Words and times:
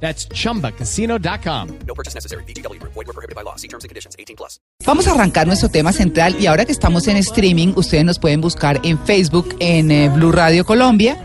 That's 0.00 0.28
chumbacasino.com. 0.28 1.68
No 1.86 1.94
purchase 1.94 2.14
necessary. 2.14 2.44
BGW. 2.44 2.80
Void 2.82 3.06
were 3.06 3.12
prohibited 3.12 3.34
by 3.34 3.42
law. 3.42 3.56
See 3.56 3.68
terms 3.68 3.84
and 3.84 3.88
conditions. 3.88 4.14
18 4.18 4.36
plus. 4.36 4.60
Vamos 4.84 5.06
a 5.08 5.12
arrancar 5.12 5.46
nuestro 5.46 5.68
tema 5.68 5.92
central 5.92 6.36
y 6.38 6.46
ahora 6.46 6.64
que 6.64 6.72
estamos 6.72 7.08
en 7.08 7.16
streaming, 7.16 7.72
ustedes 7.76 8.04
nos 8.04 8.18
pueden 8.18 8.40
buscar 8.40 8.80
en 8.84 8.98
Facebook, 9.00 9.56
en 9.58 9.90
eh, 9.90 10.08
Blue 10.10 10.32
Radio 10.32 10.64
Colombia. 10.64 11.16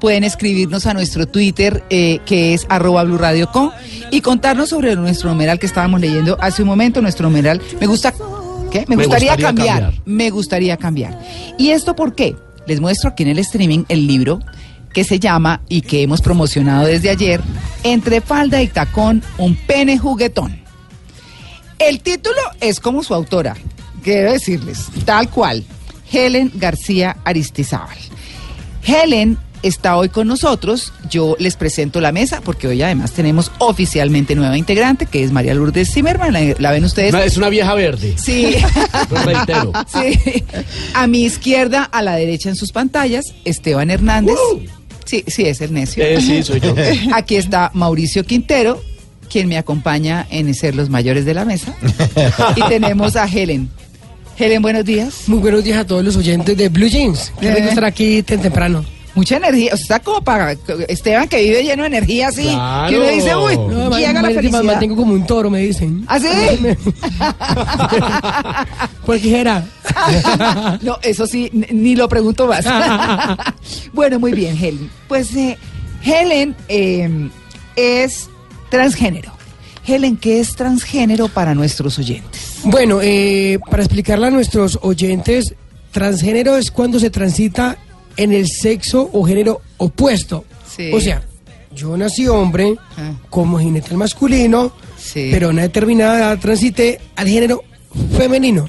Pueden 0.00 0.22
escribirnos 0.24 0.86
a 0.86 0.94
nuestro 0.94 1.26
Twitter, 1.26 1.82
eh, 1.90 2.20
que 2.26 2.54
es 2.54 2.66
arroba 2.68 3.04
Blue 3.04 3.18
Radio 3.18 3.50
Com, 3.50 3.70
y 4.10 4.20
contarnos 4.20 4.68
sobre 4.68 4.94
nuestro 4.96 5.30
numeral 5.30 5.58
que 5.58 5.66
estábamos 5.66 6.00
leyendo 6.00 6.36
hace 6.40 6.62
un 6.62 6.68
momento. 6.68 7.00
Nuestro 7.00 7.28
numeral, 7.28 7.60
me 7.80 7.86
gusta, 7.86 8.12
¿qué? 8.70 8.84
Me, 8.86 8.96
Me 8.96 9.06
gustaría, 9.06 9.32
gustaría 9.32 9.36
cambiar, 9.36 9.80
cambiar. 9.80 10.02
Me 10.04 10.30
gustaría 10.30 10.76
cambiar. 10.76 11.18
¿Y 11.58 11.70
esto 11.70 11.96
por 11.96 12.14
qué? 12.14 12.36
Les 12.66 12.80
muestro 12.80 13.10
aquí 13.10 13.22
en 13.22 13.30
el 13.30 13.38
streaming 13.38 13.84
el 13.88 14.06
libro 14.06 14.40
que 14.94 15.04
se 15.04 15.18
llama 15.18 15.60
y 15.68 15.82
que 15.82 16.02
hemos 16.02 16.22
promocionado 16.22 16.86
desde 16.86 17.10
ayer, 17.10 17.42
Entre 17.82 18.22
falda 18.22 18.62
y 18.62 18.68
tacón, 18.68 19.22
un 19.36 19.56
pene 19.56 19.98
juguetón. 19.98 20.58
El 21.78 22.00
título 22.00 22.40
es 22.60 22.80
como 22.80 23.02
su 23.02 23.12
autora, 23.12 23.56
quiero 24.02 24.32
decirles, 24.32 24.86
tal 25.04 25.28
cual, 25.28 25.64
Helen 26.10 26.50
García 26.54 27.18
Aristizábal. 27.24 27.98
Helen 28.86 29.36
está 29.62 29.96
hoy 29.96 30.10
con 30.10 30.28
nosotros, 30.28 30.92
yo 31.10 31.36
les 31.38 31.56
presento 31.56 32.00
la 32.00 32.12
mesa, 32.12 32.40
porque 32.42 32.68
hoy 32.68 32.82
además 32.82 33.12
tenemos 33.12 33.50
oficialmente 33.58 34.34
nueva 34.34 34.56
integrante, 34.58 35.06
que 35.06 35.24
es 35.24 35.32
María 35.32 35.54
Lourdes 35.54 35.92
Zimmerman, 35.92 36.32
la, 36.32 36.54
la 36.58 36.70
ven 36.70 36.84
ustedes. 36.84 37.14
Es 37.14 37.36
una 37.36 37.48
vieja 37.48 37.74
verde. 37.74 38.14
Sí. 38.16 38.56
Reitero. 39.24 39.72
Sí. 39.92 40.44
A 40.92 41.06
mi 41.06 41.24
izquierda, 41.24 41.82
a 41.82 42.02
la 42.02 42.14
derecha 42.16 42.50
en 42.50 42.56
sus 42.56 42.72
pantallas, 42.72 43.34
Esteban 43.44 43.90
Hernández. 43.90 44.36
Sí, 45.04 45.24
sí, 45.26 45.42
es 45.44 45.60
el 45.60 45.72
necio. 45.72 46.02
Eh, 46.04 46.20
sí, 46.20 46.42
soy 46.42 46.60
yo. 46.60 46.74
Aquí 47.14 47.36
está 47.36 47.70
Mauricio 47.74 48.24
Quintero, 48.24 48.82
quien 49.30 49.48
me 49.48 49.58
acompaña 49.58 50.26
en 50.30 50.52
ser 50.54 50.74
los 50.74 50.88
mayores 50.90 51.24
de 51.24 51.34
la 51.34 51.44
mesa. 51.44 51.74
Y 52.56 52.62
tenemos 52.68 53.16
a 53.16 53.26
Helen. 53.26 53.68
Helen, 54.38 54.62
buenos 54.62 54.84
días. 54.84 55.22
Muy 55.28 55.38
buenos 55.38 55.62
días 55.62 55.78
a 55.78 55.86
todos 55.86 56.04
los 56.04 56.16
oyentes 56.16 56.56
de 56.56 56.68
Blue 56.68 56.88
Jeans. 56.88 57.32
Qué 57.40 57.48
Eh. 57.48 57.54
rico 57.54 57.68
estar 57.68 57.84
aquí 57.84 58.22
tan 58.22 58.40
temprano. 58.40 58.84
Mucha 59.14 59.36
energía. 59.36 59.72
O 59.74 59.76
sea, 59.76 59.82
está 59.82 60.00
como 60.00 60.22
para 60.22 60.56
Esteban 60.88 61.28
que 61.28 61.40
vive 61.42 61.62
lleno 61.62 61.82
de 61.84 61.86
energía 61.88 62.28
así. 62.28 62.42
Claro. 62.44 62.90
Que 62.90 62.96
uno 62.98 63.06
dice, 63.10 63.36
uy, 63.36 63.56
No, 63.56 63.96
llega 63.96 64.12
la 64.14 64.22
ma- 64.22 64.28
me 64.28 64.34
felicidad. 64.34 64.62
mantengo 64.64 64.96
como 64.96 65.12
un 65.14 65.24
toro, 65.26 65.50
me 65.50 65.60
dicen. 65.60 66.04
¿Ah, 66.08 66.18
sí? 66.18 66.26
¿Por 69.06 69.20
qué 69.20 69.40
era? 69.40 69.64
no, 70.82 70.98
eso 71.02 71.26
sí, 71.26 71.50
ni 71.52 71.94
lo 71.96 72.08
pregunto 72.08 72.46
más. 72.46 72.64
bueno, 73.92 74.18
muy 74.18 74.32
bien, 74.32 74.56
Helen. 74.56 74.90
Pues 75.08 75.34
eh, 75.36 75.58
Helen 76.04 76.54
eh, 76.68 77.28
es 77.76 78.28
transgénero. 78.70 79.32
Helen, 79.86 80.16
¿qué 80.16 80.40
es 80.40 80.56
transgénero 80.56 81.28
para 81.28 81.54
nuestros 81.54 81.98
oyentes? 81.98 82.60
Bueno, 82.64 83.00
eh, 83.02 83.58
para 83.70 83.82
explicarle 83.82 84.28
a 84.28 84.30
nuestros 84.30 84.78
oyentes, 84.80 85.54
transgénero 85.92 86.56
es 86.56 86.70
cuando 86.70 86.98
se 86.98 87.10
transita 87.10 87.76
en 88.16 88.32
el 88.32 88.48
sexo 88.48 89.08
o 89.12 89.24
género 89.24 89.60
opuesto. 89.76 90.44
Sí. 90.76 90.90
O 90.92 91.00
sea, 91.00 91.22
yo 91.74 91.96
nací 91.96 92.26
hombre 92.28 92.74
Ah. 92.96 93.12
como 93.30 93.58
genital 93.58 93.96
masculino, 93.96 94.72
Sí. 94.98 95.28
pero 95.32 95.48
a 95.48 95.50
una 95.50 95.62
determinada 95.62 96.18
edad 96.18 96.38
transité 96.38 97.00
al 97.16 97.28
género 97.28 97.62
femenino. 98.16 98.68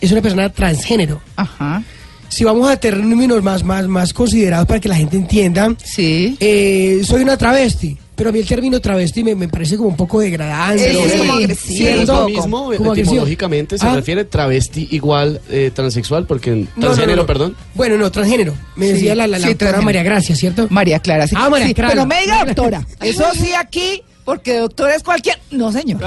Es 0.00 0.10
una 0.12 0.20
persona 0.20 0.48
transgénero. 0.50 1.20
Ajá. 1.36 1.82
Si 2.28 2.44
vamos 2.44 2.68
a 2.70 2.76
términos 2.78 3.42
más, 3.42 3.62
más, 3.62 3.86
más 3.86 4.12
considerados 4.14 4.66
para 4.66 4.80
que 4.80 4.88
la 4.88 4.96
gente 4.96 5.16
entienda, 5.16 5.74
Sí. 5.84 6.36
Eh, 6.40 7.02
soy 7.04 7.22
una 7.22 7.36
travesti, 7.36 7.96
pero 8.22 8.30
a 8.30 8.32
mí 8.32 8.38
el 8.38 8.46
término 8.46 8.78
travesti 8.80 9.24
me, 9.24 9.34
me 9.34 9.48
parece 9.48 9.76
como 9.76 9.88
un 9.88 9.96
poco 9.96 10.20
degradante. 10.20 10.90
Sí, 10.92 10.96
¿no? 10.96 11.04
es 11.06 11.12
como 11.14 11.32
agresivo. 11.32 12.28
Mismo, 12.28 12.46
Como 12.46 12.68
agresivo. 12.70 12.92
etimológicamente 12.92 13.78
se 13.78 13.84
Ah, 13.84 13.96
refiere 13.96 14.24
travesti 14.24 14.86
igual 14.92 15.40
eh, 15.50 15.72
transexual, 15.74 16.24
porque 16.24 16.50
en 16.52 16.60
no, 16.60 16.68
no, 16.76 16.80
transgénero, 16.82 17.22
no, 17.22 17.26
perdón. 17.26 17.56
Bueno, 17.74 17.96
no, 17.98 18.12
transgénero. 18.12 18.54
Me 18.76 18.86
Sí, 18.86 18.92
decía 18.92 19.16
la, 19.16 19.26
la, 19.26 19.40
la 19.40 19.46
sí, 19.48 19.54
doctora. 19.54 19.80
María 19.80 20.04
Gracia, 20.04 20.36
¿cierto? 20.36 20.68
María 20.70 21.00
Clara, 21.00 21.26
sí. 21.26 21.34
Ah, 21.36 21.50
María 21.50 21.66
Sí, 21.66 21.74
Clara. 21.74 21.90
Pero 21.94 22.06
me 22.06 22.20
diga 22.20 22.44
doctora. 22.44 22.86
Eso 23.00 23.24
sí 23.34 23.50
aquí, 23.58 24.02
porque 24.24 24.58
doctora 24.58 24.94
es 24.94 25.02
cualquier. 25.02 25.40
No, 25.50 25.72
señor. 25.72 26.00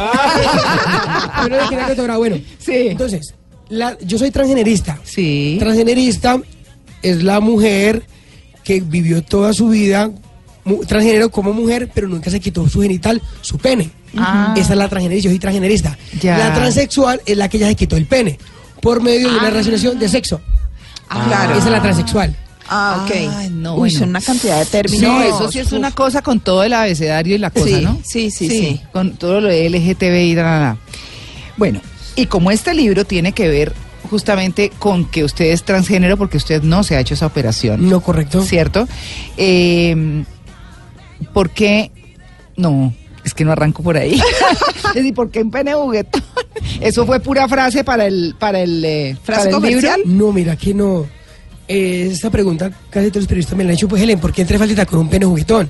Pero 1.44 1.58
de 1.58 1.68
que 1.68 1.76
era 1.76 1.88
doctora, 1.88 2.16
bueno. 2.16 2.38
Sí. 2.60 2.88
Entonces, 2.92 3.34
la- 3.68 3.98
yo 4.00 4.18
soy 4.18 4.32
transgenerista. 4.32 5.00
Sí. 5.04 5.58
Transgenerista 5.60 6.40
es 7.02 7.24
la 7.24 7.42
mujer 7.42 8.04
que 8.64 8.80
vivió 8.80 9.22
toda 9.22 9.52
su 9.52 9.68
vida 9.68 10.12
transgénero 10.88 11.30
como 11.30 11.54
mujer, 11.54 11.90
pero 11.94 12.08
nunca 12.08 12.30
se 12.32 12.40
quitó 12.40 12.68
su 12.68 12.82
genital, 12.82 13.22
su 13.42 13.58
pene. 13.58 13.90
Ah. 14.18 14.54
Esa 14.58 14.74
es 14.74 14.78
la 14.80 14.88
transgenerista, 14.90 15.26
yo 15.26 15.32
soy 15.32 15.40
transgenerista. 15.40 15.98
Ya. 16.22 16.38
La 16.38 16.54
transexual 16.54 17.22
es 17.26 17.38
la 17.38 17.50
que 17.50 17.60
ya 17.60 17.68
se 17.68 17.76
quitó 17.76 17.96
el 17.98 18.06
pene 18.06 18.40
por 18.82 19.02
medio 19.02 19.30
de 19.30 19.36
una 19.38 19.48
Ah. 19.48 19.52
relacionación 19.52 20.00
de 20.00 20.10
sexo. 20.10 20.42
Ah, 21.10 21.26
claro. 21.28 21.54
Esa 21.56 21.66
es 21.66 21.72
la 21.72 21.82
transexual. 21.82 22.36
Ah, 22.68 23.06
ok. 23.06 23.12
Ay, 23.38 23.50
no, 23.52 23.74
Uy, 23.74 23.80
bueno. 23.82 24.00
son 24.00 24.10
una 24.10 24.22
cantidad 24.22 24.58
de 24.58 24.66
términos. 24.66 25.04
No, 25.04 25.22
eso 25.22 25.52
sí 25.52 25.60
es 25.60 25.72
una 25.72 25.92
cosa 25.92 26.24
con 26.24 26.40
todo 26.40 26.64
el 26.64 26.74
abecedario 26.74 27.36
y 27.36 27.38
la 27.38 27.52
cosa, 27.52 27.66
Sí, 27.68 27.82
¿no? 27.84 28.00
sí, 28.04 28.32
sí, 28.32 28.50
sí. 28.50 28.82
Con 28.92 29.18
todo 29.18 29.40
lo 29.40 29.50
de 29.50 29.70
LGTB 29.70 30.32
y 30.32 30.34
nada. 30.34 30.78
Bueno, 31.58 31.80
y 32.16 32.26
como 32.26 32.50
este 32.50 32.74
libro 32.74 33.06
tiene 33.06 33.34
que 33.34 33.48
ver 33.50 33.74
justamente 34.10 34.72
con 34.80 35.06
que 35.06 35.24
usted 35.24 35.46
es 35.46 35.62
transgénero 35.64 36.18
porque 36.18 36.38
usted 36.38 36.64
no 36.64 36.84
se 36.84 36.96
ha 36.96 37.00
hecho 37.00 37.14
esa 37.14 37.28
operación, 37.28 37.88
No, 37.88 38.02
correcto. 38.02 38.42
¿cierto? 38.44 38.88
Eh, 39.38 40.24
¿Por 41.34 41.50
qué? 41.52 41.92
No, 42.58 42.94
es 43.24 43.34
que 43.34 43.44
no 43.46 43.52
arranco 43.52 43.84
por 43.84 43.98
ahí. 43.98 44.14
es 44.90 44.94
decir, 44.94 45.14
¿por 45.14 45.30
qué 45.30 45.42
un 45.42 45.52
pene 45.52 45.74
juguetón? 45.74 46.24
Eso 46.82 47.06
fue 47.06 47.20
pura 47.20 47.48
frase 47.48 47.84
para 47.84 48.06
el, 48.06 48.36
para 48.40 48.60
el, 48.62 48.84
eh, 48.86 49.18
¿Frase 49.24 49.50
para 49.50 49.58
el 49.58 49.64
libro. 49.74 49.82
comercial? 49.88 50.02
No, 50.18 50.32
mira, 50.32 50.56
que 50.56 50.74
no. 50.74 51.06
Eh, 51.68 52.10
esta 52.12 52.30
pregunta 52.30 52.70
casi 52.90 53.08
todos 53.10 53.24
los 53.24 53.28
periodistas 53.28 53.58
me 53.58 53.64
la 53.64 53.72
han 53.72 53.76
hecho, 53.76 53.88
pues 53.88 54.02
Helen, 54.02 54.20
¿por 54.20 54.32
qué 54.32 54.42
entre 54.44 54.60
falta 54.60 54.86
con 54.86 55.00
un 55.00 55.10
pene 55.10 55.26
juguetón? 55.26 55.70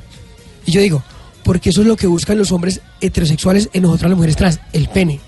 Y 0.66 0.72
yo 0.72 0.82
digo, 0.82 1.02
porque 1.44 1.70
eso 1.70 1.82
es 1.82 1.88
lo 1.88 1.96
que 1.96 2.08
buscan 2.08 2.38
los 2.38 2.52
hombres 2.52 2.82
heterosexuales 3.00 3.70
en 3.72 3.84
nosotras 3.84 4.10
las 4.10 4.18
mujeres 4.18 4.36
trans, 4.36 4.60
el 4.74 4.90
pene. 4.90 5.20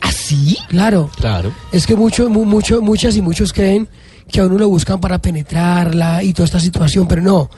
¿Así? 0.00 0.56
Claro. 0.68 1.10
Claro. 1.16 1.52
Es 1.72 1.86
que 1.86 1.96
mucho, 1.96 2.28
mu- 2.30 2.44
mucho, 2.44 2.80
muchas 2.82 3.16
y 3.16 3.22
muchos 3.22 3.52
creen 3.52 3.88
que 4.30 4.40
a 4.40 4.46
uno 4.46 4.58
lo 4.58 4.68
buscan 4.68 5.00
para 5.00 5.18
penetrarla 5.18 6.22
y 6.22 6.32
toda 6.32 6.46
esta 6.46 6.60
situación, 6.60 7.06
pero 7.08 7.20
no. 7.22 7.50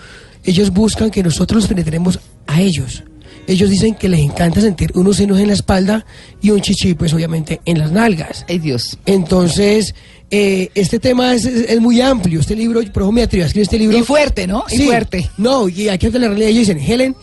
Ellos 0.44 0.70
buscan 0.70 1.10
que 1.10 1.22
nosotros 1.22 1.62
los 1.62 1.68
penetremos 1.68 2.18
a 2.46 2.60
ellos. 2.60 3.02
Ellos 3.46 3.70
dicen 3.70 3.94
que 3.94 4.08
les 4.10 4.20
encanta 4.20 4.60
sentir 4.60 4.92
unos 4.94 5.16
senos 5.16 5.38
en 5.40 5.46
la 5.48 5.54
espalda 5.54 6.04
y 6.42 6.50
un 6.50 6.60
chichi, 6.60 6.94
pues 6.94 7.14
obviamente 7.14 7.60
en 7.64 7.78
las 7.78 7.90
nalgas. 7.92 8.44
Ay, 8.48 8.58
Dios. 8.58 8.98
Entonces, 9.06 9.94
eh, 10.30 10.70
este 10.74 10.98
tema 10.98 11.34
es, 11.34 11.46
es- 11.46 11.70
es 11.70 11.80
muy 11.80 12.00
amplio. 12.02 12.40
Este 12.40 12.54
libro, 12.54 12.80
por 12.92 13.02
eso 13.04 13.12
me 13.12 13.22
atreví 13.22 13.42
a 13.42 13.46
escribir 13.46 13.62
este 13.64 13.78
libro. 13.78 13.96
Y 13.96 14.02
fuerte, 14.02 14.46
¿no? 14.46 14.64
Y 14.70 14.76
fuerte. 14.86 15.30
No, 15.38 15.66
y 15.68 15.88
aquí 15.88 16.06
ante 16.06 16.18
la 16.18 16.28
realidad 16.28 16.50
ellos 16.50 16.66
dicen, 16.68 16.78
Helen, 16.78 17.16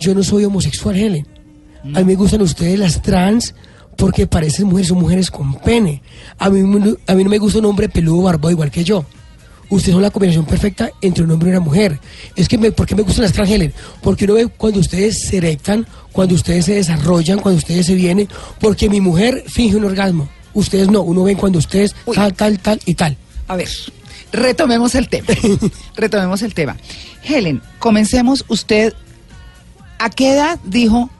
yo 0.00 0.14
no 0.14 0.22
soy 0.24 0.44
homosexual, 0.44 0.96
Helen. 0.96 1.26
A 1.94 2.00
mí 2.00 2.04
me 2.04 2.14
gustan 2.16 2.42
ustedes 2.42 2.76
las 2.78 3.00
trans 3.00 3.54
porque 3.96 4.26
parecen 4.26 4.66
mujeres, 4.66 4.88
son 4.88 4.98
mujeres 4.98 5.30
con 5.30 5.54
pene. 5.60 6.02
A 6.38 6.50
mí, 6.50 6.60
no- 6.62 6.96
a 7.06 7.14
mí 7.14 7.22
no 7.24 7.30
me 7.30 7.38
gusta 7.38 7.60
un 7.60 7.66
hombre 7.66 7.88
peludo 7.88 8.22
barbudo 8.22 8.50
igual 8.50 8.70
que 8.72 8.82
yo. 8.82 9.04
Ustedes 9.70 9.94
son 9.94 10.02
la 10.02 10.10
combinación 10.10 10.46
perfecta 10.46 10.90
entre 11.02 11.24
un 11.24 11.30
hombre 11.30 11.50
y 11.50 11.52
una 11.52 11.60
mujer. 11.60 12.00
Es 12.34 12.48
que, 12.48 12.56
me, 12.56 12.72
¿por 12.72 12.86
qué 12.86 12.94
me 12.94 13.02
gustan 13.02 13.24
las 13.24 13.32
trans, 13.32 13.50
Helen? 13.50 13.72
Porque 14.02 14.24
uno 14.24 14.34
ve 14.34 14.46
cuando 14.46 14.80
ustedes 14.80 15.20
se 15.20 15.36
erectan, 15.36 15.86
cuando 16.12 16.34
ustedes 16.34 16.64
se 16.64 16.74
desarrollan, 16.74 17.38
cuando 17.38 17.58
ustedes 17.58 17.86
se 17.86 17.94
vienen. 17.94 18.28
Porque 18.60 18.88
mi 18.88 19.00
mujer 19.00 19.44
finge 19.46 19.76
un 19.76 19.84
orgasmo. 19.84 20.28
Ustedes 20.54 20.88
no, 20.88 21.02
uno 21.02 21.24
ve 21.24 21.36
cuando 21.36 21.58
ustedes 21.58 21.94
Uy. 22.06 22.16
tal, 22.16 22.34
tal, 22.34 22.58
tal 22.58 22.80
y 22.86 22.94
tal. 22.94 23.16
A 23.46 23.56
ver, 23.56 23.68
retomemos 24.32 24.94
el 24.94 25.08
tema. 25.08 25.26
retomemos 25.96 26.42
el 26.42 26.54
tema. 26.54 26.76
Helen, 27.22 27.60
comencemos. 27.78 28.44
Usted, 28.48 28.94
¿a 29.98 30.08
qué 30.10 30.32
edad 30.32 30.58
dijo 30.64 31.10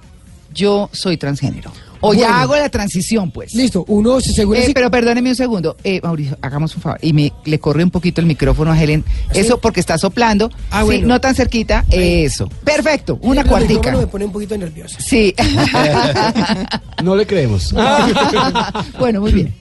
yo 0.55 0.89
soy 0.93 1.19
transgénero? 1.19 1.71
O 2.01 2.09
Bueno. 2.09 2.21
ya 2.23 2.41
hago 2.43 2.55
la 2.57 2.69
transición, 2.69 3.31
pues. 3.31 3.55
Listo, 3.55 3.85
uno 3.89 4.21
se 4.21 4.33
según 4.33 4.57
Eh, 4.57 4.71
pero 4.75 4.91
perdóneme 4.91 5.31
un 5.31 5.37
segundo. 5.37 5.77
Eh, 5.83 6.01
Mauricio, 6.03 6.39
hagamos 6.43 6.75
un 6.77 6.83
favor. 6.83 6.99
Y 7.03 7.13
me 7.13 7.33
le 7.45 7.59
corre 7.59 7.83
un 7.83 7.91
poquito 7.91 8.21
el 8.21 8.27
micrófono 8.27 8.71
a 8.73 8.81
Helen. 8.81 9.05
Eso 9.35 9.59
porque 9.59 9.81
está 9.81 9.99
soplando. 9.99 10.51
Ah, 10.71 10.81
Sí, 10.81 10.87
bueno. 10.87 11.09
no 11.09 11.21
tan 11.21 11.35
cerquita. 11.35 11.85
Eso. 11.91 12.49
Perfecto. 12.65 13.19
Una 13.23 13.41
el 13.43 13.47
cuartica. 13.49 13.93
me 13.97 14.07
pone 14.07 14.25
un 14.27 14.33
poquito 14.33 14.57
nervioso. 14.57 14.97
Sí. 15.01 15.35
No 17.03 17.15
le 17.15 17.27
creemos. 17.27 17.73
bueno, 18.99 19.21
muy 19.21 19.33
bien. 19.33 19.55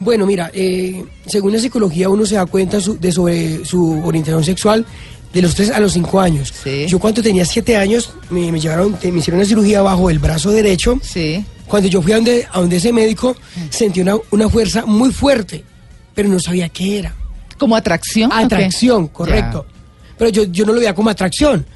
Bueno, 0.00 0.26
mira, 0.26 0.50
eh, 0.54 1.04
según 1.26 1.52
la 1.52 1.58
psicología 1.58 2.08
uno 2.08 2.24
se 2.24 2.36
da 2.36 2.46
cuenta 2.46 2.80
su- 2.80 2.98
de 2.98 3.10
sobre 3.10 3.64
su 3.64 4.00
orientación 4.04 4.44
sexual 4.44 4.86
de 5.38 5.42
los 5.42 5.54
3 5.54 5.70
a 5.70 5.80
los 5.80 5.92
5 5.92 6.20
años. 6.20 6.52
Sí. 6.62 6.86
Yo 6.86 6.98
cuando 6.98 7.22
tenía 7.22 7.44
7 7.44 7.76
años 7.76 8.12
me, 8.30 8.50
me 8.52 8.60
llevaron, 8.60 8.94
te- 8.94 9.10
me 9.12 9.18
hicieron 9.20 9.38
una 9.40 9.48
cirugía 9.48 9.82
bajo 9.82 10.10
el 10.10 10.18
brazo 10.18 10.50
derecho. 10.50 10.98
Sí. 11.02 11.44
Cuando 11.66 11.88
yo 11.88 12.00
fui 12.02 12.12
a 12.12 12.16
donde, 12.16 12.46
a 12.50 12.60
donde 12.60 12.76
ese 12.76 12.92
médico 12.92 13.36
sentí 13.70 14.00
una, 14.00 14.16
una 14.30 14.48
fuerza 14.48 14.86
muy 14.86 15.12
fuerte, 15.12 15.64
pero 16.14 16.28
no 16.28 16.40
sabía 16.40 16.68
qué 16.68 16.98
era. 16.98 17.14
Como 17.58 17.76
atracción. 17.76 18.30
Atracción, 18.32 19.08
correcto. 19.08 19.66
Pero 20.16 20.30
yo, 20.30 20.44
yo 20.44 20.64
no 20.64 20.72
lo 20.72 20.78
veía 20.80 20.94
como 20.94 21.10
atracción. 21.10 21.66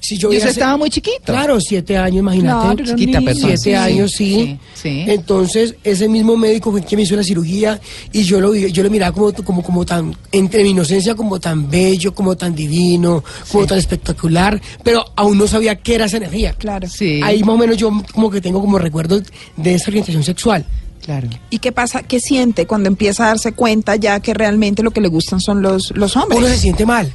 Si 0.00 0.16
yo 0.16 0.28
Y 0.28 0.30
veía 0.32 0.38
usted 0.38 0.50
ese- 0.50 0.60
estaba 0.60 0.76
muy 0.76 0.90
chiquito. 0.90 1.18
Claro, 1.24 1.60
siete 1.60 1.96
años, 1.96 2.18
imagínate. 2.20 2.76
Claro, 2.76 2.96
Chiquita, 2.96 3.20
niño. 3.20 3.34
Siete 3.34 3.56
Sí, 3.58 3.74
años, 3.74 4.10
sí. 4.12 4.34
sí, 4.34 4.58
sí. 4.82 5.04
Entonces, 5.08 5.74
ese 5.84 6.08
mismo 6.08 6.36
médico 6.36 6.70
fue 6.70 6.82
quien 6.82 6.98
me 6.98 7.02
hizo 7.02 7.16
la 7.16 7.22
cirugía 7.24 7.80
y 8.12 8.22
yo 8.22 8.40
lo, 8.40 8.52
vi- 8.52 8.70
yo 8.72 8.82
lo 8.82 8.90
miraba 8.90 9.12
como, 9.12 9.32
como, 9.32 9.62
como 9.62 9.84
tan, 9.84 10.16
entre 10.32 10.62
mi 10.62 10.70
inocencia, 10.70 11.14
como 11.14 11.38
tan 11.40 11.68
bello, 11.70 12.14
como 12.14 12.36
tan 12.36 12.54
divino, 12.54 13.22
como 13.50 13.66
tan 13.66 13.78
espectacular, 13.78 14.60
pero 14.82 15.04
aún 15.16 15.36
no 15.38 15.46
sabía 15.46 15.76
qué 15.76 15.96
era 15.96 16.04
esa 16.06 16.16
energía. 16.18 16.52
Claro. 16.54 16.88
Sí. 16.88 17.20
Ahí 17.22 17.40
más 17.42 17.54
o 17.54 17.58
menos 17.58 17.76
yo 17.76 17.90
como 18.12 18.30
que 18.30 18.40
tengo 18.40 18.60
como 18.60 18.78
recuerdos 18.78 19.22
de 19.56 19.74
esa 19.74 19.90
orientación 19.90 20.22
sexual. 20.22 20.64
Claro. 21.04 21.28
¿Y 21.50 21.58
qué 21.60 21.72
pasa? 21.72 22.02
¿Qué 22.02 22.20
siente 22.20 22.66
cuando 22.66 22.88
empieza 22.88 23.24
a 23.24 23.28
darse 23.28 23.52
cuenta 23.52 23.96
ya 23.96 24.20
que 24.20 24.34
realmente 24.34 24.82
lo 24.82 24.90
que 24.90 25.00
le 25.00 25.08
gustan 25.08 25.40
son 25.40 25.62
los, 25.62 25.90
los 25.96 26.16
hombres? 26.16 26.38
Uno 26.38 26.48
se 26.48 26.58
siente 26.58 26.84
mal. 26.84 27.12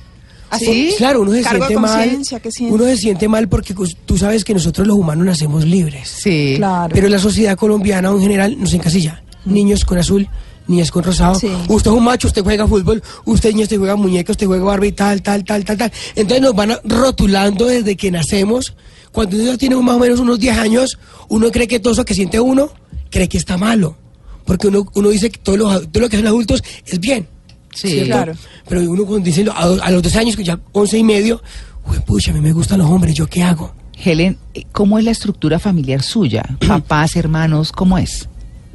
¿Ah, 0.53 0.59
sí? 0.59 0.93
Claro, 0.97 1.21
uno 1.21 1.31
se 1.31 1.41
Cargo 1.41 1.65
siente 1.65 1.81
mal. 1.81 2.21
Uno 2.69 2.85
se 2.85 2.97
siente 2.97 3.27
mal 3.27 3.49
porque 3.49 3.73
pues, 3.73 3.97
tú 4.05 4.19
sabes 4.19 4.43
que 4.43 4.53
nosotros 4.53 4.85
los 4.85 4.95
humanos 4.95 5.25
nacemos 5.25 5.65
libres. 5.65 6.07
Sí. 6.09 6.53
Claro. 6.57 6.93
Pero 6.93 7.09
la 7.09 7.17
sociedad 7.17 7.57
colombiana 7.57 8.09
en 8.09 8.21
general 8.21 8.55
nos 8.59 8.71
encasilla. 8.73 9.23
Niños 9.45 9.83
con 9.83 9.97
azul, 9.97 10.29
niñas 10.67 10.91
con 10.91 11.03
rosado. 11.03 11.35
Sí. 11.35 11.51
Usted 11.67 11.89
es 11.89 11.97
un 11.97 12.03
macho, 12.03 12.27
usted 12.27 12.43
juega 12.43 12.67
fútbol, 12.67 13.01
usted 13.25 13.49
niño, 13.49 13.63
usted 13.63 13.77
juega 13.79 13.95
muñeca, 13.95 14.31
usted 14.31 14.45
juega 14.45 14.63
Barbie, 14.63 14.91
tal, 14.91 15.23
tal, 15.23 15.43
tal, 15.43 15.65
tal, 15.65 15.77
tal. 15.77 15.91
Entonces 16.15 16.41
nos 16.41 16.53
van 16.53 16.77
rotulando 16.83 17.65
desde 17.65 17.97
que 17.97 18.11
nacemos. 18.11 18.75
Cuando 19.11 19.37
uno 19.37 19.57
tiene 19.57 19.75
más 19.77 19.95
o 19.95 19.99
menos 19.99 20.19
unos 20.19 20.39
10 20.39 20.57
años, 20.57 20.99
uno 21.29 21.49
cree 21.51 21.67
que 21.67 21.79
todo 21.79 21.93
eso 21.93 22.05
que 22.05 22.13
siente 22.13 22.39
uno, 22.39 22.71
cree 23.09 23.27
que 23.27 23.39
está 23.39 23.57
malo. 23.57 23.97
Porque 24.45 24.67
uno, 24.67 24.85
uno 24.93 25.09
dice 25.09 25.31
que 25.31 25.39
todo 25.39 25.57
lo, 25.57 25.81
todo 25.87 26.01
lo 26.01 26.09
que 26.09 26.17
hacen 26.17 26.25
los 26.25 26.31
adultos 26.31 26.63
es 26.85 26.99
bien. 26.99 27.27
Sí, 27.75 27.89
¿cierto? 27.89 28.05
claro. 28.11 28.33
Pero 28.67 28.81
uno 28.91 29.05
cuando 29.05 29.25
dice 29.25 29.45
a, 29.53 29.61
a 29.63 29.91
los 29.91 30.01
12 30.03 30.19
años, 30.19 30.35
que 30.35 30.43
ya 30.43 30.59
11 30.71 30.97
y 30.97 31.03
medio, 31.03 31.41
uy, 31.87 31.97
pucha, 32.05 32.31
a 32.31 32.33
mí 32.33 32.39
me 32.41 32.51
gustan 32.53 32.79
los 32.79 32.89
hombres, 32.89 33.15
¿yo 33.15 33.27
qué 33.27 33.43
hago? 33.43 33.73
Helen, 34.03 34.37
eh, 34.53 34.63
¿cómo 34.71 34.97
es 34.99 35.05
la 35.05 35.11
estructura 35.11 35.59
familiar 35.59 36.01
suya? 36.01 36.43
Papás, 36.67 37.15
hermanos, 37.15 37.71
¿cómo 37.71 37.97
es? 37.97 38.27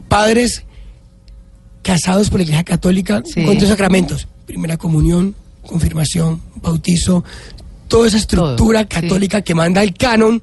padres 0.09 0.65
casados 1.83 2.31
por 2.31 2.41
la 2.41 2.45
Iglesia 2.45 2.65
Católica 2.65 3.23
Sí. 3.25 3.45
con 3.45 3.56
tres 3.59 3.69
sacramentos. 3.71 4.27
Primera 4.47 4.77
comunión, 4.77 5.35
confirmación, 5.67 6.41
bautizo, 6.62 7.25
toda 7.89 8.09
esa 8.09 8.17
estructura 8.17 8.85
Todo, 8.87 9.00
sí. 9.00 9.06
católica 9.06 9.43
que 9.43 9.55
manda 9.55 9.83
el 9.83 9.95
canon 9.95 10.43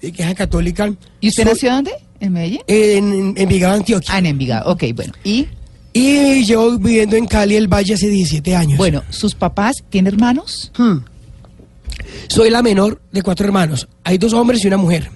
de 0.00 0.08
Iglesia 0.08 0.34
Católica. 0.34 0.92
¿Y 1.20 1.28
usted 1.28 1.44
nació 1.44 1.72
dónde? 1.72 1.92
¿En 2.18 2.32
Medellín? 2.32 2.60
En, 2.66 3.12
en 3.12 3.34
Envigado, 3.36 3.74
Antioquia. 3.74 4.14
Ah, 4.14 4.18
en 4.18 4.26
Envigado. 4.26 4.72
Ok, 4.72 4.84
bueno. 4.94 5.12
Y, 5.22 5.46
Y 5.96 6.44
llevo 6.44 6.78
viviendo 6.78 7.16
en 7.16 7.26
Cali, 7.26 7.56
el 7.56 7.68
Valle, 7.68 7.94
hace 7.94 8.08
17 8.08 8.54
años. 8.54 8.78
bueno, 8.78 9.02
¿sus 9.10 9.34
papás 9.34 9.76
tienen 9.90 10.12
hermanos? 10.14 10.70
Hmm. 10.76 10.98
Soy 12.28 12.50
la 12.50 12.62
menor 12.62 13.00
de 13.12 13.22
cuatro 13.22 13.46
hermanos. 13.46 13.88
Hay 14.04 14.18
dos 14.18 14.32
hombres 14.32 14.64
y 14.64 14.68
una 14.68 14.76
mujer. 14.76 15.10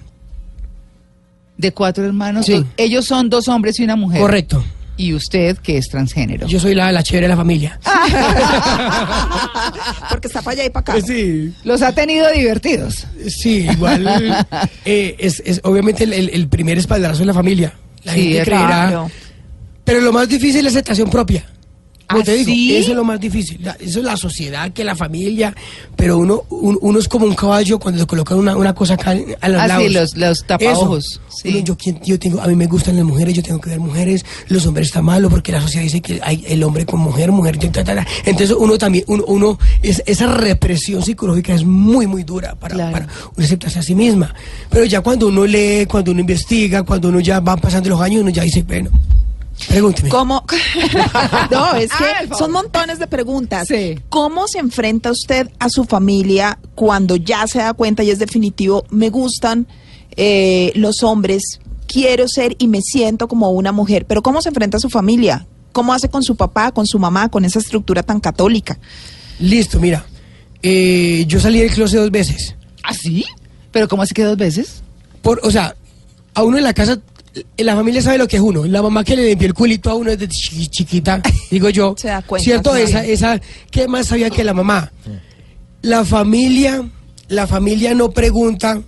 De 1.57 1.71
cuatro 1.73 2.05
hermanos. 2.05 2.45
Sí. 2.45 2.65
Ellos 2.77 3.05
son 3.05 3.29
dos 3.29 3.47
hombres 3.47 3.79
y 3.79 3.83
una 3.83 3.95
mujer. 3.95 4.21
Correcto. 4.21 4.63
Y 4.97 5.13
usted, 5.13 5.57
que 5.57 5.77
es 5.77 5.87
transgénero. 5.89 6.47
Yo 6.47 6.59
soy 6.59 6.75
la, 6.75 6.91
la 6.91 7.01
chévere 7.03 7.25
de 7.25 7.29
la 7.29 7.37
familia. 7.37 7.79
Porque 10.09 10.27
está 10.27 10.41
para 10.41 10.53
allá 10.53 10.65
y 10.65 10.69
para 10.69 10.97
acá. 10.97 11.05
Sí. 11.05 11.53
Los 11.63 11.81
ha 11.81 11.91
tenido 11.93 12.29
divertidos. 12.31 13.07
Sí, 13.27 13.67
igual 13.71 14.07
eh, 14.85 15.15
es, 15.19 15.41
es 15.45 15.61
obviamente 15.63 16.03
el, 16.03 16.13
el- 16.13 16.29
el 16.29 16.47
primer 16.47 16.77
espaldarazo 16.77 17.19
de 17.21 17.25
la 17.27 17.33
familia. 17.33 17.73
La 18.03 18.13
Sí, 18.13 18.33
gente 18.33 18.43
creerá. 18.45 18.67
Claro. 18.67 19.11
Pero 19.83 20.01
lo 20.01 20.11
más 20.13 20.27
difícil 20.29 20.57
es 20.57 20.63
la 20.63 20.69
aceptación 20.69 21.09
propia. 21.09 21.45
Como 22.07 22.23
¿Ah, 22.23 22.25
te 22.25 22.33
digo, 22.33 22.51
sí? 22.51 22.75
eso 22.75 22.89
es 22.91 22.95
lo 22.97 23.05
más 23.05 23.21
difícil. 23.21 23.57
La- 23.63 23.77
Eso 23.79 23.99
es 23.99 24.05
la 24.05 24.17
sociedad, 24.17 24.69
que 24.73 24.83
la 24.83 24.97
familia. 24.97 25.55
Pero 25.95 26.17
uno, 26.17 26.43
un- 26.49 26.77
uno 26.81 26.99
es 26.99 27.07
como 27.07 27.25
un 27.25 27.33
caballo 27.35 27.79
cuando 27.79 28.01
le 28.01 28.05
colocan 28.05 28.37
una, 28.37 28.57
una 28.57 28.75
cosa 28.75 28.95
acá 28.95 29.11
a 29.11 29.47
los 29.47 29.61
Ah, 29.61 29.63
sí, 29.63 29.67
lados. 29.69 29.93
los- 29.93 30.17
los 30.17 30.45
tapaojos, 30.45 31.21
sí. 31.41 31.47
Uno, 31.49 31.59
yo, 31.59 31.77
yo 32.03 32.19
tengo, 32.19 32.41
a 32.41 32.47
mí 32.47 32.55
me 32.57 32.67
gustan 32.67 32.97
las 32.97 33.05
mujeres, 33.05 33.33
yo 33.33 33.41
tengo 33.41 33.61
que 33.61 33.69
ver 33.69 33.79
mujeres. 33.79 34.25
Los 34.49 34.65
hombres 34.65 34.87
está 34.87 35.01
malo 35.01 35.29
porque 35.29 35.53
la 35.53 35.61
sociedad 35.61 35.85
dice 35.85 36.01
que 36.01 36.19
hay 36.21 36.43
el 36.49 36.61
hombre 36.63 36.85
con 36.85 36.99
mujer, 36.99 37.31
mujer. 37.31 37.57
ta, 37.57 37.71
ta, 37.71 37.83
ta. 37.95 38.05
Entonces 38.25 38.57
uno 38.59 38.77
también, 38.77 39.05
uno, 39.07 39.23
uno 39.27 39.57
es, 39.81 40.03
esa 40.05 40.27
represión 40.27 41.01
psicológica 41.03 41.53
es 41.53 41.63
muy, 41.63 42.07
muy 42.07 42.23
dura 42.25 42.55
para, 42.55 42.75
Claro. 42.75 42.91
para 42.91 43.05
uno 43.05 43.45
aceptarse 43.45 43.79
a 43.79 43.83
sí 43.83 43.95
misma. 43.95 44.35
Pero 44.69 44.83
ya 44.83 44.99
cuando 44.99 45.27
uno 45.29 45.45
lee, 45.45 45.85
cuando 45.87 46.11
uno 46.11 46.19
investiga, 46.19 46.83
cuando 46.83 47.07
uno 47.07 47.21
ya 47.21 47.39
va 47.39 47.55
pasando 47.55 47.87
los 47.89 48.01
años, 48.01 48.19
uno 48.21 48.31
ya 48.31 48.43
dice, 48.43 48.63
bueno, 48.63 48.89
pregúnteme. 49.67 50.09
¿Cómo? 50.09 50.45
no, 51.51 51.73
es 51.75 51.89
Ah, 51.93 51.97
que 52.21 52.27
favor. 52.27 52.37
son 52.37 52.51
montones 52.51 52.99
de 52.99 53.07
preguntas. 53.07 53.67
Sí. 53.67 53.99
¿Cómo 54.09 54.47
se 54.47 54.59
enfrenta 54.59 55.11
usted 55.11 55.49
a 55.59 55.69
su 55.69 55.83
familia 55.85 56.59
cuando 56.75 57.15
ya 57.15 57.45
se 57.47 57.59
da 57.59 57.73
cuenta 57.73 58.03
y 58.03 58.09
es 58.09 58.19
definitivo, 58.19 58.85
me 58.89 59.09
gustan 59.09 59.67
eh, 60.17 60.71
los 60.75 61.03
hombres, 61.03 61.59
quiero 61.87 62.27
ser 62.27 62.55
y 62.59 62.67
me 62.67 62.81
siento 62.81 63.27
como 63.27 63.49
una 63.51 63.71
mujer? 63.71 64.05
Pero 64.05 64.21
¿cómo 64.21 64.41
se 64.41 64.49
enfrenta 64.49 64.77
a 64.77 64.79
su 64.79 64.89
familia? 64.89 65.45
¿Cómo 65.71 65.93
hace 65.93 66.09
con 66.09 66.21
su 66.23 66.35
papá, 66.35 66.71
con 66.71 66.85
su 66.85 66.99
mamá, 66.99 67.29
con 67.29 67.45
esa 67.45 67.59
estructura 67.59 68.03
tan 68.03 68.19
católica? 68.19 68.77
Listo, 69.39 69.79
mira. 69.79 70.05
Eh, 70.61 71.23
yo 71.27 71.39
salí 71.39 71.59
del 71.59 71.71
closet 71.71 71.99
dos 71.99 72.11
veces. 72.11 72.55
¿Ah, 72.83 72.93
sí? 72.93 73.25
¿Pero 73.71 73.87
cómo 73.87 74.03
así 74.03 74.13
que 74.13 74.23
dos 74.23 74.37
veces? 74.37 74.83
Por, 75.21 75.39
o 75.43 75.49
sea, 75.49 75.75
a 76.33 76.43
uno 76.43 76.57
en 76.57 76.63
la 76.63 76.73
casa, 76.73 76.99
la 77.57 77.75
familia 77.75 78.01
sabe 78.01 78.17
lo 78.17 78.27
que 78.27 78.35
es 78.37 78.41
uno. 78.41 78.65
La 78.65 78.81
mamá 78.81 79.03
que 79.03 79.15
le 79.15 79.25
limpió 79.27 79.47
el 79.47 79.53
culito 79.53 79.89
a 79.89 79.95
uno 79.95 80.11
desde 80.11 80.27
chi- 80.27 80.67
chiquita, 80.67 81.21
digo 81.49 81.69
yo. 81.69 81.95
Se 81.97 82.07
da 82.09 82.21
cuenta, 82.21 82.43
¿Cierto? 82.43 82.75
Esa, 82.75 83.05
esa, 83.05 83.39
¿qué 83.69 83.87
más 83.87 84.07
sabía 84.07 84.29
que 84.29 84.43
la 84.43 84.53
mamá? 84.53 84.91
La 85.81 86.03
familia, 86.05 86.87
la 87.29 87.47
familia 87.47 87.93
no 87.95 88.11
pregunta 88.11 88.81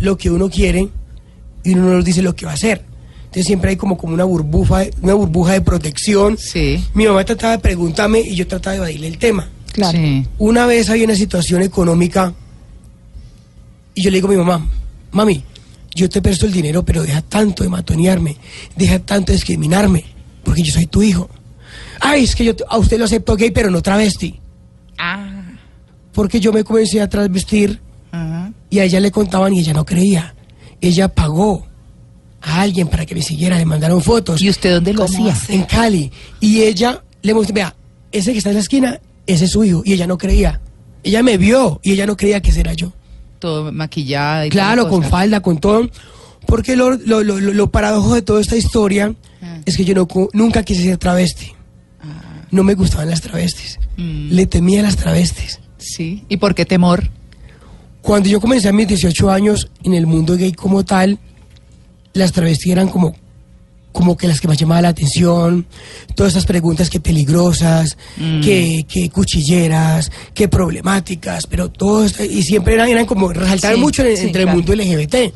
lo 0.00 0.16
que 0.18 0.30
uno 0.30 0.48
quiere 0.50 0.88
y 1.64 1.72
uno 1.74 1.84
no 1.88 1.94
nos 1.96 2.04
dice 2.04 2.22
lo 2.22 2.34
que 2.36 2.44
va 2.46 2.52
a 2.52 2.54
hacer. 2.54 2.84
Entonces 3.20 3.46
siempre 3.46 3.70
hay 3.70 3.76
como, 3.76 3.96
como 3.98 4.14
una 4.14 4.24
burbuja, 4.24 4.84
una 5.02 5.14
burbuja 5.14 5.52
de 5.52 5.60
protección. 5.60 6.38
Sí. 6.38 6.82
Mi 6.94 7.06
mamá 7.06 7.24
trataba 7.24 7.54
de 7.54 7.58
preguntarme 7.58 8.20
y 8.20 8.34
yo 8.36 8.46
trataba 8.46 8.72
de 8.74 8.78
evadirle 8.78 9.06
el 9.08 9.18
tema. 9.18 9.48
Claro. 9.72 9.98
Sí. 9.98 10.26
Una 10.38 10.66
vez 10.66 10.88
había 10.90 11.04
una 11.04 11.14
situación 11.14 11.62
económica 11.62 12.32
y 13.94 14.02
yo 14.02 14.10
le 14.10 14.16
digo 14.18 14.28
a 14.28 14.30
mi 14.30 14.36
mamá, 14.36 14.66
mami, 15.12 15.42
yo 15.98 16.08
te 16.08 16.22
presto 16.22 16.46
el 16.46 16.52
dinero, 16.52 16.84
pero 16.84 17.02
deja 17.02 17.22
tanto 17.22 17.62
de 17.62 17.68
matonearme, 17.68 18.36
deja 18.76 18.98
tanto 19.00 19.32
de 19.32 19.36
discriminarme, 19.36 20.04
porque 20.44 20.62
yo 20.62 20.72
soy 20.72 20.86
tu 20.86 21.02
hijo. 21.02 21.28
Ay, 22.00 22.24
es 22.24 22.34
que 22.34 22.44
yo 22.44 22.52
a 22.68 22.78
usted 22.78 22.98
lo 22.98 23.04
acepto 23.04 23.36
gay, 23.36 23.50
pero 23.50 23.70
no 23.70 23.82
travesti. 23.82 24.38
Ah. 24.98 25.42
Porque 26.12 26.40
yo 26.40 26.52
me 26.52 26.64
comencé 26.64 27.00
a 27.00 27.08
travestir 27.08 27.80
Ajá. 28.12 28.52
y 28.70 28.78
a 28.78 28.84
ella 28.84 29.00
le 29.00 29.10
contaban 29.10 29.52
y 29.52 29.60
ella 29.60 29.72
no 29.72 29.84
creía. 29.84 30.34
Ella 30.80 31.08
pagó 31.08 31.66
a 32.40 32.60
alguien 32.60 32.88
para 32.88 33.04
que 33.04 33.14
me 33.14 33.22
siguiera, 33.22 33.58
le 33.58 33.64
mandaron 33.64 34.00
fotos. 34.00 34.40
¿Y 34.40 34.48
usted 34.48 34.74
dónde 34.74 34.92
lo 34.92 35.06
¿Cómo 35.06 35.28
hacía? 35.28 35.54
En 35.54 35.64
Cali. 35.64 36.10
Y 36.40 36.60
ella 36.62 37.02
le 37.22 37.34
mostró, 37.34 37.54
vea, 37.54 37.74
ese 38.12 38.32
que 38.32 38.38
está 38.38 38.50
en 38.50 38.56
la 38.56 38.62
esquina, 38.62 39.00
ese 39.26 39.46
es 39.46 39.50
su 39.50 39.64
hijo. 39.64 39.82
Y 39.84 39.92
ella 39.92 40.06
no 40.06 40.16
creía. 40.16 40.60
Ella 41.02 41.22
me 41.22 41.36
vio 41.36 41.80
y 41.82 41.92
ella 41.92 42.06
no 42.06 42.16
creía 42.16 42.40
que 42.40 42.50
ese 42.50 42.60
era 42.60 42.74
yo. 42.74 42.92
Todo 43.38 43.72
maquillada 43.72 44.46
y 44.46 44.50
Claro, 44.50 44.88
con 44.88 45.02
falda, 45.04 45.40
con 45.40 45.58
todo. 45.58 45.88
Porque 46.46 46.76
lo, 46.76 46.90
lo, 46.92 47.22
lo, 47.22 47.38
lo- 47.38 47.70
paradojo 47.70 48.14
de 48.14 48.22
toda 48.22 48.40
esta 48.40 48.56
historia 48.56 49.14
Ah. 49.40 49.58
es 49.66 49.76
que 49.76 49.84
yo 49.84 49.94
no, 49.94 50.08
nunca 50.32 50.62
quise 50.64 50.82
ser 50.82 50.96
travesti. 50.98 51.52
No 52.50 52.64
me 52.64 52.74
gustaban 52.74 53.10
las 53.10 53.20
travestis. 53.20 53.78
Mm. 53.98 54.30
Le 54.32 54.46
temía 54.46 54.80
a 54.80 54.82
las 54.84 54.96
travestis. 54.96 55.60
Sí. 55.76 56.24
¿Y 56.28 56.38
por 56.38 56.54
qué 56.54 56.64
temor? 56.64 57.10
Cuando 58.00 58.28
yo 58.30 58.40
comencé 58.40 58.68
a 58.68 58.72
mis 58.72 58.88
18 58.88 59.30
años 59.30 59.70
en 59.84 59.92
el 59.94 60.06
mundo 60.06 60.34
gay 60.36 60.52
como 60.52 60.84
tal, 60.84 61.18
las 62.14 62.32
travestis 62.32 62.72
eran 62.72 62.88
como, 62.88 63.14
como 63.98 64.16
que 64.16 64.28
las 64.28 64.40
que 64.40 64.46
más 64.46 64.56
llamaban 64.56 64.84
la 64.84 64.90
atención, 64.90 65.66
todas 66.14 66.34
esas 66.34 66.46
preguntas 66.46 66.88
que 66.88 67.00
peligrosas, 67.00 67.96
Mm. 68.16 68.40
que, 68.42 68.86
que 68.88 69.10
cuchilleras, 69.10 70.12
que 70.34 70.46
problemáticas, 70.46 71.48
pero 71.48 71.68
todo 71.68 72.04
esto- 72.04 72.22
y 72.24 72.44
siempre 72.44 72.74
eran, 72.74 72.88
eran 72.88 73.06
como 73.06 73.32
resaltar 73.32 73.74
Sí, 73.74 73.80
mucho 73.80 74.04
en- 74.04 74.16
sí, 74.16 74.26
entre 74.26 74.42
claro. 74.44 74.50
el 74.50 74.56
mundo 74.64 74.72
LGBT. 74.72 75.32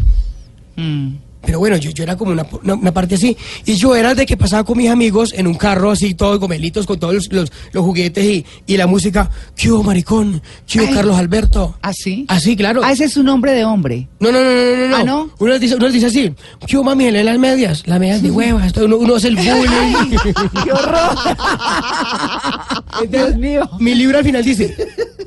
Mm. 0.76 1.08
Pero 1.44 1.58
bueno, 1.58 1.76
yo, 1.76 1.90
yo 1.90 2.02
era 2.04 2.16
como 2.16 2.32
una, 2.32 2.46
una, 2.62 2.74
una 2.74 2.92
parte 2.92 3.16
así. 3.16 3.36
Y 3.64 3.74
yo 3.74 3.94
era 3.96 4.14
de 4.14 4.26
que 4.26 4.36
pasaba 4.36 4.64
con 4.64 4.78
mis 4.78 4.88
amigos 4.90 5.32
en 5.36 5.46
un 5.46 5.54
carro 5.54 5.90
así, 5.90 6.14
todos 6.14 6.38
gomelitos, 6.38 6.86
con 6.86 6.98
todos 6.98 7.14
los, 7.14 7.32
los, 7.32 7.52
los 7.72 7.84
juguetes 7.84 8.24
y, 8.24 8.44
y 8.66 8.76
la 8.76 8.86
música. 8.86 9.30
¿Qué 9.56 9.70
hubo, 9.70 9.82
maricón? 9.82 10.42
¿Qué 10.66 10.80
hubo. 10.80 10.92
Carlos 10.94 11.16
Alberto? 11.16 11.76
¿Así? 11.82 12.24
Así, 12.28 12.56
claro. 12.56 12.82
Ah, 12.84 12.92
ese 12.92 13.04
es 13.04 13.16
un 13.16 13.26
nombre 13.26 13.52
de 13.52 13.64
hombre. 13.64 14.08
No, 14.20 14.30
no, 14.30 14.42
no, 14.42 14.50
no, 14.50 14.76
no, 14.76 14.88
no. 14.88 14.96
Ah, 14.96 15.04
¿no? 15.04 15.30
Uno 15.38 15.58
dice, 15.58 15.74
uno 15.76 15.90
dice 15.90 16.06
así, 16.06 16.34
¿qué 16.66 16.76
hubo, 16.76 16.84
mami? 16.84 17.10
¿Le 17.10 17.24
las 17.24 17.38
medias? 17.38 17.82
Las 17.86 17.98
medias 17.98 18.22
de 18.22 18.30
huevas. 18.30 18.66
Esto, 18.66 18.84
Uno, 18.84 18.96
uno 18.98 19.16
hace 19.16 19.28
el 19.28 19.36
bullying. 19.36 20.18
¡Qué 20.64 20.72
horror! 20.72 21.18
Dios 23.08 23.36
mío. 23.36 23.68
Mi 23.80 23.94
libro 23.94 24.18
al 24.18 24.24
final 24.24 24.44
dice, 24.44 24.74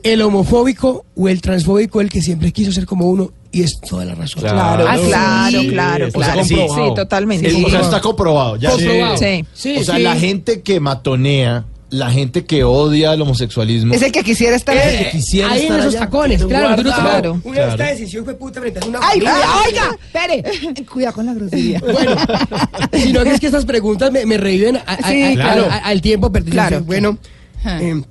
el 0.04 0.22
homofóbico 0.22 1.06
o 1.16 1.30
el 1.30 1.42
transfóbico, 1.42 2.02
el 2.02 2.10
que 2.10 2.22
siempre 2.22 2.52
quiso 2.52 2.72
ser 2.72 2.86
como 2.86 3.10
uno, 3.10 3.32
y 3.56 3.64
es 3.64 3.80
toda 3.80 4.04
la 4.06 4.16
razón. 4.16 4.42
Claro, 4.44 4.86
Ah, 4.88 4.98
sí. 4.98 5.06
claro, 5.08 5.62
Sí, 5.62 5.70
claro. 5.70 6.10
Sí, 6.44 6.56
totalmente. 6.96 7.48
Es- 7.48 7.54
Sí. 7.54 7.64
O 7.66 7.70
sea, 7.70 7.80
está 7.82 8.02
comprobado. 8.02 8.58
Ya. 8.58 8.72
Comprobado. 8.72 9.18
Sí. 9.18 9.46
Sí, 9.54 9.78
o 9.78 9.84
sea, 9.84 9.96
sí. 9.96 10.02
la 10.04 10.16
gente 10.16 10.62
que 10.62 10.80
matonea, 10.80 11.64
la 11.90 12.10
gente 12.12 12.44
que 12.46 12.64
odia 12.66 13.14
el 13.14 13.22
homosexualismo. 13.22 13.94
Es 13.94 14.02
el 14.02 14.12
que 14.12 14.24
quisiera 14.24 14.56
estar 14.58 14.76
Eh, 14.76 14.82
ahí. 14.82 15.10
quisiera 15.12 15.52
ahí 15.52 15.68
en 15.68 15.74
esos 15.74 15.86
allá. 15.96 16.00
tacones, 16.00 16.44
claro. 16.44 16.84
Claro. 16.84 17.40
una 17.46 17.60
de 17.62 17.70
esta 17.70 17.84
decisión 17.86 18.26
fue 18.26 18.34
puta 18.36 18.60
frente 18.60 18.80
a 18.82 18.86
una 18.88 19.00
¡Ay, 19.02 19.20
oiga! 19.22 19.98
Espere. 20.04 20.84
Cuidado 20.92 21.14
con 21.14 21.26
la 21.28 21.34
grosería. 21.36 21.80
Bueno, 21.80 22.16
sino 22.92 23.24
que 23.24 23.30
es 23.32 23.40
que 23.40 23.46
estas 23.46 23.66
preguntas 23.66 24.12
me, 24.12 24.26
me 24.26 24.38
reviven 24.38 24.76
a- 24.78 24.82
a- 24.86 25.10
Sí, 25.10 25.24
a- 25.24 25.30
a- 25.30 25.34
claro. 25.36 25.68
a- 25.72 25.78
al 25.78 26.02
tiempo 26.02 26.30
perdido. 26.32 26.52
Claro. 26.54 26.82
Bueno, 26.84 27.18
em, 27.64 28.04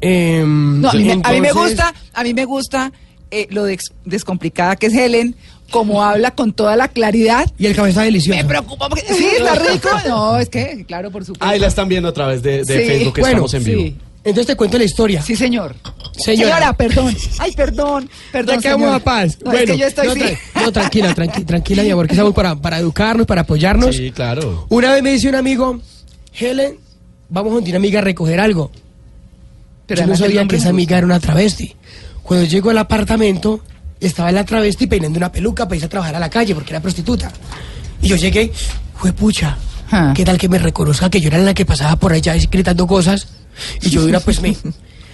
em, 0.00 0.80
No, 0.80 0.88
a 0.90 0.92
mí, 0.94 1.04
me- 1.04 1.12
a 1.12 1.32
mí 1.32 1.40
me 1.40 1.48
entonces- 1.48 1.76
gusta, 1.76 1.94
a 2.14 2.22
mí 2.24 2.34
me 2.34 2.44
gusta 2.44 2.92
eh, 3.32 3.48
lo 3.50 3.64
de 3.64 3.78
descomplicada 4.04 4.76
que 4.76 4.86
es 4.86 4.94
Helen, 4.94 5.34
como 5.70 6.04
habla 6.04 6.32
con 6.32 6.52
toda 6.52 6.76
la 6.76 6.88
claridad. 6.88 7.50
Y 7.58 7.66
el 7.66 7.74
cabeza 7.74 8.02
delicioso. 8.02 8.38
Me 8.38 8.44
preocupa 8.44 8.88
porque 8.88 9.02
sí, 9.12 9.26
está 9.38 9.54
rico. 9.56 9.88
No, 10.06 10.38
es 10.38 10.48
que, 10.48 10.84
claro, 10.86 11.10
por 11.10 11.24
supuesto. 11.24 11.44
Ahí 11.44 11.58
la 11.58 11.66
están 11.68 11.88
viendo 11.88 12.08
a 12.10 12.12
través 12.12 12.42
de, 12.42 12.58
de 12.64 12.80
Sí. 12.80 12.86
Facebook, 12.86 13.14
que 13.14 13.20
Bueno, 13.22 13.46
estamos 13.46 13.54
en 13.54 13.64
vivo. 13.64 13.82
Sí, 13.82 13.96
Entonces 14.24 14.46
te 14.46 14.56
cuento 14.56 14.78
la 14.78 14.84
historia. 14.84 15.22
sí, 15.22 15.34
señor. 15.34 15.74
Señora. 16.16 16.56
Señora, 16.56 16.72
perdón. 16.74 17.16
Ay, 17.38 17.52
perdón. 17.52 18.08
Perdón. 18.30 18.56
Ya 18.56 18.60
quedamos 18.60 18.94
a 18.94 18.98
paz. 18.98 19.38
No, 19.42 19.50
es 19.52 19.64
que 19.70 19.78
yo 19.78 19.86
estoy 19.86 20.06
no, 20.08 20.14
sí. 20.14 20.20
tra- 20.20 20.38
no, 20.62 20.72
tranquila, 20.72 21.14
tranqui- 21.14 21.46
tranquila, 21.46 21.82
mi 21.82 21.90
amor, 21.90 22.06
que 22.06 22.12
estamos 22.12 22.34
para, 22.34 22.54
para 22.54 22.78
educarnos, 22.78 23.26
para 23.26 23.40
apoyarnos. 23.40 23.96
Sí, 23.96 24.12
claro. 24.12 24.66
Una 24.68 24.92
vez 24.92 25.02
me 25.02 25.10
dice 25.12 25.30
un 25.30 25.36
amigo, 25.36 25.80
Helen, 26.38 26.76
vamos 27.30 27.54
a 27.54 27.64
una 27.66 27.76
amiga 27.76 28.00
a 28.00 28.02
recoger 28.02 28.38
algo. 28.40 28.70
Pero 29.86 30.02
Yo 30.02 30.06
no 30.06 30.16
sabía 30.16 30.46
que 30.46 30.56
esa 30.56 30.68
amiga 30.68 30.96
era 30.98 31.06
una 31.06 31.18
travesti. 31.18 31.74
Cuando 32.32 32.48
llego 32.48 32.70
al 32.70 32.78
apartamento, 32.78 33.60
estaba 34.00 34.32
la 34.32 34.42
travesti 34.42 34.86
peinando 34.86 35.18
una 35.18 35.30
peluca 35.30 35.64
para 35.66 35.76
irse 35.76 35.84
a 35.84 35.88
trabajar 35.90 36.14
a 36.16 36.18
la 36.18 36.30
calle 36.30 36.54
porque 36.54 36.70
era 36.72 36.80
prostituta. 36.80 37.30
Y 38.00 38.08
yo 38.08 38.16
llegué, 38.16 38.50
fue 38.96 39.12
pucha. 39.12 39.58
Ah. 39.90 40.14
¿Qué 40.16 40.24
tal 40.24 40.38
que 40.38 40.48
me 40.48 40.56
reconozca 40.58 41.10
que 41.10 41.20
yo 41.20 41.28
era 41.28 41.36
la 41.36 41.52
que 41.52 41.66
pasaba 41.66 41.94
por 41.96 42.10
allá 42.14 42.34
gritando 42.50 42.86
cosas? 42.86 43.28
Y 43.82 43.90
yo 43.90 44.08
era 44.08 44.18
pues 44.20 44.40
me... 44.40 44.56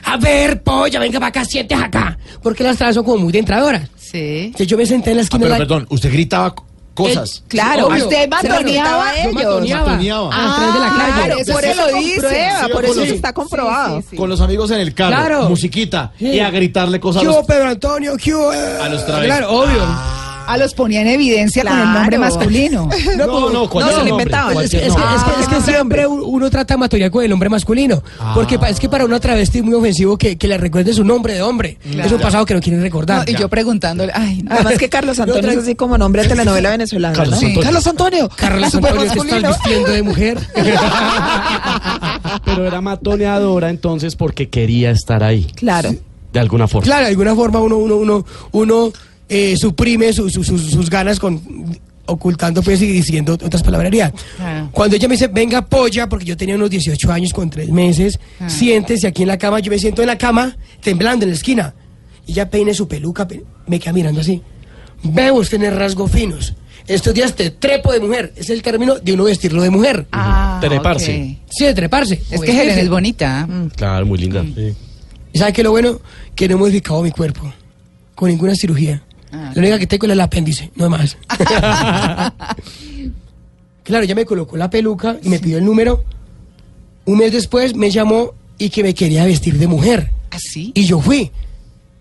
A 0.04 0.16
ver, 0.16 0.62
polla, 0.62 1.00
venga 1.00 1.18
para 1.18 1.30
acá, 1.30 1.44
sientes 1.44 1.76
acá. 1.76 2.16
Porque 2.40 2.62
las 2.62 2.76
trans 2.78 2.94
son 2.94 3.02
como 3.04 3.24
muy 3.24 3.32
de 3.32 3.40
entradoras. 3.40 3.88
Sí. 3.96 4.42
Entonces 4.44 4.68
yo 4.68 4.76
me 4.76 4.86
senté 4.86 5.10
en 5.10 5.16
la 5.16 5.22
Ah, 5.22 5.24
esquina 5.24 5.40
pero 5.40 5.50
la- 5.54 5.58
perdón, 5.58 5.86
usted 5.90 6.12
gritaba 6.12 6.54
cosas. 6.98 7.42
Claro, 7.48 7.86
Obvio. 7.86 8.04
usted 8.04 8.28
Claro, 8.28 8.48
matoneaba 8.50 9.08
a 9.08 9.14
yo 9.14 9.20
ellos. 9.20 9.34
matoneaba 9.34 9.86
Matoneaba. 9.86 10.30
a 10.34 10.72
de 10.72 10.80
la 10.80 10.88
calle. 10.90 11.12
Claro, 11.24 11.38
Eso 11.40 11.52
por 11.52 11.64
eso 11.64 11.86
lo 11.90 11.98
dice. 11.98 12.28
Sí, 12.28 12.72
por 12.72 12.84
eso 12.84 12.94
los- 12.94 13.08
está 13.08 13.32
comprobado. 13.32 13.96
Sí, 13.98 14.02
sí, 14.02 14.08
sí. 14.10 14.16
Con 14.16 14.28
los 14.28 14.40
amigos 14.40 14.70
en 14.72 14.80
el 14.80 14.94
carro, 14.94 15.16
Claro. 15.16 15.48
musiquita, 15.48 16.12
Sí. 16.18 16.26
y 16.26 16.40
a 16.40 16.50
gritarle 16.50 16.98
cosas 17.00 17.22
¿Qué 17.22 17.28
a 17.28 17.30
hubo, 17.30 17.38
los... 17.38 17.46
Pedro 17.46 17.68
Antonio? 17.68 18.16
¿Qué 18.22 18.34
hubo? 18.34 18.52
eh? 18.52 18.78
A 18.82 18.88
los 18.88 19.06
travestis. 19.06 19.36
Claro, 19.36 19.52
obvio. 19.60 19.80
Ah, 19.82 20.27
los 20.56 20.72
ponía 20.74 21.02
en 21.02 21.08
evidencia 21.08 21.62
con 21.64 21.78
el 21.78 21.92
nombre 21.92 22.18
masculino. 22.18 22.88
No, 23.16 23.26
no, 23.26 23.50
No, 23.50 23.68
cualquier 23.70 23.96
se 23.98 24.04
lo 24.04 24.08
nombre, 24.08 24.24
inventaban. 24.24 24.64
Es 24.64 24.70
que, 24.70 24.76
es 24.78 24.82
que- 24.82 24.88
nombre. 24.88 25.06
es 25.40 25.48
que- 25.48 25.54
Ah, 25.56 25.60
siempre 25.60 26.06
un- 26.06 26.22
uno 26.24 26.48
trata 26.50 26.74
de 26.74 26.78
matorial 26.78 27.10
con 27.10 27.24
el 27.24 27.32
hombre 27.32 27.48
masculino. 27.48 28.02
Porque 28.34 28.58
pa- 28.58 28.68
es 28.70 28.78
que 28.78 28.88
para 28.88 29.04
una 29.04 29.18
travesti 29.20 29.58
es 29.58 29.64
muy 29.64 29.74
ofensivo 29.74 30.16
que, 30.16 30.36
que 30.38 30.46
le 30.48 30.56
recuerde 30.56 30.92
su 30.94 31.04
nombre 31.04 31.34
de 31.34 31.42
hombre. 31.42 31.78
Es 31.84 32.12
un 32.12 32.20
pasado 32.20 32.46
que 32.46 32.54
no 32.54 32.60
quieren 32.60 32.80
No, 32.80 32.84
recordar. 32.84 33.28
y 33.28 33.34
yo 33.36 33.48
preguntándole, 33.48 34.12
ay, 34.14 34.42
no. 34.42 34.54
Además 34.54 34.78
que 34.78 34.88
Carlos 34.88 35.18
Antonio 35.20 35.42
No, 35.42 35.50
es 35.50 35.58
así 35.58 35.74
como 35.74 35.98
nombre 35.98 36.22
de 36.22 36.28
telenovela 36.28 36.70
venezolana. 36.70 37.14
Carlos 37.16 37.40
¿no? 37.42 37.48
Antonio. 37.48 37.62
Carlos 37.64 37.86
Antonio. 37.86 38.30
Carlos 38.36 38.74
Antonio, 38.74 38.96
te 39.00 39.06
estás 39.06 39.16
masculino. 39.24 39.48
vistiendo 39.50 39.90
de 39.90 40.02
mujer. 40.02 40.38
Pero 42.44 42.66
era 42.66 42.80
matoneadora 42.80 43.70
entonces 43.70 44.16
porque 44.16 44.48
quería 44.48 44.90
estar 44.90 45.22
ahí. 45.22 45.44
Claro. 45.56 45.94
De 46.32 46.40
alguna 46.40 46.68
forma. 46.68 46.84
claro, 46.84 47.04
de 47.04 47.10
alguna 47.10 47.34
forma 47.34 47.58
uno, 47.60 47.78
uno, 47.78 47.96
uno, 47.96 48.24
uno 48.52 48.92
eh, 49.28 49.56
suprime 49.56 50.12
su- 50.12 50.30
su- 50.30 50.44
sus- 50.44 50.70
sus 50.70 50.88
ganas 50.90 51.18
con 51.18 51.40
ocultando 52.06 52.62
pues 52.62 52.80
y 52.80 52.86
diciendo 52.86 53.34
otras 53.34 53.62
palabrerías. 53.62 54.12
Ah. 54.40 54.66
Cuando 54.72 54.96
ella 54.96 55.08
me 55.08 55.14
dice, 55.14 55.26
venga 55.28 55.66
polla, 55.66 56.08
porque 56.08 56.24
yo 56.24 56.36
tenía 56.38 56.54
unos 56.56 56.70
18 56.70 57.12
años 57.12 57.34
con 57.34 57.50
3 57.50 57.68
meses, 57.70 58.18
Ah. 58.40 58.48
siéntese 58.48 59.06
aquí 59.06 59.22
en 59.22 59.28
la 59.28 59.36
cama, 59.36 59.60
yo 59.60 59.70
me 59.70 59.78
siento 59.78 60.00
en 60.00 60.06
la 60.08 60.16
cama, 60.16 60.56
temblando 60.82 61.24
en 61.26 61.30
la 61.32 61.36
esquina. 61.36 61.74
Y 62.26 62.32
ella 62.32 62.48
peine 62.48 62.72
su 62.72 62.88
peluca, 62.88 63.28
pe- 63.28 63.42
me 63.66 63.78
queda 63.78 63.92
mirando 63.92 64.22
así. 64.22 64.40
Veo 65.02 65.34
usted 65.34 65.58
tener 65.58 65.74
rasgos 65.74 66.10
finos. 66.10 66.54
Estos 66.86 67.12
días 67.12 67.34
te 67.36 67.50
trepo 67.50 67.92
de 67.92 68.00
mujer. 68.00 68.32
Es 68.36 68.48
el 68.48 68.62
término 68.62 68.94
de 68.98 69.12
uno 69.12 69.24
vestirlo 69.24 69.60
de 69.62 69.68
mujer. 69.68 70.06
Ah, 70.10 70.58
Treparse. 70.62 71.38
Sí, 71.50 71.64
de 71.66 71.74
treparse. 71.74 72.22
Es 72.30 72.40
que 72.40 72.50
Helen 72.62 72.78
es 72.78 72.88
bonita. 72.88 73.46
Claro, 73.76 74.06
muy 74.06 74.16
linda. 74.18 74.42
Sí. 74.42 74.72
¿Y 75.34 75.38
sabe 75.38 75.52
qué 75.52 75.60
es 75.60 75.64
lo 75.64 75.72
bueno? 75.72 76.00
Que 76.34 76.48
no 76.48 76.54
he 76.54 76.58
modificado 76.58 77.02
mi 77.02 77.10
cuerpo. 77.10 77.52
Con 78.14 78.30
ninguna 78.30 78.54
cirugía. 78.54 79.02
Ah. 79.32 79.52
La 79.54 79.60
única 79.60 79.78
que 79.78 79.86
tengo 79.86 80.06
es 80.06 80.12
el 80.12 80.20
apéndice, 80.20 80.70
no 80.74 80.88
más. 80.88 81.16
claro, 83.82 84.04
ya 84.04 84.14
me 84.14 84.24
colocó 84.24 84.56
la 84.56 84.70
peluca 84.70 85.18
y 85.22 85.28
me 85.28 85.38
pidió 85.38 85.58
el 85.58 85.64
número. 85.64 86.04
Un 87.04 87.18
mes 87.18 87.32
después 87.32 87.74
me 87.74 87.90
llamó 87.90 88.34
y 88.58 88.70
que 88.70 88.82
me 88.82 88.94
quería 88.94 89.24
vestir 89.24 89.58
de 89.58 89.66
mujer. 89.66 90.10
¿Así? 90.30 90.72
Y 90.74 90.84
yo 90.84 91.00
fui. 91.00 91.30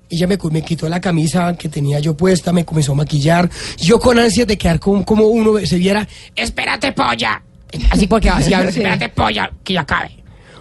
Ella 0.10 0.28
me, 0.28 0.38
me 0.52 0.62
quitó 0.62 0.88
la 0.88 1.02
camisa 1.02 1.56
que 1.58 1.68
tenía 1.68 2.00
yo 2.00 2.16
puesta, 2.16 2.54
me 2.54 2.64
comenzó 2.64 2.94
a 2.94 2.96
maquillar. 2.96 3.50
Yo 3.78 4.00
con 4.00 4.18
ansias 4.18 4.48
de 4.48 4.58
quedar 4.58 4.80
como, 4.80 5.04
como 5.04 5.26
uno 5.26 5.60
se 5.66 5.78
viera, 5.78 6.08
espérate 6.36 6.94
polla. 6.94 7.44
Así 7.90 8.08
porque 8.08 8.30
así 8.30 8.54
espérate 8.54 9.10
polla, 9.10 9.52
que 9.64 9.74
ya 9.74 9.82
acabe. 9.82 10.12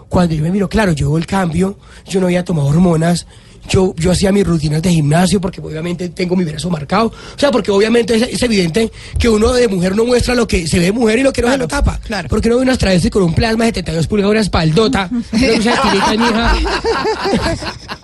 Cuando 0.08 0.34
yo 0.34 0.42
me 0.42 0.50
miro, 0.50 0.68
claro, 0.68 0.92
yo 0.92 1.16
el 1.16 1.26
cambio, 1.26 1.78
yo 2.06 2.20
no 2.20 2.26
había 2.26 2.44
tomado 2.44 2.68
hormonas, 2.68 3.26
yo, 3.68 3.94
yo 3.96 4.12
hacía 4.12 4.32
mis 4.32 4.46
rutinas 4.46 4.82
de 4.82 4.90
gimnasio 4.90 5.40
porque 5.40 5.60
obviamente 5.60 6.08
tengo 6.08 6.36
mi 6.36 6.44
brazo 6.44 6.70
marcado. 6.70 7.06
O 7.06 7.38
sea, 7.38 7.50
porque 7.50 7.70
obviamente 7.70 8.16
es, 8.16 8.22
es 8.22 8.42
evidente 8.42 8.90
que 9.18 9.28
uno 9.28 9.52
de 9.52 9.68
mujer 9.68 9.96
no 9.96 10.04
muestra 10.04 10.34
lo 10.34 10.46
que 10.46 10.66
se 10.66 10.78
ve 10.78 10.86
de 10.86 10.92
mujer 10.92 11.18
y 11.18 11.22
lo 11.22 11.32
que 11.32 11.42
no 11.42 11.50
se 11.50 11.58
lo 11.58 11.68
tapa. 11.68 11.98
claro. 12.04 12.28
Porque 12.28 12.48
no 12.48 12.56
ve 12.56 12.62
unas 12.62 12.78
travestis 12.78 13.10
con 13.10 13.22
un 13.22 13.34
plasma 13.34 13.64
de 13.64 13.70
72 13.70 14.06
pulgadas, 14.06 14.42
espaldota, 14.42 15.10
una 15.32 16.16
mija. 16.16 16.56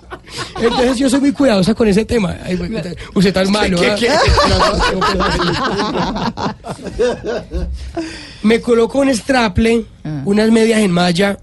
Entonces 0.61 0.97
yo 0.97 1.09
soy 1.09 1.19
muy 1.19 1.31
cuidadosa 1.31 1.73
con 1.73 1.87
ese 1.87 2.05
tema. 2.05 2.35
Ay, 2.43 2.59
usted 3.13 3.33
tan 3.33 3.51
malo. 3.51 3.79
¿ah? 3.81 6.55
Me 8.41 8.61
coloco 8.61 8.99
un 8.99 9.09
straple, 9.09 9.85
unas 10.25 10.51
medias 10.51 10.79
en 10.79 10.91
malla 10.91 11.37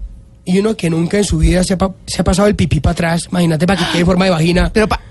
y 0.45 0.59
uno 0.59 0.75
que 0.75 0.89
nunca 0.89 1.17
en 1.17 1.23
su 1.23 1.37
vida 1.37 1.63
se 1.63 1.73
ha, 1.73 1.77
pa- 1.77 1.93
se 2.05 2.21
ha 2.21 2.23
pasado 2.23 2.47
el 2.47 2.55
pipí 2.55 2.79
para 2.79 2.93
atrás. 2.93 3.27
Imagínate 3.29 3.65
para 3.67 3.79
que 3.85 3.91
quede 3.93 4.05
forma 4.05 4.25
de 4.25 4.31
vagina. 4.31 4.71
Pero, 4.73 4.87
pa- 4.87 5.01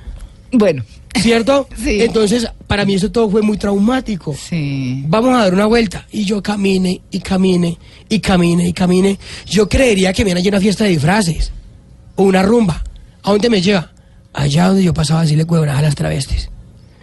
bueno, 0.53 0.83
¿Cierto? 1.21 1.69
Sí. 1.77 2.03
Entonces, 2.03 2.47
para 2.69 2.85
mí 2.85 2.95
eso 2.95 3.11
todo 3.11 3.29
fue 3.29 3.43
muy 3.43 3.57
traumático. 3.59 4.35
sí. 4.35 5.05
Vamos 5.09 5.35
a 5.35 5.45
dar 5.45 5.55
una 5.55 5.67
vuelta. 5.67 6.07
Y 6.13 6.25
yo 6.25 6.41
camine 6.43 7.01
y 7.11 7.19
camine 7.21 7.79
y 8.09 8.21
camine 8.21 8.69
y 8.69 8.73
camine. 8.73 9.19
Yo 9.47 9.69
creería 9.69 10.13
que 10.13 10.23
viene 10.25 10.39
allí 10.41 10.49
una 10.49 10.61
fiesta 10.61 10.85
de 10.85 10.91
disfraces 10.91 11.53
o 12.17 12.23
una 12.25 12.43
rumba. 12.43 12.83
¿A 13.23 13.31
dónde 13.33 13.51
me 13.51 13.61
lleva? 13.61 13.91
Allá 14.33 14.69
donde 14.69 14.85
yo 14.85 14.95
pasaba 14.95 15.21
a 15.21 15.23
decirle 15.25 15.45
huevonas 15.45 15.79
a 15.79 15.83
las 15.83 15.95
travestis. 15.97 16.49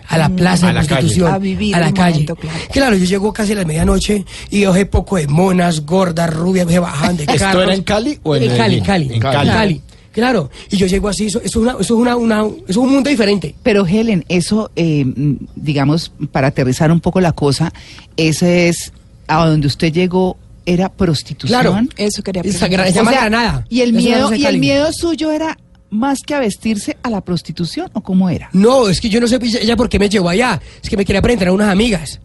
A 0.09 0.17
la 0.17 0.29
plaza 0.29 0.65
A 0.67 0.69
de 0.69 0.73
la 0.75 0.79
calle. 0.81 0.95
prostitución. 1.01 1.33
A 1.33 1.37
vivir 1.37 1.75
a 1.75 1.79
la 1.79 1.91
calle. 1.93 2.11
momento, 2.11 2.35
claro. 2.35 2.59
Claro, 2.71 2.95
yo 2.95 3.05
llego 3.05 3.33
casi 3.33 3.51
a 3.51 3.55
la 3.55 3.65
medianoche 3.65 4.25
y 4.49 4.65
oje 4.65 4.85
poco 4.85 5.17
de 5.17 5.27
monas, 5.27 5.85
gordas, 5.85 6.33
rubias, 6.33 6.65
me 6.65 6.79
bajan 6.79 7.17
de 7.17 7.23
¿Esto 7.27 7.37
carros. 7.37 7.63
era 7.63 7.73
en 7.73 7.83
Cali 7.83 8.19
o 8.23 8.35
en 8.35 8.43
en 8.43 8.49
Cali, 8.49 8.59
Medellín? 8.61 8.83
Cali, 8.85 9.05
En 9.07 9.13
en 9.13 9.19
Cali. 9.21 9.49
Cali. 9.49 9.81
Claro, 10.13 10.49
y 10.71 10.77
yo 10.77 10.87
llego 10.87 11.09
así, 11.09 11.27
eso, 11.27 11.39
eso 11.39 11.47
es, 11.47 11.55
una, 11.57 11.71
eso 11.73 11.81
es, 11.81 11.91
una, 11.91 12.15
una- 12.15 12.41
eso 12.45 12.55
es 12.67 12.77
un 12.77 12.89
mundo 12.91 13.07
diferente. 13.09 13.53
Pero 13.61 13.85
Helen, 13.85 14.25
eso, 14.29 14.71
eh, 14.75 15.05
mm, 15.05 15.33
digamos, 15.55 16.11
para 16.31 16.47
aterrizar 16.47 16.91
un 16.91 17.01
poco 17.01 17.21
la 17.21 17.33
cosa, 17.33 17.71
ese 18.15 18.67
es 18.69 18.93
a 19.27 19.45
donde 19.45 19.67
usted 19.67 19.91
llegó, 19.93 20.37
era 20.65 20.89
prostitución. 20.89 21.61
Claro, 21.61 21.79
Eso 21.97 22.23
quería 22.23 22.41
Esa 22.43 22.65
preguntar. 22.67 22.91
llama 22.93 23.09
O 23.09 23.13
sea, 23.13 23.21
Granada. 23.21 23.65
Y 23.69 23.81
el 23.81 23.89
Eso 23.95 23.97
miedo, 24.05 24.31
y 24.33 24.37
el 24.37 24.43
Cali. 24.43 24.59
miedo 24.59 24.89
suyo 24.91 25.31
era 25.31 25.57
más 25.89 26.19
que 26.21 26.33
a 26.35 26.39
vestirse 26.39 26.97
a 27.03 27.09
la 27.09 27.21
prostitución 27.21 27.89
o 27.93 28.01
cómo 28.01 28.29
era. 28.29 28.49
No, 28.53 28.89
es 28.89 28.99
que 28.99 29.09
yo 29.09 29.19
no 29.21 29.27
sé 29.27 29.37
ella 29.41 29.59
ella 29.61 29.75
por 29.77 29.87
qué 29.89 29.99
me 29.99 30.09
llevó 30.09 30.29
allá. 30.29 30.59
Es 30.83 30.89
que 30.89 30.97
me 30.97 31.05
quería 31.05 31.21
presentar 31.21 31.47
a 31.49 31.53
unas 31.53 31.69
amigas. 31.69 32.19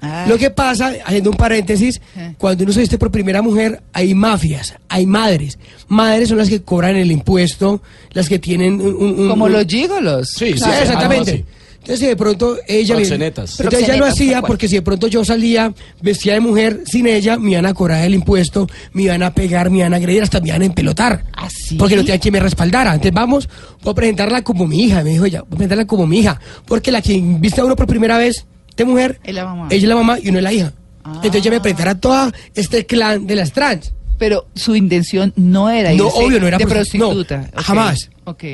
Ah, 0.00 0.26
Lo 0.28 0.38
que 0.38 0.50
pasa, 0.50 0.92
haciendo 1.04 1.30
un 1.30 1.36
paréntesis, 1.36 2.00
Eh. 2.16 2.34
cuando 2.38 2.62
uno 2.62 2.72
se 2.72 2.78
viste 2.80 2.98
por 2.98 3.10
primera 3.10 3.42
mujer, 3.42 3.82
hay 3.92 4.14
mafias, 4.14 4.74
hay 4.88 5.06
madres. 5.06 5.58
Madres 5.88 6.28
son 6.28 6.38
las 6.38 6.48
que 6.48 6.62
cobran 6.62 6.94
el 6.94 7.10
impuesto, 7.10 7.82
las 8.12 8.28
que 8.28 8.38
tienen 8.38 8.74
un... 8.80 8.94
un- 8.94 9.20
un- 9.20 9.28
como 9.28 9.46
un- 9.46 9.52
los 9.52 9.66
gigolos. 9.66 10.28
Sí, 10.30 10.52
Sí, 10.52 10.58
sí, 10.60 10.70
exactamente. 10.82 11.44
Así. 11.92 11.92
Entonces, 11.92 12.00
si 12.00 12.06
de 12.06 12.16
pronto 12.16 12.56
ella. 12.66 12.96
me-. 12.96 13.02
Entonces, 13.02 13.82
ella 13.82 13.96
lo 13.96 14.06
hacía 14.06 14.42
porque 14.42 14.68
si 14.68 14.76
de 14.76 14.82
pronto 14.82 15.06
yo 15.08 15.24
salía 15.24 15.72
vestida 16.00 16.34
de 16.34 16.40
mujer 16.40 16.82
sin 16.86 17.06
ella, 17.06 17.38
me 17.38 17.52
iban 17.52 17.66
a 17.66 17.74
cobrar 17.74 18.04
el 18.04 18.14
impuesto, 18.14 18.66
me 18.92 19.02
iban 19.02 19.22
a 19.22 19.32
pegar, 19.32 19.70
me 19.70 19.78
iban 19.78 19.94
a 19.94 19.96
agredir, 19.96 20.22
hasta 20.22 20.40
me 20.40 20.48
iban 20.48 20.62
a 20.62 20.66
empelotar. 20.66 21.24
¿Ah, 21.34 21.48
sí? 21.50 21.76
Porque 21.76 21.96
no 21.96 22.02
tenía 22.02 22.18
quien 22.20 22.32
me 22.32 22.40
respaldara. 22.40 22.90
Entonces, 22.92 23.12
vamos, 23.14 23.48
voy 23.82 23.92
a 23.92 23.94
presentarla 23.94 24.42
como 24.42 24.66
mi 24.66 24.84
hija. 24.84 25.02
Me 25.02 25.10
dijo 25.10 25.24
ella, 25.24 25.40
voy 25.42 25.48
a 25.48 25.56
presentarla 25.56 25.86
como 25.86 26.06
mi 26.06 26.20
hija. 26.20 26.40
Porque 26.66 26.90
la 26.90 27.00
que 27.02 27.20
viste 27.22 27.60
a 27.60 27.64
uno 27.64 27.76
por 27.76 27.86
primera 27.86 28.18
vez 28.18 28.46
de 28.76 28.84
mujer, 28.84 29.18
Es 29.24 29.34
la 29.34 29.44
mamá. 29.44 29.66
ella 29.70 29.82
es 29.82 29.88
la 29.88 29.96
mamá 29.96 30.18
y 30.22 30.28
uno 30.28 30.38
es 30.38 30.44
la 30.44 30.52
hija. 30.52 30.72
Ah. 31.04 31.12
Entonces, 31.16 31.40
ella 31.42 31.50
me 31.52 31.60
presentara 31.60 31.94
todo 31.94 32.30
este 32.54 32.86
clan 32.86 33.26
de 33.26 33.34
las 33.36 33.52
trans. 33.52 33.92
Pero 34.18 34.46
su 34.54 34.74
intención 34.74 35.32
no 35.36 35.70
era 35.70 35.90
No, 35.94 36.06
irse 36.06 36.18
obvio, 36.18 36.40
no 36.40 36.48
era 36.48 36.58
de 36.58 36.66
prosti- 36.66 36.98
no, 36.98 37.10
prostituta. 37.10 37.48
Ok, 37.54 37.60
jamás. 37.62 38.10
Ok. 38.24 38.44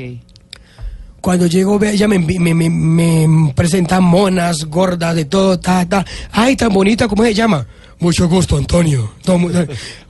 Cuando 1.25 1.47
llego, 1.47 1.83
ella 1.83 2.07
me, 2.07 2.19
me, 2.19 2.53
me, 2.53 2.69
me 2.69 3.51
presenta 3.55 3.99
monas, 3.99 4.65
gordas, 4.65 5.15
de 5.15 5.25
todo, 5.25 5.57
ta, 5.59 5.83
ta. 5.89 6.05
Ay, 6.31 6.55
tan 6.55 6.71
bonita, 6.71 7.07
¿cómo 7.07 7.23
se 7.23 7.33
llama? 7.33 7.65
Mucho 7.97 8.29
gusto, 8.29 8.57
Antonio. 8.57 9.11
Mu- 9.39 9.49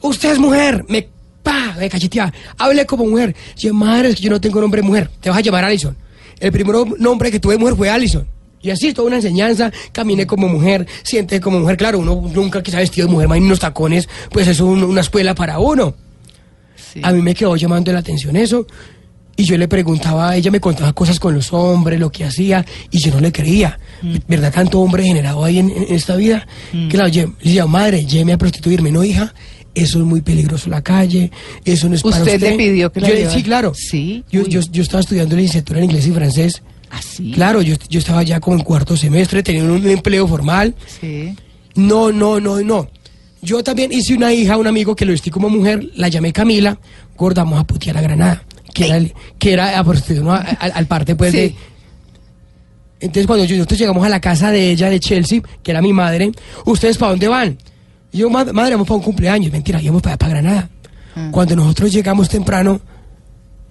Usted 0.02 0.34
es 0.34 0.40
mujer. 0.40 0.84
Me, 0.90 1.08
pa, 1.42 1.74
me 1.80 1.90
cachetea. 1.90 2.34
Hable 2.58 2.86
como 2.86 3.06
mujer. 3.06 3.34
Yo, 3.56 3.74
madre, 3.74 4.10
es 4.10 4.18
que 4.18 4.24
yo 4.24 4.30
no 4.30 4.42
tengo 4.42 4.60
nombre 4.60 4.82
de 4.82 4.88
mujer. 4.90 5.10
Te 5.22 5.30
vas 5.30 5.38
a 5.38 5.42
llamar 5.42 5.64
Alison. 5.64 5.96
El 6.38 6.52
primer 6.52 6.76
nombre 7.00 7.32
que 7.32 7.40
tuve 7.40 7.58
mujer 7.58 7.78
fue 7.78 7.90
Alison. 7.90 8.28
Y 8.62 8.72
así, 8.72 8.92
toda 8.92 9.08
una 9.08 9.16
enseñanza, 9.16 9.72
caminé 9.94 10.28
como 10.28 10.50
mujer, 10.50 10.86
siente 11.04 11.40
como 11.40 11.62
mujer. 11.62 11.78
Claro, 11.78 12.00
uno 12.00 12.30
nunca 12.34 12.60
ha 12.60 12.76
vestido 12.80 13.08
de 13.08 13.14
mujer, 13.14 13.30
más 13.30 13.40
unos 13.40 13.60
tacones, 13.62 14.10
pues 14.34 14.50
es 14.50 14.60
un- 14.60 14.84
una 14.84 15.00
escuela 15.00 15.34
para 15.34 15.60
uno. 15.60 15.96
Sí. 16.76 17.00
A 17.04 17.14
mí 17.14 17.22
me 17.22 17.34
quedó 17.34 17.56
llamando 17.56 17.94
la 17.94 18.00
atención 18.00 18.36
eso. 18.36 18.68
Y 19.38 19.44
yo 19.44 19.58
le 19.58 19.68
preguntaba, 19.68 20.36
ella 20.36 20.50
me 20.50 20.60
contaba 20.62 20.94
cosas 20.94 21.20
con 21.20 21.34
los 21.34 21.52
hombres, 21.52 22.00
lo 22.00 22.10
que 22.12 22.24
hacía, 22.24 22.66
y 22.90 23.00
yo 23.00 23.12
no 23.14 23.20
le 23.20 23.32
creía. 23.32 23.78
¿Verdad? 24.28 24.54
Tanto 24.54 24.80
hombre 24.80 25.04
generado 25.04 25.44
ahí 25.44 25.60
en, 25.60 25.70
en 25.72 25.86
esta 25.94 26.16
vida. 26.16 26.48
Que 26.72 26.96
la, 26.98 27.08
lle- 27.10 27.34
le 27.42 27.44
decía, 27.44 27.66
madre, 27.66 28.06
lléveme 28.06 28.34
a 28.34 28.38
prostituirme. 28.38 28.92
No, 28.92 29.04
hija, 29.04 29.34
eso 29.74 30.00
es 30.00 30.06
muy 30.06 30.22
peligroso 30.22 30.70
la 30.70 30.82
calle, 30.82 31.32
eso 31.66 31.90
no 31.90 31.96
es 31.96 32.02
para 32.04 32.18
¿Usted 32.20 32.36
usted. 32.36 32.52
le 32.52 32.58
pidió 32.58 32.92
que 32.94 33.02
la 33.02 33.08
Yo 33.10 33.14
le- 33.14 33.20
llevara? 33.22 33.38
Sí, 33.38 33.44
claro. 33.44 33.74
Sí, 33.76 34.24
Yo, 34.32 34.46
yo, 34.48 34.62
yo 34.72 34.82
estaba 34.84 35.02
estudiando 35.02 35.36
licenciatura 35.36 35.80
en 35.80 35.86
inglés 35.86 36.08
y 36.08 36.12
francés. 36.12 36.62
Así. 36.90 37.32
Claro, 37.32 37.62
yo, 37.62 37.76
yo 37.90 38.00
estaba 38.00 38.24
ya 38.24 38.40
como 38.40 38.56
en 38.56 38.64
cuarto 38.64 38.96
semestre, 38.96 39.44
tenía 39.44 39.66
un 39.66 39.86
empleo 39.86 40.28
formal. 40.30 40.76
Sí. 41.02 41.36
No, 41.76 42.10
no, 42.14 42.40
no, 42.40 42.62
no. 42.62 42.88
Yo 43.42 43.62
también 43.66 43.92
hice 43.92 44.16
una 44.16 44.34
hija, 44.34 44.56
un 44.56 44.66
amigo 44.68 44.96
que 44.96 45.04
lo 45.04 45.12
vestí 45.12 45.30
como 45.30 45.50
mujer, 45.50 45.90
la 45.96 46.08
llamé 46.08 46.32
Camila, 46.32 46.80
gorda, 47.18 47.44
vamos 47.44 47.60
a 47.60 47.64
putear 47.66 47.98
a 47.98 48.02
Granada, 48.02 48.44
que 48.76 48.86
era, 48.88 48.98
el- 48.98 49.14
que 49.40 49.54
era 49.54 49.80
a 49.80 49.84
prostitución, 49.84 50.26
¿no? 50.26 50.34
A- 50.34 50.38
al, 50.42 50.72
al 50.76 50.86
parte 50.86 51.16
pues 51.16 51.32
Sí. 51.32 51.38
de... 51.38 51.56
Entonces 53.00 53.26
cuando 53.28 53.46
yo- 53.46 53.56
nosotros 53.56 53.80
llegamos 53.80 54.06
a 54.06 54.10
la 54.10 54.20
casa 54.20 54.52
de 54.52 54.70
ella, 54.72 54.90
de 54.90 55.00
Chelsea, 55.00 55.42
que 55.64 55.72
era 55.72 55.82
mi 55.82 55.94
madre, 55.94 56.32
¿ustedes 56.66 56.98
para 56.98 57.12
dónde 57.12 57.28
van? 57.28 57.58
Y 58.12 58.20
yo, 58.20 58.30
"Ma- 58.30 58.44
madre, 58.46 58.72
vamos 58.74 58.88
para 58.88 58.98
un 58.98 59.04
cumpleaños, 59.04 59.52
mentira, 59.52 59.82
íbamos 59.82 60.02
para, 60.02 60.18
para 60.18 60.30
Granada. 60.32 60.70
Cuando 61.32 61.56
nosotros 61.56 61.94
llegamos 61.94 62.28
temprano, 62.28 62.82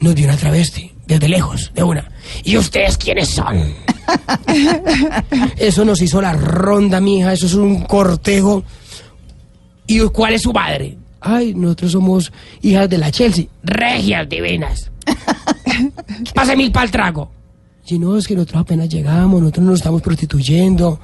nos 0.01 0.15
vio 0.15 0.25
una 0.27 0.37
travesti, 0.37 0.91
desde 1.07 1.29
lejos, 1.29 1.71
de 1.75 1.83
una. 1.83 2.11
¿Y 2.43 2.57
ustedes 2.57 2.97
quiénes 2.97 3.29
son? 3.29 3.75
eso 5.59 5.85
nos 5.85 6.01
hizo 6.01 6.21
la 6.23 6.33
ronda, 6.33 7.01
mija, 7.01 7.33
eso 7.33 7.47
es 7.47 7.55
un 7.55 7.83
cortejo. 7.83 8.65
¿Y 9.87 10.01
cuál 10.09 10.35
es 10.35 10.43
su 10.43 10.53
madre? 10.53 10.97
Ay, 11.27 11.55
nosotros 11.55 11.93
somos 11.93 12.33
hijas 12.63 12.89
de 12.91 12.99
la 12.99 13.11
Chelsea. 13.11 13.47
Regias 13.63 14.29
divinas. 14.29 14.91
Pase 16.35 16.57
mil 16.57 16.71
para 16.71 16.85
el 16.87 16.91
trago. 16.91 17.31
Y 17.87 17.99
no, 17.99 18.17
es 18.17 18.27
que 18.27 18.35
nosotros 18.35 18.63
apenas 18.63 18.89
llegamos, 18.89 19.41
nosotros 19.41 19.67
nos 19.67 19.75
estamos 19.81 20.03
prostituyendo. 20.03 20.99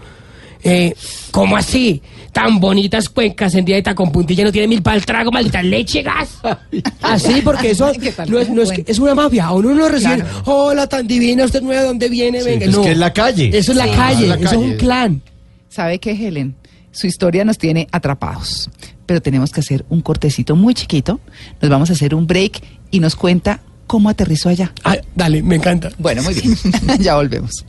Eh, 0.63 0.95
¿Cómo 1.31 1.57
así? 1.57 2.03
Tan 2.33 2.61
bonitas 2.61 3.09
cuencas 3.09 3.55
en 3.55 3.65
dieta 3.65 3.95
con 3.95 4.13
puntilla 4.13 4.45
no 4.45 4.53
tiene 4.53 4.69
mil 4.69 4.83
para 4.83 4.97
el 4.97 5.07
trago, 5.07 5.31
maldita 5.33 5.63
leche, 5.63 6.03
gas. 6.03 6.39
Así, 7.03 7.41
porque 7.43 7.71
eso 7.71 7.91
¿Qué 8.01 8.13
tal 8.13 8.31
no 8.31 8.39
es, 8.39 8.51
no 8.51 8.61
es, 8.63 8.71
que- 8.71 8.85
es 8.87 8.99
una 8.99 9.15
mafia. 9.15 9.47
A 9.47 9.53
uno 9.53 9.71
no 9.71 9.77
lo 9.77 9.89
recibe. 9.89 10.23
Hola, 10.45 10.87
tan 10.87 11.07
divina, 11.07 11.45
usted 11.47 11.63
no 11.63 11.69
ve 11.69 11.77
de 11.79 11.85
dónde 11.85 12.09
viene, 12.11 12.43
venga. 12.43 12.67
es 12.67 12.73
no. 12.73 12.83
que 12.83 12.93
es 12.93 12.99
la 12.99 13.13
calle. 13.13 13.51
Eso 13.57 13.73
es 13.73 13.79
la 13.79 13.87
Sí. 13.87 13.91
calle, 13.97 14.23
Es 14.25 14.29
la 14.29 14.35
eso 14.37 14.45
es 14.45 14.51
calle. 14.51 14.65
un 14.65 14.77
clan. 14.77 15.23
¿Sabe 15.71 15.99
qué, 15.99 16.11
Helen? 16.13 16.55
Su 16.93 17.07
historia 17.07 17.45
nos 17.45 17.57
tiene 17.57 17.89
atrapados, 17.91 18.69
pero 19.11 19.21
tenemos 19.21 19.51
que 19.51 19.59
hacer 19.59 19.85
un 19.89 20.03
cortecito 20.03 20.55
muy 20.55 20.73
chiquito. 20.73 21.19
Nos 21.61 21.69
vamos 21.69 21.91
a 21.91 21.95
hacer 21.95 22.15
un 22.15 22.29
break 22.29 22.63
y 22.93 23.01
nos 23.01 23.17
cuenta 23.17 23.59
cómo 23.89 24.09
aterrizó 24.09 24.51
allá. 24.51 24.73
Ah, 24.85 24.99
dale, 25.17 25.43
me 25.43 25.57
encanta. 25.57 25.91
Bueno, 25.99 26.23
muy 26.23 26.33
bien. 26.33 26.57
ya 27.01 27.17
volvemos. 27.17 27.67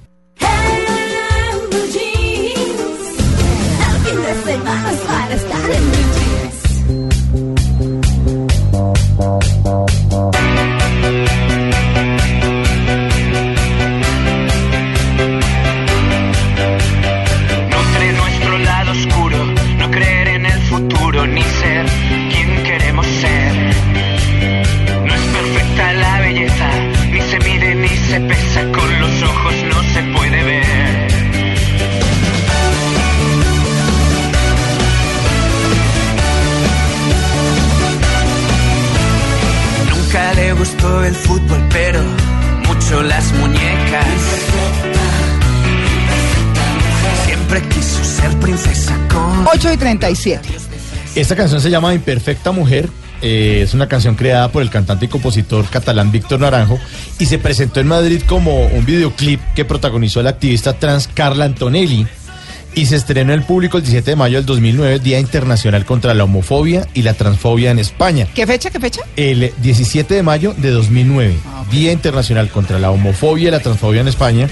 No 10.12 10.41
37. 49.82 50.48
Esta 51.16 51.36
canción 51.36 51.60
se 51.60 51.72
llama 51.72 51.96
Imperfecta 51.96 52.52
Mujer. 52.52 52.88
eh, 53.24 53.62
es 53.64 53.74
una 53.74 53.88
canción 53.88 54.14
creada 54.14 54.52
por 54.52 54.62
el 54.62 54.70
cantante 54.70 55.06
y 55.06 55.08
compositor 55.08 55.66
catalán 55.66 56.12
Víctor 56.12 56.40
Naranjo 56.40 56.80
y 57.18 57.26
se 57.26 57.40
presentó 57.40 57.80
en 57.80 57.88
Madrid 57.88 58.22
como 58.28 58.68
un 58.68 58.86
videoclip 58.86 59.42
que 59.56 59.66
protagonizó 59.66 60.22
la 60.22 60.30
activista 60.30 60.74
trans 60.74 61.08
Carla 61.08 61.46
Antonelli 61.46 62.06
y 62.76 62.86
se 62.86 62.96
estrenó 62.96 63.34
en 63.34 63.40
el 63.40 63.46
público 63.46 63.78
el 63.78 63.84
17 63.84 64.12
de 64.12 64.16
mayo 64.16 64.38
del 64.38 64.46
2009, 64.46 65.00
Día 65.00 65.20
Internacional 65.20 65.84
contra 65.86 66.14
la 66.14 66.24
Homofobia 66.24 66.88
y 66.94 67.02
la 67.02 67.16
Transfobia 67.16 67.72
en 67.72 67.80
España. 67.80 68.28
¿Qué 68.34 68.46
fecha? 68.46 68.70
¿Qué 68.70 68.80
fecha? 68.80 69.02
El 69.16 69.52
17 69.62 70.14
de 70.14 70.24
mayo 70.24 70.54
de 70.56 70.70
2009, 70.70 71.36
Día 71.72 71.92
Internacional 71.92 72.50
contra 72.50 72.80
la 72.80 72.92
Homofobia 72.92 73.50
y 73.50 73.52
la 73.52 73.60
Transfobia 73.60 74.02
en 74.02 74.08
España. 74.08 74.48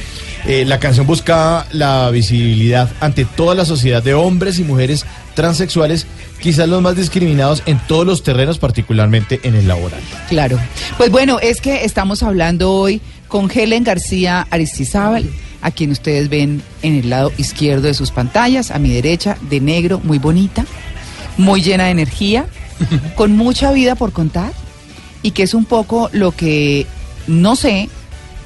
Eh, 0.47 0.65
la 0.65 0.79
canción 0.79 1.05
buscaba 1.05 1.67
la 1.71 2.09
visibilidad 2.11 2.89
ante 3.01 3.25
toda 3.25 3.55
la 3.55 3.65
sociedad 3.65 4.01
de 4.01 4.13
hombres 4.13 4.59
y 4.59 4.63
mujeres 4.63 5.05
transexuales, 5.35 6.07
quizás 6.39 6.67
los 6.69 6.81
más 6.81 6.95
discriminados 6.95 7.61
en 7.65 7.79
todos 7.87 8.05
los 8.05 8.23
terrenos, 8.23 8.57
particularmente 8.57 9.39
en 9.43 9.55
el 9.55 9.67
laboral. 9.67 10.01
Claro. 10.27 10.57
Pues 10.97 11.11
bueno, 11.11 11.39
es 11.39 11.61
que 11.61 11.85
estamos 11.85 12.23
hablando 12.23 12.71
hoy 12.71 13.01
con 13.27 13.49
Helen 13.51 13.83
García 13.83 14.47
Aristizábal, 14.49 15.29
a 15.61 15.71
quien 15.71 15.91
ustedes 15.91 16.29
ven 16.29 16.61
en 16.81 16.95
el 16.95 17.09
lado 17.09 17.31
izquierdo 17.37 17.87
de 17.87 17.93
sus 17.93 18.11
pantallas, 18.11 18.71
a 18.71 18.79
mi 18.79 18.89
derecha, 18.89 19.37
de 19.49 19.59
negro, 19.59 19.99
muy 20.03 20.19
bonita, 20.19 20.65
muy 21.37 21.61
llena 21.61 21.85
de 21.85 21.91
energía, 21.91 22.47
con 23.15 23.35
mucha 23.35 23.71
vida 23.71 23.95
por 23.95 24.13
contar, 24.13 24.51
y 25.21 25.31
que 25.31 25.43
es 25.43 25.53
un 25.53 25.65
poco 25.65 26.09
lo 26.13 26.31
que 26.31 26.87
no 27.27 27.55
sé 27.55 27.89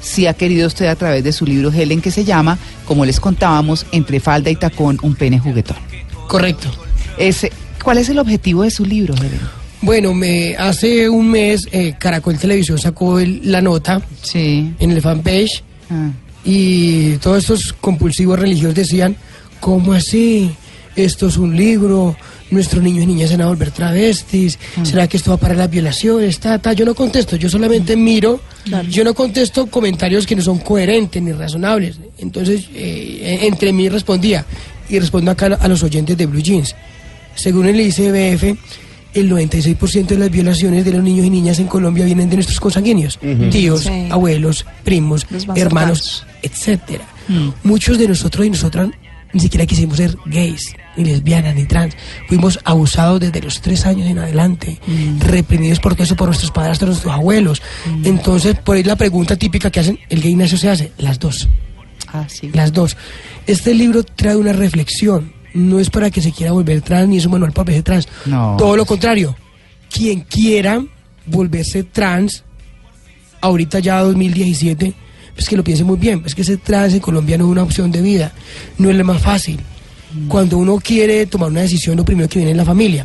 si 0.04 0.26
ha 0.26 0.34
querido 0.34 0.66
usted 0.66 0.86
a 0.86 0.94
través 0.96 1.24
de 1.24 1.32
su 1.32 1.46
libro 1.46 1.72
Helen, 1.72 2.00
que 2.02 2.10
se 2.10 2.24
llama, 2.24 2.58
como 2.84 3.04
les 3.04 3.18
contábamos, 3.18 3.86
Entre 3.90 4.20
falda 4.20 4.50
y 4.50 4.56
tacón, 4.56 4.98
un 5.02 5.14
pene 5.14 5.38
juguetón. 5.40 5.78
Correcto. 6.28 6.68
Ese, 7.18 7.50
¿Cuál 7.82 7.98
es 7.98 8.08
el 8.08 8.18
objetivo 8.18 8.62
de 8.62 8.70
su 8.70 8.84
libro, 8.84 9.14
Helen? 9.14 9.40
Bueno, 9.82 10.14
me 10.14 10.56
hace 10.56 11.08
un 11.08 11.30
mes 11.30 11.68
eh, 11.72 11.94
Caracol 11.98 12.38
Televisión 12.38 12.78
sacó 12.78 13.18
el- 13.18 13.40
la 13.50 13.60
nota 13.60 14.00
Sí. 14.22 14.72
en 14.78 14.90
el 14.90 15.02
fanpage 15.02 15.62
Ah. 15.90 16.10
y 16.44 17.16
todos 17.18 17.38
estos 17.38 17.72
compulsivos 17.74 18.38
religiosos 18.38 18.74
decían, 18.74 19.16
¿cómo 19.60 19.92
así? 19.92 20.50
Esto 20.96 21.26
es 21.28 21.36
un 21.36 21.56
libro, 21.56 22.16
nuestros 22.50 22.82
niños 22.82 23.04
y 23.04 23.06
niñas 23.06 23.28
se 23.30 23.36
van 23.36 23.46
a 23.46 23.48
volver 23.48 23.70
travestis, 23.72 24.58
¿será 24.82 25.06
que 25.08 25.16
esto 25.16 25.30
va 25.32 25.36
para 25.36 25.54
las 25.54 25.68
violaciones? 25.70 26.38
Ta, 26.38 26.58
ta? 26.58 26.72
Yo 26.72 26.84
no 26.84 26.94
contesto, 26.94 27.36
yo 27.36 27.48
solamente 27.50 27.96
miro, 27.96 28.40
yo 28.88 29.04
no 29.04 29.14
contesto 29.14 29.66
comentarios 29.66 30.26
que 30.26 30.36
no 30.36 30.42
son 30.42 30.58
coherentes 30.58 31.22
ni 31.22 31.32
razonables. 31.32 31.98
Entonces, 32.18 32.64
eh, 32.74 33.40
entre 33.42 33.72
mí 33.72 33.88
respondía, 33.88 34.44
y 34.88 34.98
respondo 34.98 35.30
acá 35.30 35.46
a 35.60 35.68
los 35.68 35.82
oyentes 35.82 36.16
de 36.16 36.26
Blue 36.26 36.42
Jeans. 36.42 36.74
Según 37.34 37.66
el 37.66 37.80
ICBF, 37.80 38.56
el 39.14 39.30
96% 39.30 40.06
de 40.06 40.18
las 40.18 40.30
violaciones 40.30 40.84
de 40.84 40.92
los 40.92 41.02
niños 41.02 41.26
y 41.26 41.30
niñas 41.30 41.58
en 41.58 41.66
Colombia 41.66 42.04
vienen 42.04 42.28
de 42.28 42.36
nuestros 42.36 42.60
consanguíneos, 42.60 43.18
tíos, 43.50 43.82
Sí. 43.82 44.08
abuelos, 44.10 44.66
primos, 44.84 45.26
hermanos, 45.56 46.26
etcétera. 46.42 47.04
Muchos 47.62 47.96
de 47.98 48.08
nosotros 48.08 48.44
y 48.46 48.50
nosotras 48.50 48.88
ni 49.34 49.40
siquiera 49.40 49.66
quisimos 49.66 49.98
ser 49.98 50.16
gays, 50.24 50.74
ni 50.96 51.04
lesbianas, 51.04 51.54
ni 51.54 51.66
trans. 51.66 51.96
Fuimos 52.28 52.60
abusados 52.64 53.20
desde 53.20 53.42
los 53.42 53.60
tres 53.60 53.84
años 53.84 54.08
en 54.08 54.18
adelante, 54.18 54.78
reprimidos 55.18 55.80
por 55.80 56.00
eso, 56.00 56.16
por 56.16 56.28
nuestros 56.28 56.52
padres, 56.52 56.78
por 56.78 56.88
nuestros 56.88 57.12
abuelos. 57.12 57.60
Entonces, 58.04 58.56
por 58.56 58.76
ahí 58.76 58.84
la 58.84 58.96
pregunta 58.96 59.36
típica 59.36 59.70
que 59.70 59.80
hacen, 59.80 59.98
¿el 60.08 60.22
gay 60.22 60.34
nació 60.36 60.56
se 60.56 60.70
hace? 60.70 60.92
Las 60.98 61.18
dos. 61.18 61.48
Ah, 62.12 62.26
sí. 62.28 62.50
Las 62.52 62.72
dos. 62.72 62.96
Este 63.46 63.74
libro 63.74 64.04
trae 64.04 64.36
una 64.36 64.52
reflexión. 64.52 65.32
No 65.52 65.78
es 65.78 65.90
para 65.90 66.10
que 66.10 66.20
se 66.20 66.32
quiera 66.32 66.52
volver 66.52 66.80
trans 66.82 67.08
ni 67.08 67.18
es 67.18 67.26
un 67.26 67.32
manual 67.32 67.52
para 67.52 67.64
volverse 67.64 67.82
trans. 67.82 68.08
No. 68.26 68.56
Todo 68.56 68.76
lo 68.76 68.86
contrario. 68.86 69.36
Quien 69.90 70.20
quiera 70.22 70.82
volverse 71.26 71.84
trans, 71.84 72.44
ahorita 73.40 73.80
ya 73.80 74.00
2017, 74.00 74.94
pues 75.34 75.48
que 75.48 75.56
lo 75.56 75.64
piense 75.64 75.84
muy 75.84 75.96
bien. 75.96 76.22
Es 76.24 76.34
que 76.34 76.44
ser 76.44 76.58
trans 76.58 76.94
en 76.94 77.00
Colombia 77.00 77.36
no 77.36 77.44
es 77.44 77.50
una 77.50 77.62
opción 77.62 77.90
de 77.90 78.00
vida. 78.00 78.32
No 78.78 78.90
es 78.90 78.96
lo 78.96 79.04
más 79.04 79.20
fácil. 79.20 79.60
Cuando 80.28 80.58
uno 80.58 80.78
quiere 80.78 81.26
tomar 81.26 81.50
una 81.50 81.62
decisión, 81.62 81.96
lo 81.96 82.04
primero 82.04 82.28
que 82.28 82.38
viene 82.38 82.52
es 82.52 82.56
la 82.56 82.64
familia. 82.64 83.04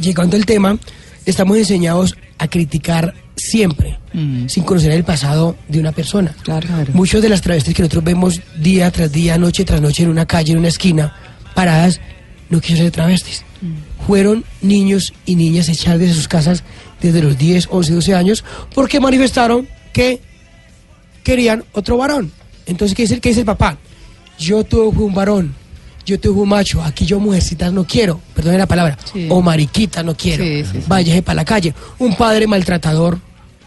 Llegando 0.00 0.36
al 0.36 0.46
tema, 0.46 0.78
estamos 1.26 1.56
enseñados 1.56 2.14
a 2.38 2.46
criticar 2.46 3.14
siempre, 3.34 3.98
sin 4.46 4.62
conocer 4.62 4.92
el 4.92 5.02
pasado 5.02 5.56
de 5.68 5.80
una 5.80 5.92
persona. 5.92 6.34
Claro. 6.42 6.68
Muchos 6.92 7.22
de 7.22 7.28
las 7.28 7.40
travestis 7.40 7.74
que 7.74 7.82
nosotros 7.82 8.04
vemos 8.04 8.40
día 8.56 8.90
tras 8.92 9.10
día, 9.10 9.36
noche 9.36 9.64
tras 9.64 9.80
noche 9.80 10.04
en 10.04 10.10
una 10.10 10.26
calle, 10.26 10.52
en 10.52 10.58
una 10.58 10.68
esquina, 10.68 11.14
paradas, 11.54 12.00
no 12.50 12.60
quisieron 12.60 12.84
ser 12.84 12.92
travestis. 12.92 13.44
Fueron 14.06 14.44
niños 14.62 15.12
y 15.26 15.34
niñas 15.34 15.68
echadas 15.68 15.98
de 15.98 16.12
sus 16.12 16.28
casas 16.28 16.62
desde 17.02 17.22
los 17.22 17.36
10, 17.36 17.68
11, 17.70 17.92
12 17.92 18.14
años 18.14 18.44
porque 18.74 19.00
manifestaron 19.00 19.68
que 19.92 20.20
querían 21.28 21.62
otro 21.72 21.98
varón. 21.98 22.32
Entonces, 22.64 22.96
¿qué 22.96 23.02
dice, 23.02 23.14
el- 23.16 23.20
qué 23.20 23.28
dice 23.28 23.40
el 23.40 23.46
papá? 23.46 23.76
Yo 24.38 24.64
tuve 24.64 25.04
un 25.04 25.12
varón, 25.12 25.54
yo 26.06 26.18
tuve 26.18 26.40
un 26.40 26.48
macho, 26.48 26.82
aquí 26.82 27.04
yo 27.04 27.20
mujercitas 27.20 27.70
no 27.70 27.84
quiero, 27.84 28.18
perdone 28.34 28.56
la 28.56 28.66
palabra, 28.66 28.96
Sí. 29.12 29.26
o 29.28 29.42
mariquita 29.42 30.02
no 30.02 30.16
quiero, 30.16 30.42
Sí, 30.42 30.64
váyase 30.86 31.20
para 31.22 31.34
la 31.36 31.44
calle. 31.44 31.74
Un 31.98 32.16
padre 32.16 32.46
maltratador, 32.46 33.18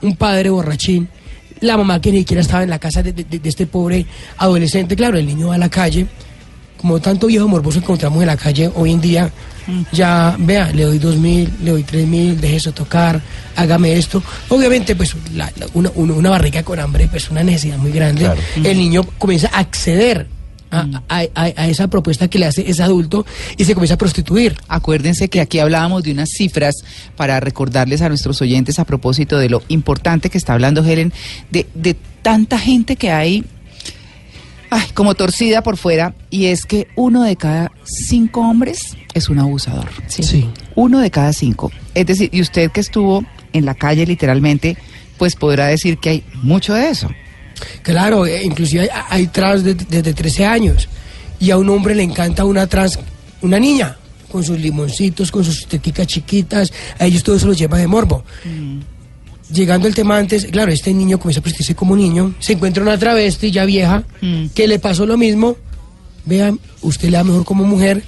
un 0.02 0.16
padre 0.16 0.50
borrachín, 0.50 1.08
la 1.60 1.78
mamá 1.78 2.02
que 2.02 2.12
ni 2.12 2.20
siquiera 2.20 2.42
estaba 2.42 2.64
en 2.64 2.70
la 2.72 2.80
casa 2.80 3.04
de, 3.04 3.14
de- 3.14 3.24
de 3.40 3.50
este 3.50 3.68
pobre 3.68 4.08
adolescente, 4.38 4.96
claro, 4.96 5.20
el 5.20 5.28
niño 5.28 5.50
va 5.50 5.56
a 5.56 5.60
la 5.60 5.70
calle, 5.70 6.08
como 6.82 7.00
tanto 7.00 7.28
viejo 7.28 7.48
morboso 7.48 7.80
encontramos 7.80 8.22
en 8.22 8.28
la 8.28 8.36
calle 8.38 8.70
hoy 8.76 8.92
en 8.92 9.00
día, 9.02 9.32
ya, 9.92 10.36
vea, 10.40 10.72
le 10.74 10.84
doy 10.84 10.98
dos 11.00 11.16
mil, 11.18 11.50
le 11.64 11.72
doy 11.72 11.84
tres 11.84 12.08
mil, 12.08 12.40
deje 12.42 12.56
eso 12.58 12.72
tocar, 12.74 13.22
hágame 13.56 13.94
esto. 13.94 14.22
Obviamente, 14.50 14.96
pues, 14.96 15.16
la- 15.36 15.52
la- 15.58 15.68
una, 15.74 15.92
una- 15.96 16.14
una 16.14 16.30
barriga 16.32 16.64
con 16.64 16.80
hambre, 16.80 17.08
pues, 17.10 17.30
una 17.30 17.44
necesidad 17.44 17.78
muy 17.78 17.92
grande. 17.92 18.24
Claro. 18.24 18.42
El 18.64 18.78
niño 18.78 19.04
comienza 19.18 19.50
a 19.54 19.60
acceder 19.60 20.28
a, 20.72 20.88
a- 21.10 21.22
a- 21.36 21.54
a 21.56 21.68
esa 21.68 21.88
propuesta 21.90 22.28
que 22.30 22.40
le 22.40 22.46
hace 22.48 22.70
ese 22.70 22.82
adulto 22.82 23.26
y 23.58 23.66
se 23.66 23.74
comienza 23.74 23.96
a 23.96 23.98
prostituir. 23.98 24.56
Acuérdense 24.70 25.28
que 25.30 25.42
aquí 25.42 25.60
hablábamos 25.60 26.02
de 26.04 26.12
unas 26.12 26.30
cifras 26.30 26.76
para 27.18 27.40
recordarles 27.40 28.02
a 28.02 28.08
nuestros 28.10 28.42
oyentes 28.42 28.80
a 28.80 28.86
propósito 28.86 29.38
de 29.38 29.50
lo 29.50 29.62
importante 29.68 30.30
que 30.30 30.38
está 30.38 30.54
hablando 30.54 30.84
Helen, 30.84 31.12
de, 31.52 31.68
de 31.76 31.96
tanta 32.22 32.58
gente 32.58 32.96
que 32.96 33.12
hay 33.12 33.44
ay, 34.72 34.88
como 34.96 35.14
torcida 35.14 35.62
por 35.62 35.78
fuera, 35.78 36.16
y 36.32 36.46
es 36.48 36.66
que 36.66 36.88
uno 36.96 37.22
de 37.22 37.36
cada 37.36 37.72
cinco 37.84 38.42
hombres 38.42 38.98
es 39.14 39.30
un 39.30 39.38
abusador. 39.40 39.88
Sí. 40.08 40.50
Uno 40.76 41.00
de 41.00 41.12
cada 41.12 41.32
cinco. 41.34 41.72
Es 41.94 42.06
decir, 42.08 42.30
y 42.34 42.42
usted 42.42 42.72
que 42.72 42.80
estuvo 42.80 43.24
en 43.54 43.66
la 43.66 43.76
calle 43.76 44.06
literalmente, 44.08 44.78
pues 45.18 45.36
podrá 45.36 45.68
decir 45.68 45.98
que 46.00 46.10
hay 46.10 46.24
mucho 46.42 46.74
de 46.74 46.90
eso. 46.90 47.10
Claro, 47.84 48.26
eh, 48.26 48.44
inclusive 48.44 48.84
hay, 48.84 49.04
hay 49.10 49.28
trans 49.28 49.64
de- 49.64 49.76
desde 49.76 50.14
13 50.14 50.46
años 50.48 50.90
y 51.40 51.52
a 51.52 51.58
un 51.58 51.70
hombre 51.70 51.94
le 51.94 52.02
encanta 52.04 52.44
una 52.46 52.66
trans, 52.66 52.98
una 53.42 53.60
niña, 53.60 53.98
con 54.32 54.44
sus 54.44 54.58
limoncitos, 54.60 55.30
con 55.30 55.44
sus 55.44 55.68
teticas 55.68 56.08
chiquitas, 56.08 56.72
a 56.98 57.06
ellos 57.06 57.22
todo 57.22 57.36
eso 57.36 57.48
los 57.48 57.58
lleva 57.58 57.78
de 57.78 57.86
morbo. 57.88 58.24
Llegando 59.54 59.88
el 59.88 59.96
tema 59.96 60.18
antes, 60.18 60.46
claro, 60.46 60.72
este 60.72 60.94
niño 60.94 61.20
comienza 61.20 61.40
a 61.40 61.44
prostituirse 61.44 61.76
como 61.76 61.96
niño, 61.96 62.34
se 62.40 62.54
encuentra 62.54 62.82
una 62.84 62.98
travesti 62.98 63.52
ya 63.52 63.66
vieja, 63.66 64.04
que 64.56 64.68
le 64.68 64.80
pasó 64.80 65.06
lo 65.06 65.18
mismo, 65.18 65.58
vean, 66.26 66.60
usted 66.82 67.10
le 67.10 67.18
da 67.18 67.24
mejor 67.24 67.44
como 67.44 67.66
mujer, 67.66 68.02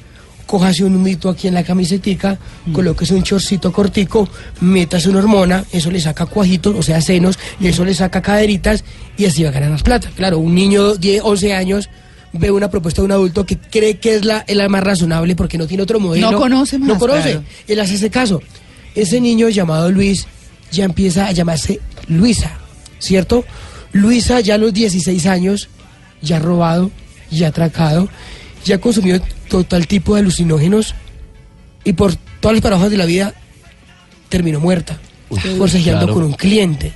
cójase 0.46 0.84
un 0.84 1.02
mito 1.02 1.30
aquí 1.30 1.48
en 1.48 1.54
la 1.56 1.64
camisetica, 1.64 2.38
colóquese 2.72 3.14
un 3.14 3.24
chorcito 3.24 3.74
cortico, 3.74 4.30
métase 4.62 5.10
una 5.10 5.20
hormona, 5.20 5.66
eso 5.72 5.92
le 5.92 6.00
saca 6.00 6.26
cuajitos, 6.28 6.76
o 6.76 6.84
sea, 6.84 7.02
senos, 7.02 7.38
y 7.60 7.68
eso 7.68 7.84
le 7.84 7.94
saca 7.94 8.22
caderitas, 8.22 8.84
y 9.18 9.26
así 9.26 9.44
va 9.44 9.50
a 9.50 9.54
ganar 9.54 9.70
más 9.72 9.84
plata. 9.84 10.10
Claro, 10.16 10.38
un 10.40 10.56
niño 10.56 10.94
de 10.94 11.00
10, 11.00 11.22
11 11.26 11.54
años 11.54 11.90
ve 12.32 12.52
una 12.52 12.70
propuesta 12.70 13.02
de 13.02 13.06
un 13.06 13.12
adulto 13.12 13.46
que 13.46 13.58
cree 13.58 13.98
que 13.98 14.16
es 14.16 14.26
la, 14.26 14.46
es 14.48 14.56
la 14.56 14.70
más 14.70 14.84
razonable 14.84 15.36
porque 15.36 15.58
no 15.58 15.68
tiene 15.68 15.84
otro 15.84 16.00
modelo. 16.00 16.32
No 16.32 16.38
conoce 16.38 16.80
más, 16.80 16.88
No 16.88 16.98
conoce. 17.00 17.32
claro. 17.32 17.44
Él 17.68 17.80
hace 17.80 17.96
ese 17.96 18.10
caso. 18.10 18.42
Ese 18.96 19.20
niño 19.22 19.50
llamado 19.50 19.92
Luis 19.92 20.26
ya 20.74 20.86
empieza 20.86 21.28
a 21.28 21.32
llamarse 21.32 21.80
Luisa, 22.08 22.52
¿cierto? 23.00 23.46
Luisa 23.92 24.40
ya 24.42 24.56
a 24.56 24.58
los 24.58 24.74
16 24.74 25.26
años, 25.28 25.70
ya 26.22 26.38
ha 26.38 26.40
robado, 26.40 26.92
ya 27.32 27.48
ha 27.48 27.50
atracado, 27.50 28.10
ya 28.66 28.76
ha 28.76 28.78
consumido 28.80 29.22
total 29.50 29.88
tipo 29.88 30.16
de 30.16 30.22
alucinógenos 30.22 30.96
y 31.84 31.94
por 31.94 32.16
todas 32.40 32.56
las 32.56 32.62
paradojas 32.62 32.90
de 32.92 32.98
la 32.98 33.06
vida 33.06 33.34
terminó 34.30 34.60
muerta, 34.60 34.98
forcejeando 35.58 36.06
claro. 36.06 36.14
con 36.16 36.24
un 36.24 36.34
cliente. 36.34 36.92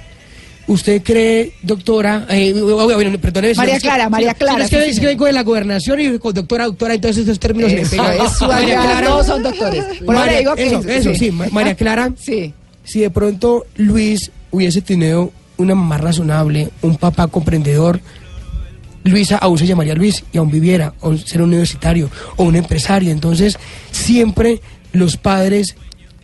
¿Usted 0.69 1.01
cree, 1.01 1.53
doctora, 1.61 2.25
eh, 2.29 2.51
bueno, 2.51 3.17
María 3.55 3.75
es 3.75 3.81
que- 3.81 3.87
Clara, 3.87 4.09
María 4.09 4.33
Clara, 4.33 4.65
Es 4.65 4.69
que, 4.69 4.83
sí, 4.83 4.89
es 4.89 4.99
que 4.99 5.05
vengo 5.05 5.25
de 5.25 5.31
la 5.31 5.43
gobernación 5.43 5.99
y 6.01 6.19
con 6.19 6.33
doctora, 6.33 6.65
doctora, 6.65 6.93
entonces 6.95 7.21
estos 7.21 7.39
términos 7.39 7.69
se 7.71 7.77
me 7.77 7.81
Eso, 7.83 7.91
pegan. 7.91 8.25
eso, 8.25 8.47
María 8.49 8.81
Clara- 8.81 9.07
todos 9.07 9.27
son 9.27 9.43
doctores. 9.43 9.85
Por 10.05 10.15
María- 10.15 10.39
digo 10.39 10.55
que 10.55 10.67
eso, 10.67 10.81
eso, 10.89 11.15
sí, 11.15 11.31
Ma- 11.31 11.47
María 11.51 11.75
Clara, 11.75 12.11
Sí. 12.19 12.53
Si 12.87 13.01
de 13.01 13.09
pronto 13.11 13.65
Luis 13.75 14.31
hubiese 14.49 14.81
tenido 14.81 15.31
una 15.57 15.75
mamá 15.75 15.97
razonable, 15.97 16.69
un 16.81 16.95
papá 16.95 17.27
comprendedor, 17.27 17.99
Luisa 19.03 19.37
aún 19.37 19.57
se 19.57 19.67
llamaría 19.67 19.93
Luis 19.95 20.23
y 20.33 20.37
aún 20.37 20.51
viviera, 20.51 20.93
o 21.01 21.15
ser 21.17 21.41
un 21.41 21.49
universitario 21.49 22.09
o 22.37 22.43
un 22.43 22.55
empresario. 22.55 23.11
Entonces, 23.11 23.57
siempre 23.91 24.61
los 24.93 25.17
padres 25.17 25.75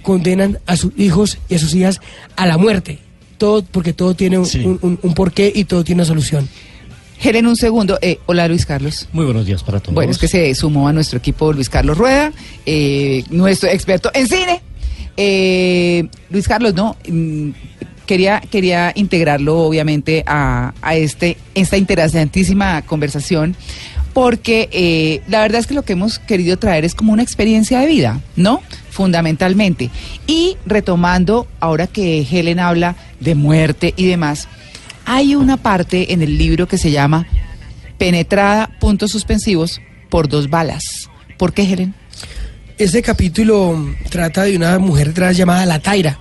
condenan 0.02 0.60
a 0.66 0.76
sus 0.76 0.92
hijos 0.98 1.38
y 1.50 1.56
a 1.56 1.60
sus 1.60 1.74
hijas 1.76 2.02
a 2.36 2.46
la 2.46 2.58
muerte. 2.58 3.00
Todo, 3.38 3.64
porque 3.64 3.94
todo 3.94 4.16
tiene 4.16 4.38
un, 4.38 4.46
Sí. 4.46 4.60
un- 4.66 4.80
un- 4.82 5.00
un 5.02 5.14
porqué 5.14 5.52
y 5.54 5.64
todo 5.66 5.84
tiene 5.84 6.02
una 6.02 6.08
solución. 6.08 6.48
Helen, 7.22 7.48
un 7.48 7.56
segundo. 7.56 7.98
Eh, 8.02 8.20
hola, 8.26 8.48
Luis 8.50 8.66
Carlos. 8.66 9.08
Muy 9.14 9.24
buenos 9.26 9.46
días 9.46 9.64
para 9.64 9.80
todos. 9.80 9.96
Bueno, 9.96 10.12
es 10.12 10.18
que 10.18 10.28
se 10.28 10.54
sumó 10.56 10.88
a 10.90 10.94
nuestro 10.94 11.20
equipo 11.20 11.54
Luis 11.54 11.70
Carlos 11.70 11.98
Rueda, 11.98 12.34
eh, 12.66 13.24
nuestro 13.30 13.70
experto 13.70 14.12
en 14.14 14.28
cine. 14.28 14.62
Eh, 15.18 16.08
Luis 16.30 16.48
Carlos, 16.48 16.74
no, 16.74 16.96
mm, 17.08 17.50
quería, 18.06 18.42
quería 18.42 18.92
integrarlo 18.96 19.60
obviamente 19.60 20.24
a, 20.26 20.74
a 20.82 20.96
este, 20.96 21.38
esta 21.56 21.78
interesantísima 21.78 22.82
conversación, 22.84 23.56
porque 24.14 24.70
eh, 24.72 25.22
la 25.28 25.42
verdad 25.42 25.60
es 25.60 25.68
que 25.68 25.74
lo 25.74 25.84
que 25.84 25.94
hemos 25.94 26.20
querido 26.20 26.58
traer 26.58 26.86
es 26.86 26.96
como 26.96 27.14
una 27.14 27.24
experiencia 27.24 27.80
de 27.80 27.88
vida, 27.88 28.22
¿no? 28.36 28.62
Fundamentalmente. 28.90 29.90
Y 30.28 30.58
retomando, 30.66 31.48
ahora 31.60 31.88
que 31.88 32.26
Helen 32.30 32.60
habla 32.60 32.96
de 33.20 33.36
muerte 33.36 33.94
y 33.98 34.06
demás, 34.06 34.48
hay 35.06 35.36
una 35.36 35.58
parte 35.58 36.14
en 36.14 36.22
el 36.22 36.38
libro 36.38 36.68
que 36.68 36.78
se 36.78 36.92
llama 36.92 37.28
penetrada, 37.98 38.70
puntos 38.80 39.12
suspensivos, 39.12 39.82
por 40.10 40.28
dos 40.28 40.50
balas. 40.50 41.10
¿Por 41.38 41.54
qué, 41.54 41.64
Helen? 41.64 41.96
Este 42.78 43.02
capítulo 43.02 43.74
mm, 43.74 43.96
trata 44.10 44.44
de 44.44 44.56
una 44.58 44.80
mujer 44.80 45.14
trans 45.14 45.38
llamada 45.38 45.66
La 45.66 45.80
Taira. 45.80 46.20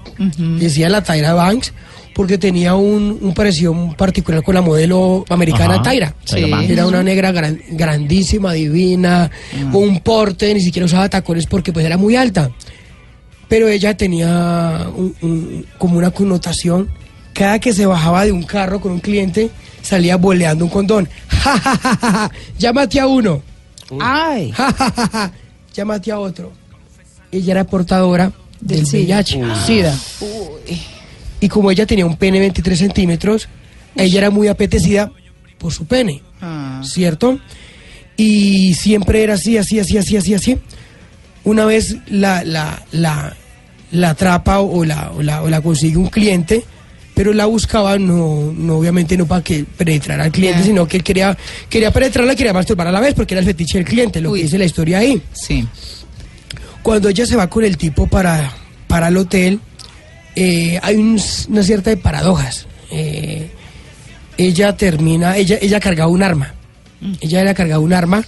Decía 0.58 0.88
La 0.88 1.02
Taira 1.02 1.32
Banks 1.34 1.72
porque 2.14 2.36
tenía 2.36 2.74
un, 2.74 3.18
un 3.22 3.32
parecido 3.32 3.74
particular 3.96 4.42
con 4.42 4.54
la 4.54 4.60
modelo 4.60 5.24
americana 5.30 5.74
Ajá, 5.74 5.82
Taira. 5.82 6.14
Tyra 6.24 6.48
Banks. 6.48 6.70
Era 6.70 6.86
una 6.86 7.02
negra 7.02 7.32
gran- 7.32 7.58
grandísima, 7.70 8.52
divina, 8.52 9.30
con 9.72 9.82
un 9.84 10.00
porte, 10.00 10.52
ni 10.52 10.60
siquiera 10.60 10.84
usaba 10.86 11.08
tacones 11.08 11.46
porque 11.46 11.72
pues 11.72 11.86
era 11.86 11.96
muy 11.96 12.14
alta. 12.16 12.50
Pero 13.48 13.68
ella 13.68 13.96
tenía 13.96 14.86
un- 14.94 15.14
un- 15.22 15.66
como 15.78 15.96
una 15.98 16.10
connotación. 16.10 16.90
Cada 17.32 17.58
que 17.58 17.72
se 17.72 17.86
bajaba 17.86 18.26
de 18.26 18.32
un 18.32 18.42
carro 18.42 18.78
con 18.78 18.92
un 18.92 19.00
cliente, 19.00 19.50
salía 19.80 20.16
boleando 20.18 20.66
un 20.66 20.70
condón. 20.70 21.08
¡Ja, 21.28 21.58
ja, 21.58 21.76
ja, 21.76 21.96
ja, 21.96 22.10
ja! 22.12 22.30
Llámate 22.58 23.00
a 23.00 23.06
uno. 23.06 23.42
Ay, 24.00 24.52
Ja, 24.52 24.70
ja, 24.72 24.90
ja, 24.94 25.08
ja. 25.12 25.32
Llámate 25.74 26.12
a 26.12 26.18
otro. 26.18 26.52
Ella 27.30 27.52
era 27.52 27.64
portadora 27.64 28.32
del 28.61 28.85
VIH, 28.85 29.40
SIDA. 29.66 29.98
Y 31.40 31.48
como 31.48 31.70
ella 31.70 31.87
tenía 31.87 32.06
un 32.06 32.16
pene 32.16 32.38
de 32.38 32.42
23 32.42 32.78
centímetros, 32.78 33.48
ella 33.96 34.18
era 34.18 34.30
muy 34.30 34.48
apetecida 34.48 35.11
por 35.58 35.72
su 35.72 35.87
pene, 35.87 36.22
Ah. 36.40 36.82
¿cierto? 36.85 37.38
Y 38.16 38.74
siempre 38.74 39.22
era 39.22 39.35
así, 39.35 39.56
así, 39.56 39.78
así, 39.78 39.96
así, 39.98 40.16
así, 40.16 40.35
así. 40.35 40.58
Una 41.44 41.64
vez 41.64 41.96
la, 42.08 42.44
la, 42.44 42.82
la, 42.92 43.35
la 43.90 44.11
atrapa 44.11 44.61
o 44.61 44.85
la, 44.85 45.12
o 45.12 45.22
la, 45.22 45.42
o 45.42 45.48
la 45.48 45.61
consigue 45.61 45.96
un 45.96 46.08
cliente, 46.08 46.64
pero 47.14 47.33
la 47.33 47.46
buscaba 47.46 47.98
no, 47.98 48.53
no 48.57 48.77
obviamente 48.79 49.16
no 49.16 49.27
para 49.27 49.42
que 49.42 49.64
penetrara 49.64 50.25
al 50.25 50.33
cliente, 50.33 50.62
sino 50.62 50.87
que 50.88 50.96
él 50.98 51.03
quería, 51.03 51.37
quería 51.68 51.90
penetrarla 51.90 52.33
y 52.33 52.37
quería 52.37 52.53
masturbar 52.53 52.87
a 52.88 52.92
la 52.92 53.01
vez, 53.01 53.14
porque 53.14 53.35
era 53.35 53.40
el 53.40 53.46
fetiche 53.46 53.79
del 53.79 53.87
cliente, 53.87 54.20
lo 54.20 54.31
Uy. 54.31 54.38
que 54.40 54.44
dice 54.44 54.59
la 54.59 54.64
historia 54.64 54.98
ahí. 54.98 55.20
Sí. 55.33 55.66
Cuando 56.83 57.09
ella 57.09 57.27
se 57.27 57.37
va 57.37 57.48
con 57.48 57.64
el 57.64 57.77
tipo 57.77 58.07
para, 58.07 58.53
para 58.88 59.09
el 59.09 59.16
hotel, 59.16 59.61
eh, 60.35 60.79
hay 60.83 60.96
un- 60.96 61.20
una 61.48 61.62
cierta 61.62 61.90
de 61.90 61.96
paradojas. 61.96 62.66
Eh, 62.90 63.51
ella 64.37 64.77
termina, 64.77 65.37
ella, 65.37 65.59
ella 65.61 65.79
cargaba 65.81 66.11
un 66.11 66.22
arma. 66.22 66.55
Ella 67.20 67.44
le 67.44 67.55
cargaba 67.55 67.81
un 67.81 67.92
arma 67.92 68.25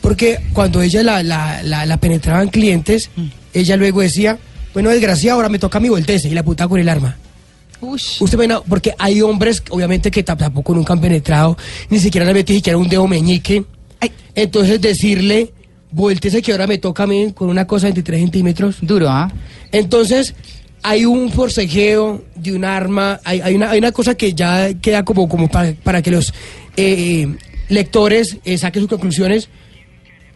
porque 0.00 0.38
cuando 0.52 0.82
ella 0.82 1.02
la, 1.02 1.22
la, 1.22 1.62
la, 1.62 1.86
la 1.86 1.96
penetraban 1.96 2.48
clientes, 2.48 3.08
ella 3.54 3.76
luego 3.76 4.00
decía, 4.02 4.38
bueno, 4.74 4.90
desgraciado, 4.90 5.36
ahora 5.36 5.48
me 5.48 5.58
toca 5.58 5.80
mi 5.80 5.88
voltese 5.88 6.28
y 6.28 6.32
la 6.34 6.42
puta 6.42 6.68
con 6.68 6.78
el 6.78 6.88
arma. 6.88 7.16
Ush. 7.80 8.20
Usted 8.22 8.38
no, 8.48 8.62
porque 8.62 8.94
hay 8.98 9.20
hombres, 9.22 9.62
obviamente, 9.70 10.10
que 10.10 10.24
tam- 10.24 10.36
tampoco 10.38 10.74
nunca 10.74 10.92
han 10.92 11.00
penetrado, 11.00 11.56
ni 11.90 11.98
siquiera 11.98 12.26
le 12.26 12.34
metí 12.34 12.54
siquiera 12.54 12.78
un 12.78 12.88
dedo 12.88 13.06
meñique. 13.06 13.64
Entonces 14.34 14.80
decirle, 14.80 15.52
voltese 15.90 16.42
que 16.42 16.52
ahora 16.52 16.66
me 16.66 16.78
toca 16.78 17.04
a 17.04 17.06
mí 17.06 17.32
con 17.34 17.48
una 17.48 17.66
cosa 17.66 17.86
de 17.86 17.92
23 17.92 18.20
centímetros. 18.20 18.76
Duro, 18.82 19.08
¿ah? 19.08 19.30
Entonces, 19.72 20.34
hay 20.82 21.04
un 21.06 21.30
forcejeo 21.32 22.22
de 22.34 22.54
un 22.54 22.64
arma, 22.64 23.20
hay, 23.24 23.40
hay 23.40 23.54
una, 23.54 23.70
hay 23.70 23.78
una 23.78 23.92
cosa 23.92 24.14
que 24.14 24.32
ya 24.34 24.72
queda 24.74 25.04
como, 25.04 25.28
como 25.28 25.48
pa- 25.48 25.72
para 25.82 26.02
que 26.02 26.10
los 26.10 26.32
eh, 26.76 27.26
lectores 27.68 28.36
eh, 28.44 28.58
saquen 28.58 28.82
sus 28.82 28.90
conclusiones. 28.90 29.48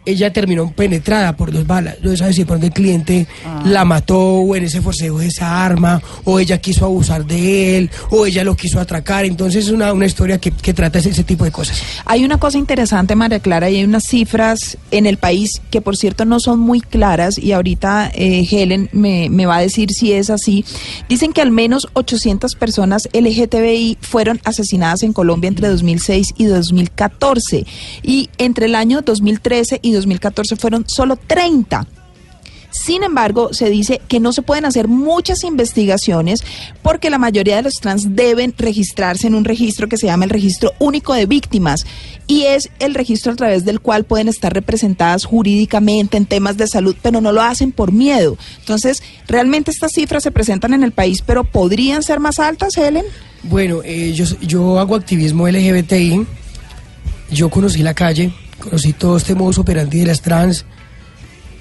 Ella 0.05 0.33
terminó 0.33 0.71
penetrada 0.71 1.35
por 1.35 1.51
dos 1.51 1.67
balas. 1.67 1.97
No 2.01 2.15
sabe 2.17 2.33
si 2.33 2.43
por 2.43 2.55
donde 2.55 2.67
el 2.67 2.73
cliente 2.73 3.27
la 3.65 3.85
mató 3.85 4.19
o 4.19 4.55
en 4.55 4.63
ese 4.63 4.81
forcejeo 4.81 5.19
de 5.19 5.27
esa 5.27 5.63
arma, 5.63 6.01
o 6.23 6.39
ella 6.39 6.59
quiso 6.59 6.85
abusar 6.85 7.25
de 7.25 7.77
él, 7.77 7.91
o 8.09 8.25
ella 8.25 8.43
lo 8.43 8.55
quiso 8.55 8.79
atracar. 8.79 9.25
Entonces, 9.25 9.65
es 9.65 9.71
una, 9.71 9.93
una 9.93 10.05
historia 10.05 10.39
que, 10.39 10.51
que 10.51 10.73
trata 10.73 10.99
ese, 10.99 11.09
ese 11.09 11.23
tipo 11.23 11.43
de 11.43 11.51
cosas. 11.51 11.81
Hay 12.05 12.23
una 12.23 12.39
cosa 12.39 12.57
interesante, 12.57 13.15
María 13.15 13.39
Clara, 13.39 13.69
y 13.69 13.77
hay 13.77 13.83
unas 13.83 14.03
cifras 14.05 14.77
en 14.89 15.05
el 15.05 15.17
país 15.17 15.61
que, 15.69 15.81
por 15.81 15.95
cierto, 15.95 16.25
no 16.25 16.39
son 16.39 16.59
muy 16.59 16.81
claras, 16.81 17.37
y 17.37 17.51
ahorita 17.51 18.11
eh, 18.13 18.47
Helen 18.49 18.89
me, 18.91 19.29
me 19.29 19.45
va 19.45 19.57
a 19.57 19.61
decir 19.61 19.91
si 19.91 20.13
es 20.13 20.29
así. 20.29 20.65
Dicen 21.09 21.33
que 21.33 21.41
al 21.41 21.51
menos 21.51 21.87
800 21.93 22.55
personas 22.55 23.07
LGTBI 23.13 23.97
fueron 24.01 24.41
asesinadas 24.43 25.03
en 25.03 25.13
Colombia 25.13 25.47
entre 25.47 25.67
2006 25.67 26.33
y 26.37 26.45
2014, 26.45 27.65
y 28.01 28.29
entre 28.37 28.65
el 28.65 28.75
año 28.75 29.01
2013 29.01 29.79
y 29.81 29.90
2014 29.91 30.55
fueron 30.55 30.85
solo 30.87 31.15
30. 31.15 31.87
Sin 32.71 33.03
embargo, 33.03 33.53
se 33.53 33.69
dice 33.69 34.01
que 34.07 34.21
no 34.21 34.31
se 34.31 34.41
pueden 34.41 34.63
hacer 34.63 34.87
muchas 34.87 35.43
investigaciones 35.43 36.41
porque 36.81 37.09
la 37.09 37.17
mayoría 37.17 37.57
de 37.57 37.63
los 37.63 37.75
trans 37.75 38.15
deben 38.15 38.55
registrarse 38.57 39.27
en 39.27 39.35
un 39.35 39.43
registro 39.43 39.89
que 39.89 39.97
se 39.97 40.07
llama 40.07 40.23
el 40.23 40.29
Registro 40.29 40.71
Único 40.79 41.13
de 41.13 41.25
Víctimas 41.25 41.85
y 42.27 42.43
es 42.43 42.69
el 42.79 42.93
registro 42.93 43.33
a 43.33 43.35
través 43.35 43.65
del 43.65 43.81
cual 43.81 44.05
pueden 44.05 44.29
estar 44.29 44.53
representadas 44.53 45.25
jurídicamente 45.25 46.15
en 46.15 46.25
temas 46.25 46.55
de 46.55 46.67
salud, 46.67 46.95
pero 47.01 47.19
no 47.19 47.33
lo 47.33 47.41
hacen 47.41 47.73
por 47.73 47.91
miedo. 47.91 48.37
Entonces, 48.59 49.03
realmente 49.27 49.69
estas 49.69 49.91
cifras 49.91 50.23
se 50.23 50.31
presentan 50.31 50.73
en 50.73 50.83
el 50.83 50.93
país, 50.93 51.21
pero 51.25 51.43
podrían 51.43 52.03
ser 52.03 52.21
más 52.21 52.39
altas, 52.39 52.77
Helen. 52.77 53.05
Bueno, 53.43 53.81
eh, 53.83 54.13
yo, 54.13 54.25
yo 54.41 54.79
hago 54.79 54.95
activismo 54.95 55.47
LGBTI. 55.47 56.25
Yo 57.31 57.49
conocí 57.49 57.81
la 57.81 57.93
calle, 57.93 58.33
conocí 58.61 58.93
todo 58.93 59.17
este 59.17 59.35
modus 59.35 59.57
operandi 59.57 59.99
de 59.99 60.05
las 60.07 60.21
trans 60.21 60.65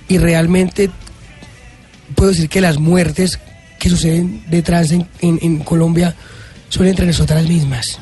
y 0.09 0.19
realmente 0.19 0.91
puedo 2.15 2.31
decir 2.31 2.49
que 2.49 2.61
las 2.61 2.79
muertes 2.79 3.39
que 3.79 3.89
suceden 3.89 4.43
de 4.49 4.63
trans 4.63 4.93
en, 4.93 5.07
en- 5.21 5.39
en 5.43 5.59
Colombia 5.61 6.15
son 6.69 6.87
entre 6.87 7.07
nosotras 7.07 7.47
mismas. 7.49 7.99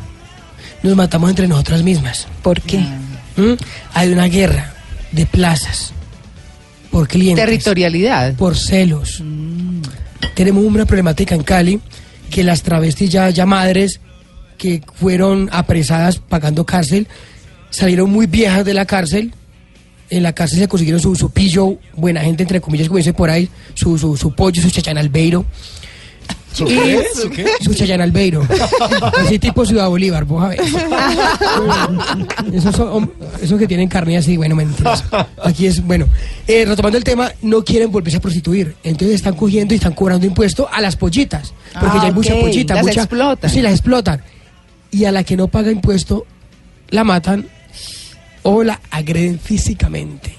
Nos 0.82 0.94
matamos 0.96 1.30
entre 1.30 1.48
nosotras 1.48 1.82
mismas. 1.82 2.26
¿Por 2.42 2.61
qué? 2.61 2.78
¿Mm? 3.37 3.54
Hay 3.94 4.12
una 4.12 4.26
guerra 4.26 4.72
de 5.12 5.26
plazas 5.26 5.92
por 6.90 7.08
clientes 7.08 7.44
Territorialidad. 7.44 8.34
por 8.34 8.56
celos. 8.56 9.22
Tenemos 10.34 10.64
una 10.64 10.84
problemática 10.87 11.34
en 11.34 11.42
Cali 11.42 11.80
que 12.30 12.44
las 12.44 12.62
travestis 12.62 13.11
ya, 13.11 13.30
ya 13.30 13.46
madres 13.46 14.00
que 14.56 14.82
fueron 14.94 15.48
apresadas 15.52 16.16
pagando 16.18 16.64
cárcel 16.66 17.06
salieron 17.70 18.11
muy 18.11 18.26
viejas 18.26 18.64
de 18.64 18.74
la 18.74 18.85
cárcel. 18.85 19.33
En 20.11 20.22
la 20.22 20.33
cárcel 20.33 20.59
se 20.61 20.68
consiguieron 20.68 21.00
su, 21.00 21.14
su 21.14 21.31
pillo, 21.31 21.76
buena 21.94 22.22
gente 22.22 22.42
entre 22.42 22.61
comillas, 22.61 22.88
como 22.88 22.96
dice 22.98 23.12
por 23.12 23.28
ahí, 23.28 23.48
su, 23.74 23.98
su, 23.98 24.16
su 24.16 24.35
pollo, 24.35 24.62
su 24.62 24.70
chachán 24.70 24.96
albeiro. 24.96 25.44
¿Su 26.52 26.64
qué? 26.64 27.04
¿Su 27.14 27.28
qué? 27.31 27.46
Su. 27.61 27.72
Así 29.18 29.38
tipo 29.38 29.66
Ciudad 29.66 29.88
Bolívar, 29.88 30.24
vos 30.24 30.42
a 30.44 30.48
ver. 30.48 30.61
Esos, 32.52 32.74
son 32.74 33.12
esos 33.42 33.59
que 33.59 33.66
tienen 33.66 33.88
carne 33.88 34.16
así, 34.16 34.37
bueno, 34.37 34.54
mentiras. 34.57 35.04
Aquí 35.44 35.66
es, 35.66 35.83
bueno, 35.85 36.07
eh, 36.46 36.64
retomando 36.66 36.96
el 36.96 37.04
tema, 37.04 37.31
no 37.42 37.62
quieren 37.62 37.92
volverse 37.92 38.16
a 38.16 38.20
prostituir. 38.20 38.74
Entonces 38.83 39.16
están 39.16 39.35
cogiendo 39.35 39.74
y 39.74 39.76
están 39.76 39.92
cobrando 39.92 40.26
impuesto 40.26 40.68
a 40.72 40.81
las 40.81 40.96
pollitas. 40.96 41.52
Porque 41.78 41.98
Ah, 41.98 42.00
ya 42.02 42.07
hay 42.09 42.12
mucha 42.12 42.35
ok. 42.35 42.40
pollita. 42.40 42.74
Las 42.74 42.87
mucha, 42.87 43.00
explotan. 43.02 43.50
Sí, 43.50 43.61
las 43.61 43.72
explotan. 43.72 44.22
Y 44.90 45.04
a 45.04 45.12
la 45.12 45.22
que 45.24 45.37
no 45.37 45.48
paga 45.48 45.70
impuesto, 45.70 46.26
la 46.88 47.04
matan 47.04 47.46
o 48.50 48.62
la 48.64 48.80
agreden 48.90 49.38
físicamente. 49.38 50.34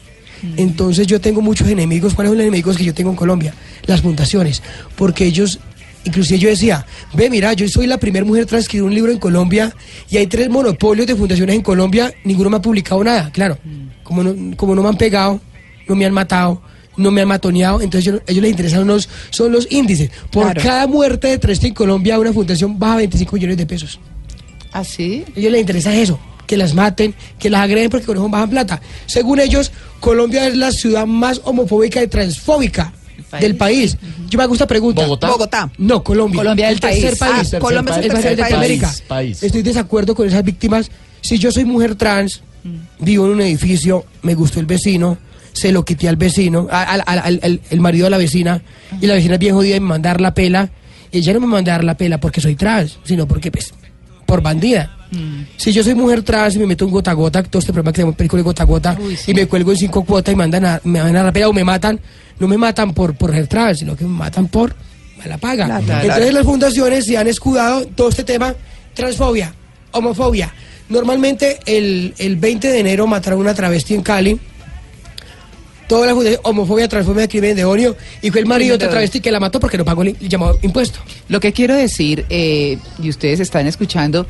Entonces 0.57 1.05
yo 1.05 1.19
tengo 1.19 1.41
muchos 1.41 1.67
enemigos. 1.67 2.13
¿Cuáles 2.13 2.29
son 2.31 2.37
los 2.37 2.43
enemigos 2.47 2.77
que 2.77 2.83
yo 2.85 2.93
tengo 2.93 3.09
en 3.11 3.15
Colombia? 3.15 3.53
Las 3.85 4.01
fundaciones. 4.01 4.63
Porque 4.95 5.25
ellos, 5.25 5.59
inclusive 6.05 6.39
yo 6.39 6.49
decía, 6.49 6.85
ve, 7.13 7.29
mira, 7.29 7.53
yo 7.53 7.67
soy 7.67 7.87
la 7.87 7.97
primera 7.97 8.25
mujer 8.25 8.45
trans 8.45 8.67
que 8.67 8.81
un 8.81 8.93
libro 8.95 9.11
en 9.11 9.19
Colombia 9.19 9.75
y 10.09 10.17
hay 10.17 10.27
tres 10.27 10.49
monopolios 10.49 11.05
de 11.07 11.15
fundaciones 11.15 11.55
en 11.55 11.61
Colombia, 11.61 12.13
ninguno 12.23 12.49
me 12.49 12.57
ha 12.57 12.61
publicado 12.61 13.03
nada. 13.03 13.29
Claro, 13.31 13.57
como 14.03 14.23
no, 14.23 14.55
como 14.57 14.73
no 14.75 14.81
me 14.81 14.89
han 14.89 14.97
pegado, 14.97 15.39
no 15.87 15.95
me 15.95 16.05
han 16.05 16.13
matado, 16.13 16.61
no 16.97 17.11
me 17.11 17.21
han 17.21 17.27
matoneado, 17.27 17.81
entonces 17.81 18.05
yo- 18.11 18.19
ellos 18.25 18.41
les 18.41 18.51
interesan 18.51 18.83
unos, 18.83 19.09
son 19.29 19.51
los 19.51 19.67
índices. 19.71 20.09
Por 20.31 20.43
Claro. 20.45 20.61
cada 20.63 20.87
muerte 20.87 21.27
de 21.27 21.37
tres 21.37 21.61
en 21.65 21.73
Colombia, 21.73 22.17
una 22.17 22.31
fundación 22.33 22.79
baja 22.79 22.95
25 22.97 23.35
millones 23.35 23.57
de 23.57 23.65
pesos. 23.65 23.99
¿Así? 24.71 25.25
A 25.35 25.39
ellos 25.39 25.51
les 25.51 25.61
interesa 25.61 25.93
eso, 25.95 26.17
que 26.49 26.57
las 26.57 26.73
maten, 26.73 27.13
que 27.37 27.47
las 27.51 27.61
agreden 27.61 27.91
porque 27.91 28.07
con 28.07 28.17
eso 28.17 28.27
bajan 28.27 28.49
plata. 28.49 28.81
Según 29.05 29.39
ellos, 29.39 29.71
Colombia 29.99 30.47
es 30.47 30.57
la 30.57 30.71
ciudad 30.71 31.05
más 31.05 31.41
homofóbica 31.43 32.01
y 32.01 32.07
transfóbica 32.07 32.91
país. 33.29 33.41
del 33.43 33.55
país. 33.55 33.97
Yo 34.29 34.37
me 34.39 34.43
hago 34.45 34.53
esta 34.53 34.65
pregunta. 34.65 35.03
¿Bogotá? 35.03 35.27
Bogotá. 35.29 35.71
No, 35.77 36.03
Colombia. 36.03 36.39
Colombia 36.39 36.69
el 36.69 36.79
del 36.79 36.81
tercer 36.89 37.17
país. 37.19 37.33
país. 37.35 37.53
Ah, 37.53 37.59
Colombia 37.59 37.91
es 37.93 37.97
el 37.99 38.03
El 38.05 38.11
tercer 38.13 38.35
de 38.35 38.41
país. 38.41 38.55
América. 38.55 38.91
País. 39.07 39.43
Estoy 39.43 39.61
de 39.61 39.69
desacuerdo 39.69 40.15
con 40.15 40.27
esas 40.27 40.43
víctimas. 40.43 40.89
Si 41.21 41.37
yo 41.37 41.51
soy 41.51 41.65
mujer 41.65 41.93
trans, 41.93 42.41
vivo 42.99 43.27
en 43.27 43.33
un 43.33 43.41
edificio, 43.41 44.05
me 44.23 44.33
gustó 44.33 44.59
el 44.59 44.65
vecino, 44.65 45.19
se 45.53 45.71
lo 45.71 45.85
quité 45.85 46.09
al 46.09 46.15
vecino, 46.15 46.67
a- 46.71 46.81
al- 46.83 47.03
al- 47.05 47.19
al- 47.19 47.39
al- 47.43 47.61
el 47.69 47.79
marido 47.79 48.05
de 48.05 48.09
la 48.09 48.17
vecina, 48.17 48.63
y 48.99 49.05
la 49.05 49.13
vecina 49.13 49.35
es 49.35 49.39
bien 49.39 49.53
jodida 49.53 49.75
y 49.75 49.79
me 49.81 49.85
manda 49.87 50.09
a 50.09 50.13
dar 50.13 50.21
la 50.21 50.33
pela. 50.33 50.71
Ella 51.11 51.33
no 51.33 51.41
me 51.41 51.47
manda 51.47 51.73
a 51.73 51.75
dar 51.77 51.83
la 51.83 51.95
pela 51.95 52.19
porque 52.19 52.41
soy 52.41 52.55
trans, 52.55 52.97
sino 53.03 53.27
porque, 53.27 53.51
pues, 53.51 53.71
por 54.25 54.41
bandida. 54.41 54.95
Si 55.57 55.71
yo 55.71 55.83
soy 55.83 55.95
mujer 55.95 56.21
trans 56.21 56.55
y 56.55 56.59
me 56.59 56.67
meto 56.67 56.85
un 56.85 56.91
gota 56.91 57.11
a 57.11 57.13
gota, 57.13 57.41
todo 57.43 57.59
este 57.59 57.73
programa 57.73 57.91
que 57.91 57.97
se 57.97 58.03
llama 58.03 58.15
película 58.15 58.39
de 58.39 58.43
gota 58.43 58.63
a 58.63 58.65
gota, 58.65 58.97
Uy, 58.99 59.15
sí. 59.15 59.31
y 59.31 59.33
me 59.33 59.47
cuelgo 59.47 59.71
en 59.71 59.77
cinco 59.77 60.03
cuotas 60.03 60.33
y 60.33 60.35
mandan 60.35 60.65
a, 60.65 60.81
me 60.83 61.01
van 61.01 61.15
a 61.15 61.31
pela 61.31 61.49
o 61.49 61.53
me 61.53 61.63
matan, 61.63 61.99
no 62.39 62.47
me 62.47 62.57
matan 62.57 62.93
por, 62.93 63.15
por 63.15 63.31
ser 63.31 63.47
trans, 63.47 63.79
sino 63.79 63.95
que 63.95 64.03
me 64.03 64.11
matan 64.11 64.47
por 64.47 64.75
mala 65.17 65.37
paga. 65.37 65.79
Entonces 65.79 66.33
las 66.33 66.45
fundaciones 66.45 67.05
se 67.05 67.17
han 67.17 67.27
escudado 67.27 67.85
todo 67.87 68.09
este 68.09 68.23
tema, 68.23 68.55
transfobia, 68.93 69.53
homofobia. 69.91 70.53
Normalmente 70.89 71.59
el, 71.65 72.13
el 72.17 72.35
20 72.37 72.67
de 72.67 72.79
enero 72.79 73.05
mataron 73.05 73.39
a 73.39 73.41
una 73.41 73.53
travesti 73.53 73.93
en 73.93 74.01
Cali. 74.01 74.39
Toda 75.87 76.05
la 76.05 76.13
fundación, 76.13 76.41
homofobia, 76.43 76.87
transfobia, 76.87 77.27
crimen 77.27 77.55
de 77.55 77.65
odio. 77.65 77.95
Y 78.21 78.29
fue 78.29 78.41
el 78.41 78.45
marido 78.45 78.69
de 78.71 78.75
otra 78.75 78.89
travesti 78.89 79.19
que 79.21 79.31
la 79.31 79.39
mató 79.39 79.59
porque 79.59 79.77
no 79.77 79.85
pagó 79.85 80.03
el, 80.03 80.09
el 80.19 80.29
llamado 80.29 80.59
impuesto. 80.61 80.99
Lo 81.29 81.39
que 81.39 81.51
quiero 81.51 81.75
decir, 81.75 82.25
eh, 82.29 82.77
y 83.01 83.09
ustedes 83.09 83.39
están 83.39 83.65
escuchando, 83.67 84.25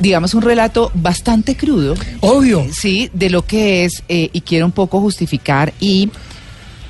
digamos, 0.00 0.34
un 0.34 0.42
relato 0.42 0.90
bastante 0.94 1.56
crudo, 1.56 1.94
Obvio. 2.20 2.66
sí, 2.72 3.10
de 3.12 3.30
lo 3.30 3.42
que 3.42 3.84
es, 3.84 4.02
eh, 4.08 4.30
y 4.32 4.40
quiero 4.42 4.66
un 4.66 4.72
poco 4.72 5.00
justificar 5.00 5.72
y 5.80 6.10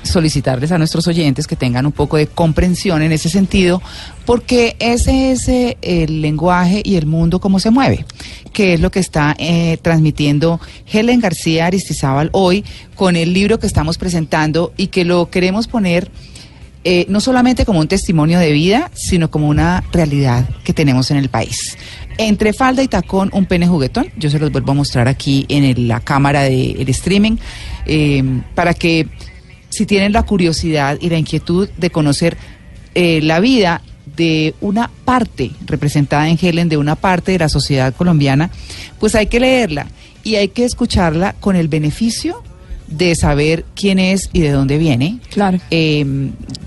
solicitarles 0.03 0.71
a 0.71 0.77
nuestros 0.77 1.07
oyentes 1.07 1.47
que 1.47 1.55
tengan 1.55 1.85
un 1.85 1.91
poco 1.91 2.17
de 2.17 2.27
comprensión 2.27 3.01
en 3.01 3.11
ese 3.11 3.29
sentido, 3.29 3.81
porque 4.25 4.75
ese 4.79 5.31
es 5.31 5.47
eh, 5.47 5.77
el 5.81 6.21
lenguaje 6.21 6.81
y 6.83 6.95
el 6.95 7.05
mundo 7.05 7.39
como 7.39 7.59
se 7.59 7.69
mueve, 7.69 8.05
que 8.53 8.73
es 8.73 8.79
lo 8.79 8.91
que 8.91 8.99
está 8.99 9.35
eh, 9.37 9.77
transmitiendo 9.81 10.59
Helen 10.91 11.19
García 11.19 11.65
Aristizábal 11.65 12.29
hoy 12.31 12.63
con 12.95 13.15
el 13.15 13.33
libro 13.33 13.59
que 13.59 13.67
estamos 13.67 13.97
presentando 13.97 14.73
y 14.77 14.87
que 14.87 15.05
lo 15.05 15.29
queremos 15.29 15.67
poner 15.67 16.09
eh, 16.85 17.05
no 17.09 17.19
solamente 17.19 17.65
como 17.65 17.81
un 17.81 17.89
testimonio 17.89 18.39
de 18.39 18.53
vida, 18.53 18.89
sino 18.93 19.29
como 19.29 19.49
una 19.49 19.83
realidad 19.91 20.49
que 20.63 20.71
tenemos 20.71 21.11
en 21.11 21.17
el 21.17 21.27
país. 21.27 21.77
Entre 22.21 22.51
falda 22.51 22.83
y 22.83 22.89
tacón, 22.89 23.29
un 23.31 23.45
pene 23.45 23.65
juguetón. 23.65 24.07
Yo 24.17 24.29
se 24.29 24.39
los 24.39 24.51
vuelvo 24.51 24.73
a 24.73 24.75
mostrar 24.75 25.07
aquí 25.07 25.45
en 25.47 25.63
el- 25.63 25.87
la 25.87 26.01
cámara 26.01 26.41
del 26.43 26.89
streaming 26.89 27.37
eh, 27.85 28.21
para 28.55 28.73
que 28.73 29.07
si 29.69 29.85
tienen 29.85 30.11
la 30.11 30.23
curiosidad 30.23 30.97
y 30.99 31.09
la 31.09 31.17
inquietud 31.17 31.69
de 31.77 31.89
conocer 31.89 32.35
eh, 32.93 33.21
la 33.21 33.39
vida 33.39 33.81
de 34.17 34.53
una 34.59 34.89
parte 35.05 35.51
representada 35.65 36.27
en 36.27 36.37
Helen, 36.41 36.67
de 36.67 36.75
una 36.75 36.95
parte 36.97 37.31
de 37.31 37.39
la 37.39 37.47
sociedad 37.47 37.93
colombiana, 37.95 38.49
pues 38.99 39.15
hay 39.15 39.27
que 39.27 39.39
leerla 39.39 39.87
y 40.25 40.35
hay 40.35 40.49
que 40.49 40.65
escucharla 40.65 41.33
con 41.39 41.55
el 41.55 41.69
beneficio 41.69 42.43
de 42.89 43.15
saber 43.15 43.65
quién 43.75 43.99
es 43.99 44.29
y 44.33 44.39
de 44.41 44.51
dónde 44.51 44.77
viene. 44.77 45.19
Claro. 45.31 45.59
Eh, 45.71 46.05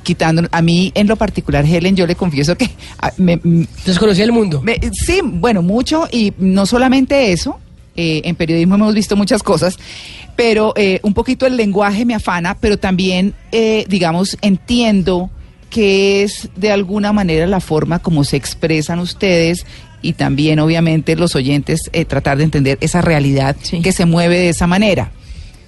quitando, 0.03 0.49
a 0.51 0.63
mí 0.63 0.93
en 0.95 1.07
lo 1.07 1.17
particular, 1.17 1.65
Helen, 1.65 1.97
yo 1.97 2.07
le 2.07 2.15
confieso 2.15 2.57
que 2.57 2.71
ah, 3.01 3.13
me, 3.17 3.37
mm, 3.37 3.67
Desconocía 3.85 4.25
el 4.25 4.33
mundo. 4.33 4.61
me- 4.63 4.79
sí, 4.93 5.21
bueno, 5.23 5.63
mucho 5.63 6.09
y 6.11 6.33
no 6.39 6.67
solamente 6.67 7.33
eso. 7.33 7.59
eh, 7.95 8.23
en 8.25 8.37
periodismo 8.37 8.77
hemos 8.77 8.95
visto 8.95 9.17
muchas 9.17 9.43
cosas, 9.43 9.77
pero 10.35 10.73
eh, 10.77 10.99
un 11.03 11.13
poquito 11.13 11.45
el 11.47 11.59
lenguaje 11.59 12.07
me 12.07 12.15
afana, 12.15 12.57
pero 12.59 12.79
también, 12.79 13.35
eh, 13.53 13.85
digamos, 13.87 14.39
entiendo 14.41 15.29
que 15.69 16.23
es 16.23 16.49
de 16.57 16.71
alguna 16.73 17.13
manera 17.13 17.47
la 17.47 17.61
forma 17.61 17.99
como 17.99 18.25
se 18.25 18.37
expresan 18.39 18.99
ustedes 18.99 19.67
y 20.01 20.15
también, 20.15 20.59
obviamente, 20.59 21.17
los 21.17 21.37
oyentes 21.37 21.91
eh, 21.93 22.07
tratar 22.07 22.39
de 22.39 22.45
entender 22.45 22.79
esa 22.81 23.03
realidad 23.03 23.57
Sí. 23.63 23.83
que 23.83 23.93
se 23.93 24.07
mueve 24.07 24.39
de 24.39 24.49
esa 24.49 24.67
manera. 24.67 25.13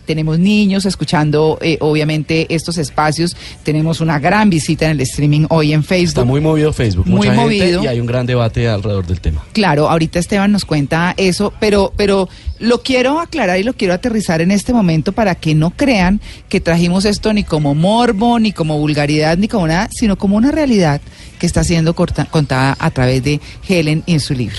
Tenemos 0.07 0.39
niños 0.39 0.85
escuchando, 0.87 1.59
eh, 1.61 1.79
obviamente, 1.81 2.47
estos 2.55 2.79
espacios. 2.79 3.37
Tenemos 3.63 4.01
una 4.01 4.19
gran 4.19 4.51
visita 4.51 4.85
en 4.87 4.93
el 4.93 5.01
streaming 5.01 5.47
hoy 5.51 5.73
en 5.73 5.83
Facebook. 5.85 6.09
Está 6.09 6.25
muy 6.25 6.41
movido 6.41 6.73
Facebook, 6.73 7.07
Muy 7.07 7.29
mucha 7.29 7.33
movido. 7.41 7.65
gente 7.81 7.85
y 7.85 7.89
hay 7.89 8.01
un 8.01 8.07
gran 8.07 8.27
debate 8.27 8.69
alrededor 8.69 9.07
del 9.07 9.21
tema. 9.21 9.45
Claro, 9.53 9.89
ahorita 9.89 10.19
Esteban 10.19 10.53
nos 10.53 10.65
cuenta 10.65 11.15
eso, 11.17 11.53
pero, 11.61 11.93
pero 11.97 12.29
lo 12.59 12.83
quiero 12.83 13.21
aclarar 13.21 13.59
y 13.59 13.63
lo 13.63 13.73
quiero 13.75 13.95
aterrizar 13.95 14.41
en 14.41 14.51
este 14.51 14.73
momento 14.73 15.13
para 15.13 15.35
que 15.35 15.55
no 15.55 15.71
crean 15.71 16.21
que 16.49 16.61
trajimos 16.61 17.05
esto 17.05 17.33
ni 17.33 17.45
como 17.45 17.75
morbo, 17.75 18.39
ni 18.39 18.53
como 18.53 18.79
vulgaridad, 18.79 19.37
ni 19.39 19.49
como 19.49 19.67
nada, 19.67 19.89
sino 19.93 20.17
como 20.17 20.37
una 20.37 20.51
realidad 20.51 21.01
que 21.39 21.47
está 21.47 21.65
siendo 21.65 21.95
corta- 21.95 22.27
contada 22.27 22.77
a 22.79 22.91
través 22.91 23.23
de 23.25 23.41
Helen 23.69 24.03
en 24.07 24.21
su 24.21 24.35
libro. 24.35 24.57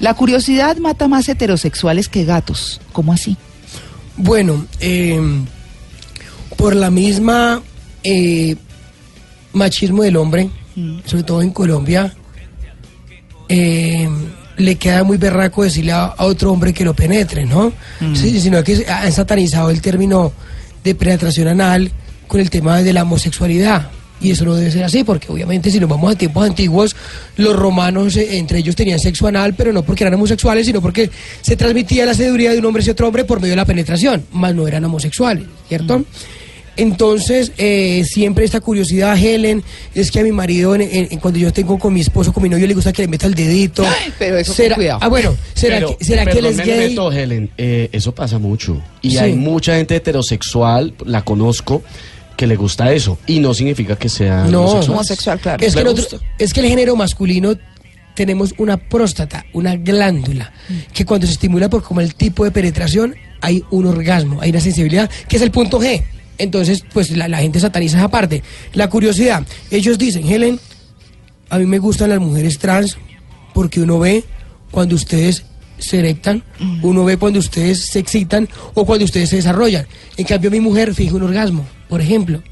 La 0.00 0.14
curiosidad 0.14 0.76
mata 0.78 1.06
más 1.06 1.28
heterosexuales 1.28 2.08
que 2.08 2.24
gatos. 2.24 2.80
¿Cómo 2.92 3.12
así? 3.12 3.36
Bueno, 4.16 4.66
eh, 4.80 5.20
por 6.56 6.74
la 6.76 6.90
misma 6.90 7.62
eh, 8.02 8.56
machismo 9.52 10.02
del 10.02 10.16
hombre, 10.16 10.50
sobre 11.04 11.22
todo 11.24 11.42
en 11.42 11.50
Colombia, 11.50 12.14
eh, 13.48 14.08
le 14.56 14.76
queda 14.76 15.02
muy 15.04 15.16
berraco 15.16 15.64
decirle 15.64 15.92
a, 15.92 16.04
a 16.04 16.24
otro 16.24 16.52
hombre 16.52 16.72
que 16.72 16.84
lo 16.84 16.94
penetre, 16.94 17.44
¿no? 17.44 17.72
Sí, 18.14 18.40
sino 18.40 18.62
que 18.62 18.84
han 18.88 19.12
satanizado 19.12 19.70
el 19.70 19.80
término 19.80 20.32
de 20.82 20.94
penetración 20.94 21.48
anal 21.48 21.90
con 22.28 22.40
el 22.40 22.50
tema 22.50 22.82
de 22.82 22.92
la 22.92 23.02
homosexualidad. 23.02 23.90
Y 24.24 24.30
eso 24.30 24.44
no 24.46 24.54
debe 24.54 24.70
ser 24.70 24.82
así, 24.84 25.04
porque 25.04 25.30
obviamente 25.30 25.70
si 25.70 25.78
nos 25.78 25.88
vamos 25.90 26.10
a 26.12 26.16
tiempos 26.16 26.46
antiguos, 26.46 26.96
los 27.36 27.54
romanos 27.54 28.16
eh, 28.16 28.38
entre 28.38 28.58
ellos 28.58 28.74
tenían 28.74 28.98
sexo 28.98 29.26
anal, 29.26 29.54
pero 29.54 29.72
no 29.72 29.82
porque 29.82 30.02
eran 30.04 30.14
homosexuales, 30.14 30.64
sino 30.66 30.80
porque 30.80 31.10
se 31.42 31.56
transmitía 31.56 32.06
la 32.06 32.14
seduría 32.14 32.52
de 32.52 32.58
un 32.58 32.64
hombre 32.64 32.80
hacia 32.80 32.92
otro 32.92 33.06
hombre 33.06 33.24
por 33.24 33.40
medio 33.40 33.52
de 33.52 33.56
la 33.56 33.66
penetración, 33.66 34.24
más 34.32 34.54
no 34.54 34.66
eran 34.66 34.82
homosexuales, 34.84 35.44
¿cierto? 35.68 36.04
Entonces, 36.76 37.52
eh, 37.56 38.02
siempre 38.04 38.44
esta 38.44 38.60
curiosidad, 38.60 39.16
Helen, 39.16 39.62
es 39.94 40.10
que 40.10 40.18
a 40.18 40.22
mi 40.24 40.32
marido, 40.32 40.74
en- 40.74 40.80
en- 40.82 41.08
en 41.08 41.18
cuando 41.20 41.38
yo 41.38 41.52
tengo 41.52 41.78
con 41.78 41.94
mi 41.94 42.00
esposo, 42.00 42.32
con 42.32 42.42
mi 42.42 42.48
novio, 42.48 42.66
le 42.66 42.74
gusta 42.74 42.92
que 42.92 43.02
le 43.02 43.08
meta 43.08 43.26
el 43.28 43.34
dedito. 43.34 43.84
pero 44.18 44.38
eso 44.38 44.52
¿Será, 44.52 44.74
cuidado. 44.74 44.98
Ah, 45.00 45.06
bueno, 45.08 45.36
¿será, 45.54 45.76
Pero, 45.76 45.96
que, 45.96 46.04
¿será 46.04 46.26
que 46.26 46.38
él 46.40 46.46
es 46.46 46.56
gay? 46.56 46.88
meto, 46.88 47.12
Helen, 47.12 47.50
eh, 47.56 47.90
eso 47.92 48.12
pasa 48.12 48.40
mucho. 48.40 48.82
Y 49.02 49.12
Sí. 49.12 49.18
hay 49.18 49.34
mucha 49.34 49.76
gente 49.76 49.94
heterosexual, 49.94 50.94
la 51.04 51.22
conozco, 51.22 51.84
que 52.44 52.48
le 52.48 52.56
gusta 52.56 52.92
eso. 52.92 53.16
Y 53.26 53.40
no 53.40 53.54
significa 53.54 53.96
que 53.96 54.10
sea 54.10 54.44
No. 54.44 54.64
homosexual. 54.66 55.40
Claro. 55.40 55.64
Es 55.64 55.74
que, 55.74 55.82
gusta. 55.82 56.18
es 56.38 56.52
que 56.52 56.60
el 56.60 56.66
género 56.66 56.94
masculino 56.94 57.54
tenemos 58.14 58.54
una 58.58 58.76
próstata, 58.76 59.46
una 59.54 59.76
glándula, 59.76 60.52
que 60.92 61.06
cuando 61.06 61.26
se 61.26 61.32
estimula 61.32 61.70
por 61.70 61.82
como 61.82 62.00
el 62.02 62.14
tipo 62.14 62.44
de 62.44 62.50
penetración, 62.50 63.16
hay 63.40 63.64
un 63.70 63.86
orgasmo, 63.86 64.40
hay 64.42 64.50
una 64.50 64.60
sensibilidad, 64.60 65.10
que 65.26 65.36
es 65.36 65.42
el 65.42 65.50
punto 65.50 65.80
G. 65.80 66.02
Entonces, 66.36 66.84
pues 66.92 67.10
la, 67.16 67.28
la 67.28 67.38
gente 67.38 67.60
sataniza 67.60 67.96
esa 67.98 68.08
parte. 68.08 68.42
La 68.74 68.90
curiosidad, 68.90 69.42
ellos 69.70 69.96
dicen, 69.96 70.30
Helen, 70.30 70.60
a 71.48 71.58
mí 71.58 71.64
me 71.64 71.78
gustan 71.78 72.10
las 72.10 72.20
mujeres 72.20 72.58
trans 72.58 72.98
porque 73.54 73.80
uno 73.80 73.98
ve 73.98 74.22
cuando 74.70 74.96
ustedes 74.96 75.44
se 75.78 75.98
erectan, 75.98 76.42
uno 76.82 77.04
ve 77.04 77.16
cuando 77.16 77.38
ustedes 77.38 77.86
se 77.86 77.98
excitan 77.98 78.48
o 78.74 78.84
cuando 78.84 79.04
ustedes 79.06 79.30
se 79.30 79.36
desarrollan. 79.36 79.86
En 80.16 80.24
cambio, 80.24 80.50
mi 80.50 80.60
mujer 80.60 80.94
finge 80.94 81.14
un 81.14 81.22
orgasmo, 81.22 81.64
por 81.94 82.00
ejemplo. 82.00 82.42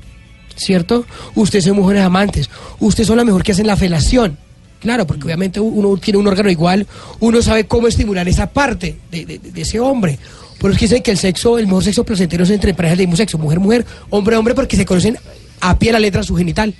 ¿cierto? 0.54 1.04
Ustedes 1.34 1.64
son 1.64 1.74
mujeres 1.76 2.02
amantes, 2.04 2.48
ustedes 2.78 3.08
son 3.08 3.16
la 3.16 3.24
mejor 3.24 3.42
que 3.42 3.50
hacen 3.50 3.66
la 3.66 3.74
felación. 3.76 4.36
Claro, 4.80 5.04
porque 5.06 5.24
obviamente 5.24 5.58
uno 5.58 5.96
tiene 5.96 6.18
un 6.18 6.28
órgano 6.28 6.48
igual, 6.50 6.86
uno 7.18 7.42
sabe 7.42 7.64
cómo 7.64 7.88
estimular 7.88 8.28
esa 8.28 8.46
parte 8.48 8.96
de, 9.10 9.26
de- 9.26 9.38
de 9.38 9.60
ese 9.62 9.80
hombre. 9.80 10.18
Por 10.60 10.70
eso 10.70 10.74
es 10.74 10.78
que 10.78 10.84
dicen 10.86 11.02
que 11.02 11.10
el 11.10 11.18
sexo, 11.18 11.58
el 11.58 11.66
mejor 11.66 11.82
sexo 11.82 12.04
placentero 12.04 12.44
es 12.44 12.50
entre 12.50 12.74
parejas 12.74 12.98
del 12.98 13.08
mismo 13.08 13.16
sexo, 13.16 13.38
mujer-mujer, 13.38 13.84
hombre-hombre, 14.10 14.54
porque 14.54 14.76
se 14.76 14.84
conocen 14.84 15.16
a 15.60 15.76
pie 15.78 15.88
de 15.88 15.92
la 15.94 15.98
letra 16.00 16.22
su 16.22 16.36
genital. 16.36 16.72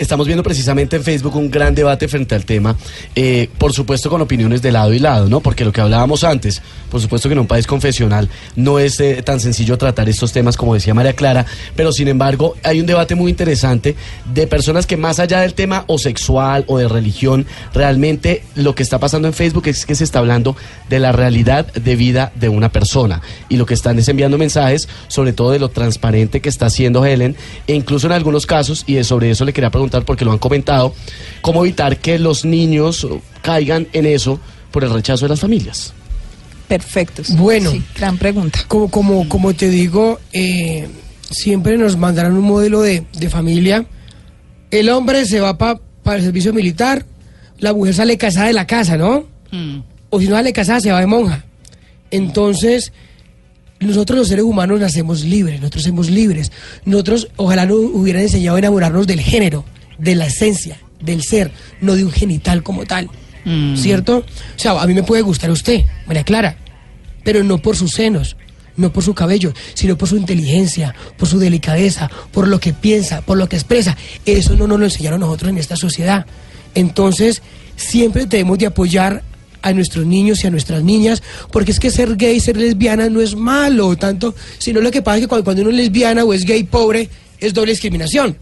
Estamos 0.00 0.26
viendo 0.26 0.42
precisamente 0.42 0.96
en 0.96 1.04
Facebook 1.04 1.36
un 1.36 1.50
gran 1.50 1.74
debate 1.74 2.08
frente 2.08 2.34
al 2.34 2.46
tema, 2.46 2.74
eh, 3.14 3.50
por 3.58 3.74
supuesto 3.74 4.08
con 4.08 4.22
opiniones 4.22 4.62
de 4.62 4.72
lado 4.72 4.94
y 4.94 4.98
lado, 4.98 5.28
¿no? 5.28 5.40
Porque 5.40 5.62
lo 5.62 5.72
que 5.72 5.82
hablábamos 5.82 6.24
antes, 6.24 6.62
por 6.90 7.02
supuesto 7.02 7.28
que 7.28 7.34
en 7.34 7.40
un 7.40 7.46
país 7.46 7.66
confesional 7.66 8.30
no 8.56 8.78
es 8.78 8.98
eh, 8.98 9.22
tan 9.22 9.40
sencillo 9.40 9.76
tratar 9.76 10.08
estos 10.08 10.32
temas 10.32 10.56
como 10.56 10.72
decía 10.72 10.94
María 10.94 11.12
Clara, 11.12 11.44
pero 11.76 11.92
sin 11.92 12.08
embargo 12.08 12.54
hay 12.64 12.80
un 12.80 12.86
debate 12.86 13.14
muy 13.14 13.30
interesante 13.30 13.94
de 14.32 14.46
personas 14.46 14.86
que 14.86 14.96
más 14.96 15.20
allá 15.20 15.40
del 15.40 15.52
tema 15.52 15.84
o 15.86 15.98
sexual 15.98 16.64
o 16.66 16.78
de 16.78 16.88
religión, 16.88 17.44
realmente 17.74 18.42
lo 18.54 18.74
que 18.74 18.82
está 18.82 18.98
pasando 18.98 19.28
en 19.28 19.34
Facebook 19.34 19.64
es 19.66 19.84
que 19.84 19.94
se 19.94 20.04
está 20.04 20.20
hablando 20.20 20.56
de 20.88 20.98
la 20.98 21.12
realidad 21.12 21.70
de 21.74 21.96
vida 21.96 22.32
de 22.36 22.48
una 22.48 22.72
persona 22.72 23.20
y 23.50 23.58
lo 23.58 23.66
que 23.66 23.74
están 23.74 23.98
es 23.98 24.08
enviando 24.08 24.38
mensajes 24.38 24.88
sobre 25.08 25.34
todo 25.34 25.50
de 25.50 25.58
lo 25.58 25.68
transparente 25.68 26.40
que 26.40 26.48
está 26.48 26.66
haciendo 26.66 27.04
Helen 27.04 27.36
e 27.66 27.74
incluso 27.74 28.06
en 28.06 28.14
algunos 28.14 28.46
casos 28.46 28.84
y 28.86 29.04
sobre 29.04 29.30
eso 29.30 29.44
le 29.44 29.52
quería 29.52 29.68
preguntar 29.68 29.89
porque 30.04 30.24
lo 30.24 30.32
han 30.32 30.38
comentado 30.38 30.94
cómo 31.40 31.64
evitar 31.64 31.98
que 31.98 32.18
los 32.18 32.44
niños 32.44 33.06
caigan 33.42 33.88
en 33.92 34.06
eso 34.06 34.40
por 34.70 34.84
el 34.84 34.90
rechazo 34.90 35.24
de 35.24 35.30
las 35.30 35.40
familias 35.40 35.92
Perfectos. 36.68 37.36
Bueno. 37.36 37.72
Sí, 37.72 37.82
gran 37.96 38.16
pregunta. 38.16 38.60
Como, 38.68 38.88
como, 38.88 39.28
como 39.28 39.52
te 39.54 39.68
digo, 39.68 40.20
eh, 40.32 40.86
siempre 41.28 41.76
nos 41.76 41.96
mandarán 41.96 42.34
un 42.34 42.44
modelo 42.44 42.80
de, 42.82 43.04
de 43.12 43.28
familia. 43.28 43.86
El 44.70 44.88
hombre 44.90 45.24
se 45.24 45.40
va 45.40 45.58
para 45.58 45.80
el 46.14 46.22
servicio 46.22 46.52
militar, 46.52 47.04
la 47.58 47.72
mujer 47.72 47.94
sale 47.94 48.16
casada 48.16 48.46
de 48.46 48.52
la 48.52 48.68
casa, 48.68 48.96
¿no? 48.96 49.26
O 50.10 50.20
si 50.20 50.28
no 50.28 50.36
sale 50.36 50.52
casada, 50.52 50.80
se 50.80 50.92
va 50.92 51.00
de 51.00 51.06
monja. 51.06 51.44
Entonces, 52.12 52.92
nosotros 53.80 54.18
los 54.18 54.28
seres 54.28 54.44
humanos 54.44 54.78
nacemos 54.78 55.24
libres, 55.24 55.60
nosotros 55.60 55.84
somos 55.84 56.08
libres. 56.08 56.52
Nosotros 56.84 57.28
ojalá 57.34 57.66
nos 57.66 57.78
hubieran 57.78 58.22
enseñado 58.22 58.56
a 58.56 58.58
enamorarnos 58.60 59.06
del 59.06 59.20
género, 59.20 59.64
de 60.00 60.14
la 60.14 60.26
esencia, 60.26 60.78
del 61.00 61.22
ser, 61.22 61.52
no 61.80 61.94
de 61.94 62.04
un 62.04 62.10
genital 62.10 62.62
como 62.62 62.86
tal. 62.86 63.10
¿Cierto? 63.74 64.18
O 64.18 64.58
sea, 64.58 64.80
a 64.80 64.86
mí 64.86 64.92
me 64.92 65.02
puede 65.02 65.22
gustar 65.22 65.50
usted, 65.50 65.84
María 66.06 66.24
Clara, 66.24 66.56
pero 67.24 67.42
no 67.42 67.58
por 67.58 67.74
sus 67.74 67.92
senos, 67.92 68.36
no 68.76 68.92
por 68.92 69.02
su 69.02 69.14
cabello, 69.14 69.54
sino 69.74 69.96
por 69.96 70.08
su 70.08 70.16
inteligencia, 70.16 70.94
por 71.16 71.26
su 71.26 71.38
delicadeza, 71.38 72.10
por 72.32 72.46
lo 72.48 72.60
que 72.60 72.74
piensa, 72.74 73.22
por 73.22 73.38
lo 73.38 73.48
que 73.48 73.56
expresa. 73.56 73.96
Eso 74.26 74.56
no 74.56 74.66
nos 74.66 74.78
lo 74.78 74.84
enseñaron 74.84 75.20
nosotros 75.20 75.50
en 75.50 75.58
esta 75.58 75.76
sociedad. 75.76 76.26
Entonces, 76.74 77.42
siempre 77.76 78.26
debemos 78.26 78.58
de 78.58 78.66
apoyar 78.66 79.22
a 79.62 79.72
nuestros 79.72 80.06
niños 80.06 80.44
y 80.44 80.46
a 80.46 80.50
nuestras 80.50 80.82
niñas, 80.82 81.22
porque 81.50 81.70
es 81.70 81.80
que 81.80 81.90
ser 81.90 82.16
gay, 82.16 82.40
ser 82.40 82.56
lesbiana 82.56 83.08
no 83.08 83.20
es 83.20 83.36
malo 83.36 83.96
tanto, 83.96 84.34
sino 84.58 84.80
lo 84.80 84.90
que 84.90 85.02
pasa 85.02 85.16
es 85.16 85.22
que 85.22 85.28
cuando, 85.28 85.44
cuando 85.44 85.62
uno 85.62 85.70
es 85.70 85.76
lesbiana 85.76 86.24
o 86.24 86.32
es 86.32 86.44
gay 86.44 86.64
pobre, 86.64 87.08
es 87.38 87.54
doble 87.54 87.72
discriminación. 87.72 88.36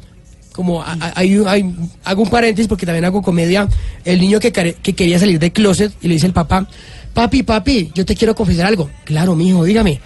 Como 0.58 0.82
hay, 1.14 1.38
hay- 1.46 1.72
hago 2.04 2.22
un 2.24 2.30
paréntesis 2.30 2.66
porque 2.66 2.84
también 2.84 3.04
hago 3.04 3.22
comedia, 3.22 3.68
el 4.04 4.20
niño 4.20 4.40
que, 4.40 4.50
que 4.50 4.92
quería 4.92 5.16
salir 5.16 5.38
del 5.38 5.52
closet 5.52 5.92
y 6.02 6.08
le 6.08 6.14
dice 6.14 6.26
el 6.26 6.32
papá, 6.32 6.66
papi, 7.14 7.44
papi, 7.44 7.92
yo 7.94 8.04
te 8.04 8.16
quiero 8.16 8.34
confesar 8.34 8.66
algo. 8.66 8.90
Claro, 9.04 9.36
mijo, 9.36 9.62
dígame. 9.62 10.00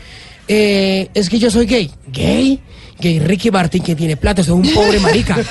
"Eh, 0.46 1.08
es 1.14 1.30
que 1.30 1.38
yo 1.38 1.50
soy 1.50 1.64
gay. 1.64 1.90
¿Gay? 2.12 2.60
Gay 3.00 3.18
Ricky 3.18 3.50
Martin 3.50 3.82
que 3.82 3.96
tiene 3.96 4.18
plata, 4.18 4.44
soy 4.44 4.56
un 4.56 4.74
pobre 4.74 5.00
marica. 5.00 5.38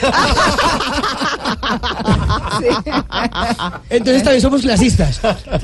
Entonces 3.89 4.23
también 4.23 4.41
somos 4.41 4.61
clasistas. 4.61 5.21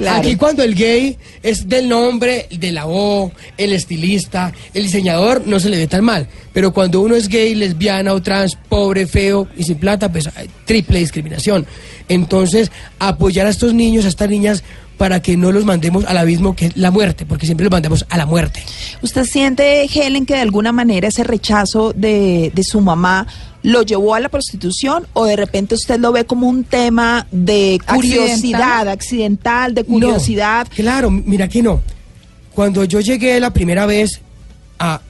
Aquí 0.09 0.35
cuando 0.35 0.63
el 0.63 0.75
gay 0.75 1.17
es 1.43 1.67
del 1.67 1.89
nombre, 1.89 2.47
de 2.51 2.71
la 2.71 2.87
O, 2.87 3.31
el 3.57 3.73
estilista, 3.73 4.53
el 4.73 4.83
diseñador, 4.83 5.43
no 5.45 5.59
se 5.59 5.69
le 5.69 5.77
ve 5.77 5.87
tan 5.87 6.03
mal. 6.03 6.27
Pero 6.53 6.73
cuando 6.73 7.01
uno 7.01 7.15
es 7.15 7.27
gay, 7.27 7.55
lesbiana 7.55 8.13
o 8.13 8.21
trans, 8.21 8.57
pobre, 8.69 9.07
feo 9.07 9.47
y 9.55 9.63
sin 9.63 9.77
plata, 9.77 10.11
pues 10.11 10.29
hay 10.35 10.49
triple 10.65 10.99
discriminación. 10.99 11.65
Entonces, 12.09 12.71
apoyar 12.99 13.47
a 13.47 13.49
estos 13.49 13.73
niños, 13.73 14.05
a 14.05 14.07
estas 14.07 14.29
niñas, 14.29 14.63
para 14.97 15.21
que 15.21 15.37
no 15.37 15.51
los 15.51 15.63
mandemos 15.63 16.05
al 16.05 16.17
abismo 16.17 16.55
que 16.55 16.67
es 16.67 16.77
la 16.77 16.91
muerte, 16.91 17.25
porque 17.25 17.45
siempre 17.45 17.65
los 17.65 17.71
mandamos 17.71 18.05
a 18.09 18.17
la 18.17 18.25
muerte. 18.25 18.63
¿Usted 19.01 19.25
siente, 19.25 19.85
Helen, 19.85 20.25
que 20.25 20.33
de 20.35 20.41
alguna 20.41 20.71
manera 20.71 21.07
ese 21.07 21.23
rechazo 21.23 21.93
de, 21.93 22.51
de 22.53 22.63
su 22.63 22.81
mamá 22.81 23.27
lo 23.67 23.81
llevó 23.81 24.15
a 24.15 24.19
la 24.19 24.29
prostitución 24.29 25.07
o 25.13 25.25
de 25.25 25.35
repente 25.35 25.75
usted 25.75 25.99
lo 25.99 26.11
ve 26.13 26.25
como 26.25 26.47
un 26.47 26.63
tema 26.63 27.27
de 27.31 27.79
curiosidad, 27.85 28.87
accidental, 28.87 29.73
de 29.73 29.83
curiosidad? 29.83 30.67
No, 30.69 30.75
claro, 30.75 31.11
mira 31.11 31.47
que 31.47 31.61
no. 31.61 31.81
Cuando 32.53 32.85
yo 32.85 33.01
llegué 33.01 33.39
la 33.39 33.51
primera 33.51 33.85
vez 33.85 34.21
a 34.79 35.01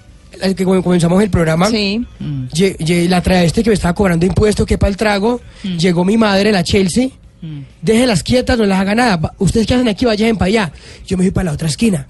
al 0.42 0.54
que 0.56 0.66
cuando 0.66 0.84
comenzamos 0.84 1.22
el 1.24 1.30
programa, 1.30 1.70
Sí. 1.70 2.06
lle- 2.52 3.08
la 3.08 3.22
travesti 3.22 3.64
que 3.64 3.70
me 3.70 3.74
estaba 3.76 3.94
cobrando 3.96 4.26
impuestos, 4.26 4.66
que 4.68 4.78
para 4.78 4.90
el 4.90 4.98
trago, 4.98 5.40
llegó 5.78 6.04
mi 6.06 6.16
madre, 6.18 6.52
la 6.52 6.64
Chelsea, 6.64 7.10
déjelas 7.82 8.22
quietas, 8.24 8.58
no 8.58 8.66
las 8.66 8.80
haga 8.80 8.94
nada, 8.96 9.34
ustedes 9.40 9.66
que 9.66 9.74
hacen 9.76 9.88
aquí, 9.88 10.06
vayan 10.06 10.36
para 10.38 10.48
allá. 10.50 10.72
Yo 11.08 11.16
me 11.18 11.24
fui 11.24 11.32
para 11.32 11.46
la 11.46 11.52
otra 11.54 11.68
esquina. 11.70 12.08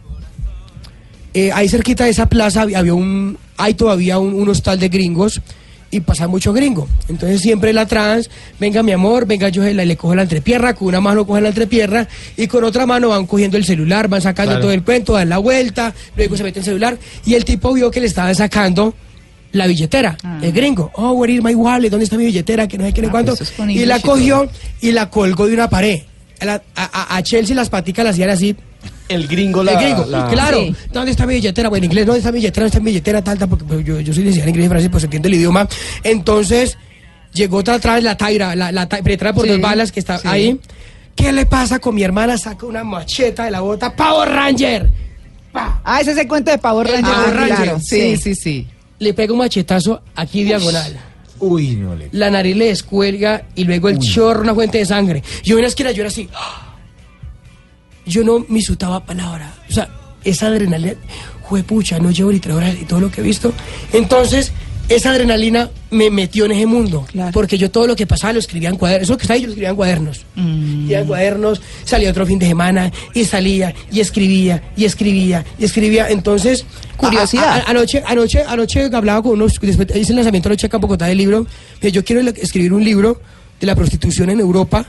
Eh, 1.33 1.51
ahí 1.53 1.69
cerquita 1.69 2.05
de 2.05 2.09
esa 2.11 2.27
plaza 2.27 2.61
había 2.63 2.79
había 2.79 2.93
un, 2.95 3.37
hay 3.57 3.73
todavía 3.75 4.17
un, 4.17 4.33
un 4.33 4.49
hostal 4.49 4.79
de 4.79 4.89
gringos 4.89 5.41
y 5.89 5.99
pasa 6.01 6.27
mucho 6.27 6.51
gringo. 6.53 6.87
Entonces 7.07 7.39
siempre 7.41 7.71
la 7.73 7.85
trans, 7.85 8.29
venga 8.59 8.83
mi 8.83 8.91
amor, 8.91 9.25
venga 9.25 9.49
yo 9.49 9.63
la- 9.63 9.85
le 9.85 9.95
cojo 9.97 10.15
la 10.15 10.23
entrepierna, 10.23 10.73
con 10.73 10.89
una 10.89 10.99
mano 11.01 11.25
coge 11.25 11.41
la 11.41 11.49
entrepierna 11.49 12.07
y 12.35 12.47
con 12.47 12.63
otra 12.63 12.85
mano 12.85 13.09
van 13.09 13.25
cogiendo 13.25 13.57
el 13.57 13.63
celular, 13.65 14.07
van 14.07 14.21
sacando 14.21 14.51
Claro. 14.51 14.61
todo 14.63 14.71
el 14.73 14.83
cuento, 14.83 15.13
dan 15.13 15.29
la 15.29 15.37
vuelta, 15.37 15.93
luego 16.15 16.35
se 16.35 16.43
mete 16.43 16.59
el 16.59 16.65
celular 16.65 16.97
y 17.25 17.35
el 17.35 17.45
tipo 17.45 17.73
vio 17.73 17.89
que 17.89 17.99
le 18.01 18.07
estaba 18.07 18.33
sacando 18.33 18.93
la 19.53 19.65
billetera, 19.65 20.17
el 20.41 20.51
gringo. 20.51 20.91
Oh, 20.95 21.11
where 21.13 21.31
is 21.33 21.41
my 21.41 21.55
wallet? 21.55 21.89
¿Dónde 21.89 22.03
está 22.03 22.17
mi 22.17 22.25
billetera? 22.25 22.67
Que 22.67 22.77
no 22.77 22.83
sé 22.85 22.93
qué, 22.93 23.01
no 23.01 23.07
Ah, 23.07 23.11
cuánto. 23.11 23.35
pues 23.35 23.49
es 23.49 23.55
con 23.55 23.69
Y 23.69 23.85
la 23.85 23.97
y 23.97 24.01
cogió 24.01 24.49
y 24.81 24.91
la 24.91 25.09
colgó 25.09 25.47
de 25.47 25.53
una 25.53 25.69
pared. 25.69 26.01
A, 26.41 26.45
la- 26.45 26.61
a- 26.75 27.13
a- 27.13 27.15
a 27.17 27.23
Chelsea 27.23 27.55
las 27.55 27.69
paticas 27.69 28.03
las 28.05 28.13
hacían 28.13 28.29
así, 28.29 28.55
El 29.09 29.27
gringo 29.27 29.63
la... 29.63 29.71
el 29.73 29.77
gringo, 29.79 30.05
la- 30.05 30.27
claro. 30.27 30.59
Sí. 30.61 30.75
¿Dónde 30.91 31.11
está 31.11 31.25
mi 31.25 31.35
billetera? 31.35 31.69
Bueno, 31.69 31.85
en 31.85 31.91
inglés, 31.91 32.05
¿dónde 32.05 32.19
está 32.19 32.31
mi 32.31 32.37
billetera? 32.39 32.63
¿Dónde 32.63 32.69
está 32.69 32.79
mi 32.79 32.85
billetera? 32.91 33.21
Tal, 33.23 33.37
tal, 33.37 33.49
porque 33.49 33.65
pues, 33.65 33.85
yo, 33.85 33.99
yo 34.01 34.13
soy 34.13 34.23
licenciado 34.23 34.43
en 34.49 34.55
inglés 34.55 34.65
y 34.65 34.69
francés, 34.69 34.89
pues 34.91 35.03
entiendo 35.05 35.27
el 35.29 35.33
idioma. 35.35 35.67
Entonces, 36.03 36.77
llegó 37.33 37.57
otra 37.57 37.75
atrás 37.75 38.03
la 38.03 38.17
Taira, 38.17 38.55
la, 38.55 38.71
la 38.71 38.87
ta- 38.89 39.01
penetrada 39.01 39.33
por 39.33 39.45
Sí, 39.45 39.51
dos 39.51 39.61
balas 39.61 39.91
que 39.91 39.99
está 39.99 40.17
sí. 40.17 40.27
ahí. 40.27 40.59
¿Qué 41.15 41.31
le 41.31 41.45
pasa 41.45 41.79
con 41.79 41.95
mi 41.95 42.03
hermana? 42.03 42.37
Saca 42.37 42.65
una 42.65 42.83
macheta 42.83 43.45
de 43.45 43.51
la 43.51 43.61
bota. 43.61 43.95
¡Power 43.95 44.29
Ranger! 44.29 44.91
¡Pa! 45.51 45.81
Ah, 45.83 45.99
ese 46.01 46.11
es 46.11 46.17
el 46.17 46.27
cuento 46.27 46.51
de 46.51 46.57
Pavo 46.59 46.83
Ranger. 46.83 47.03
Power 47.03 47.33
Ranger, 47.35 47.55
claro. 47.55 47.79
Sí, 47.79 48.17
sí. 48.17 48.17
sí, 48.17 48.35
sí. 48.35 48.67
Le 48.99 49.13
pega 49.13 49.31
un 49.33 49.39
machetazo 49.39 50.01
aquí 50.15 50.43
diagonal. 50.43 50.97
Uy, 51.39 51.75
no 51.75 51.95
le. 51.95 52.09
La 52.11 52.29
nariz 52.29 52.55
le 52.55 52.65
descuelga 52.65 53.43
y 53.55 53.63
luego 53.63 53.89
el 53.89 53.99
chorro, 53.99 54.41
una 54.41 54.53
fuente 54.55 54.79
de 54.79 54.85
sangre. 54.85 55.23
Yo 55.43 55.55
en 55.57 55.61
la 55.63 55.67
esquina, 55.69 55.91
yo 55.91 56.01
era 56.01 56.09
así. 56.09 56.27
Yo 58.07 58.23
no 58.23 58.45
me 58.49 58.59
insultaba 58.59 59.05
palabra. 59.05 59.53
O 59.69 59.73
sea, 59.73 59.89
esa 60.23 60.47
adrenalina, 60.47 60.95
juepucha, 61.41 61.99
no 61.99 62.11
llevo 62.11 62.31
ni 62.31 62.39
tres 62.39 62.55
horas 62.55 62.75
y 62.81 62.85
todo 62.85 62.99
lo 63.01 63.11
que 63.11 63.21
he 63.21 63.23
visto. 63.23 63.53
Entonces, 63.93 64.51
esa 64.89 65.11
adrenalina 65.11 65.69
me 65.91 66.09
metió 66.09 66.45
en 66.45 66.53
ese 66.53 66.65
mundo. 66.65 67.05
Claro. 67.11 67.31
Porque 67.33 67.57
yo 67.57 67.69
todo 67.69 67.87
lo 67.87 67.95
que 67.95 68.07
pasaba 68.07 68.33
lo 68.33 68.39
escribía 68.39 68.69
en 68.69 68.77
cuadernos. 68.77 69.09
Eso 69.09 69.17
que 69.17 69.23
está 69.23 69.33
ahí, 69.33 69.41
yo 69.41 69.47
lo 69.47 69.51
escribía 69.51 69.69
en 69.71 69.75
cuadernos. 69.75 70.25
Y 70.35 70.93
en 70.93 71.05
cuadernos, 71.05 71.61
salía 71.83 72.09
otro 72.09 72.25
fin 72.25 72.39
de 72.39 72.47
semana 72.47 72.91
y 73.13 73.25
salía 73.25 73.73
y 73.91 73.99
escribía 73.99 74.63
y 74.77 74.85
escribía 74.85 75.45
y 75.59 75.65
escribía. 75.65 76.09
Entonces, 76.09 76.65
Curiosidad. 76.95 77.43
a- 77.43 77.55
a- 77.55 77.63
anoche, 77.69 78.01
anoche, 78.05 78.43
anoche 78.47 78.89
hablaba 78.93 79.21
con 79.21 79.33
unos, 79.33 79.59
después 79.61 79.87
hice 79.95 80.11
el 80.13 80.15
lanzamiento 80.17 80.47
anoche 80.49 80.67
acá 80.67 80.77
en 80.77 80.81
Bogotá 80.81 81.05
del 81.07 81.17
libro, 81.17 81.45
que 81.81 81.91
yo 81.91 82.03
quiero 82.05 82.21
escribir 82.29 82.71
un 82.71 82.83
libro 82.83 83.21
de 83.59 83.67
la 83.67 83.75
prostitución 83.75 84.29
en 84.29 84.39
Europa 84.39 84.85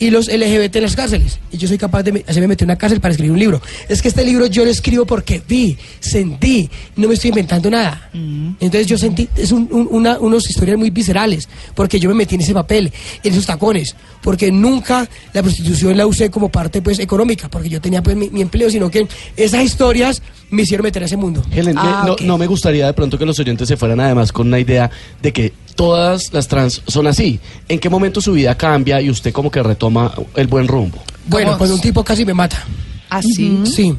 y 0.00 0.10
los 0.10 0.26
LGBT 0.26 0.74
en 0.76 0.82
las 0.82 0.96
cárceles. 0.96 1.38
Y 1.52 1.58
yo 1.58 1.68
soy 1.68 1.78
capaz 1.78 2.02
de 2.02 2.10
me- 2.12 2.24
hacerme 2.26 2.48
meter 2.48 2.64
en 2.64 2.70
una 2.70 2.78
cárcel 2.78 3.00
para 3.00 3.12
escribir 3.12 3.30
un 3.32 3.38
libro. 3.38 3.62
Es 3.88 4.02
que 4.02 4.08
este 4.08 4.24
libro 4.24 4.46
yo 4.46 4.64
lo 4.64 4.70
escribo 4.72 5.06
porque 5.06 5.40
vi, 5.46 5.76
sentí, 6.00 6.68
no 6.96 7.06
me 7.06 7.14
estoy 7.14 7.28
inventando 7.28 7.70
nada. 7.70 8.08
Entonces 8.12 8.86
yo 8.86 8.98
sentí, 8.98 9.28
es 9.36 9.52
un, 9.52 9.68
un- 9.70 9.86
una, 9.90 10.18
unas 10.18 10.48
historias 10.50 10.76
muy 10.78 10.90
viscerales, 10.90 11.48
porque 11.74 12.00
yo 12.00 12.08
me 12.08 12.14
metí 12.16 12.34
en 12.34 12.40
ese 12.40 12.54
papel, 12.54 12.92
en 13.22 13.32
esos 13.32 13.46
tacones, 13.46 13.94
porque 14.22 14.50
nunca 14.50 15.08
la 15.32 15.42
prostitución 15.42 15.96
la 15.96 16.06
usé 16.06 16.30
como 16.30 16.48
parte 16.48 16.82
pues 16.82 16.98
económica, 16.98 17.48
porque 17.48 17.68
yo 17.68 17.80
tenía 17.80 18.02
pues 18.02 18.16
mi, 18.16 18.30
mi 18.30 18.40
empleo, 18.40 18.70
sino 18.70 18.90
que 18.90 19.06
esas 19.36 19.62
historias 19.62 20.22
me 20.50 20.62
hicieron 20.62 20.84
meter 20.84 21.02
a 21.02 21.06
ese 21.06 21.16
mundo. 21.16 21.42
Helen, 21.50 21.74
me- 21.76 21.80
Ah, 21.82 22.14
no, 22.24 22.38
me 22.38 22.46
gustaría 22.46 22.86
de 22.86 22.92
pronto 22.92 23.16
que 23.18 23.24
los 23.26 23.38
oyentes 23.38 23.66
se 23.68 23.76
fueran 23.76 24.00
además 24.00 24.32
con 24.32 24.48
una 24.48 24.58
idea 24.58 24.90
de 25.22 25.32
que 25.32 25.52
todas 25.76 26.32
las 26.32 26.48
trans 26.48 26.82
son 26.86 27.06
así. 27.06 27.40
¿En 27.68 27.78
qué 27.78 27.88
momento 27.88 28.20
su 28.20 28.32
vida 28.32 28.56
cambia 28.56 29.00
y 29.00 29.10
usted 29.10 29.32
como 29.32 29.50
que 29.50 29.62
retoma 29.62 30.12
el 30.36 30.46
buen 30.48 30.66
rumbo? 30.68 30.98
Bueno, 31.26 31.56
cuando 31.56 31.74
un 31.76 31.80
tipo 31.80 32.02
casi 32.04 32.24
me 32.24 32.34
mata. 32.34 32.64
Así. 33.08 33.60
Sí. 33.64 33.94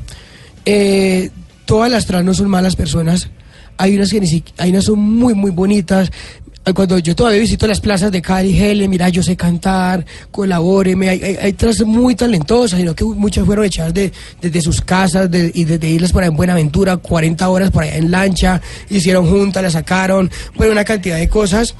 Eh, 0.65 1.29
todas 1.65 1.91
las 1.91 2.05
trans 2.05 2.25
no 2.25 2.33
son 2.33 2.49
malas 2.49 2.75
personas. 2.75 3.29
Hay 3.77 3.95
unas 3.95 4.11
que 4.11 4.19
ni 4.19 4.27
si- 4.27 4.43
hay 4.57 4.69
unas 4.71 4.85
son 4.85 4.99
muy, 4.99 5.33
muy 5.33 5.51
bonitas. 5.51 6.11
Cuando 6.75 6.99
yo 6.99 7.15
todavía 7.15 7.39
visito 7.39 7.65
las 7.65 7.81
plazas 7.81 8.11
de 8.11 8.21
Cali, 8.21 8.57
Helen, 8.57 8.89
mira, 8.89 9.09
yo 9.09 9.23
sé 9.23 9.35
cantar, 9.35 10.05
colabóreme. 10.29 11.09
Hay, 11.09 11.21
hay, 11.23 11.37
hay 11.37 11.55
muy 11.85 12.13
talentosas, 12.15 12.79
sino 12.79 12.93
que 12.93 13.03
muchas 13.03 13.45
fueron 13.45 13.65
echadas 13.65 13.93
de, 13.95 14.11
desde 14.39 14.61
sus 14.61 14.79
casas 14.81 15.29
de- 15.31 15.51
y 15.55 15.63
desde 15.65 15.89
irlas 15.89 16.11
por 16.11 16.21
allá 16.21 16.29
en 16.31 16.37
Buenaventura, 16.37 16.97
40 16.97 17.49
horas 17.49 17.71
por 17.71 17.83
allá 17.83 17.97
en 17.97 18.11
lancha, 18.11 18.61
hicieron 18.91 19.27
juntas, 19.27 19.63
la 19.63 19.71
sacaron, 19.71 20.29
bueno, 20.55 20.71
una 20.73 20.85
cantidad 20.85 21.17
de 21.17 21.27
cosas. 21.27 21.73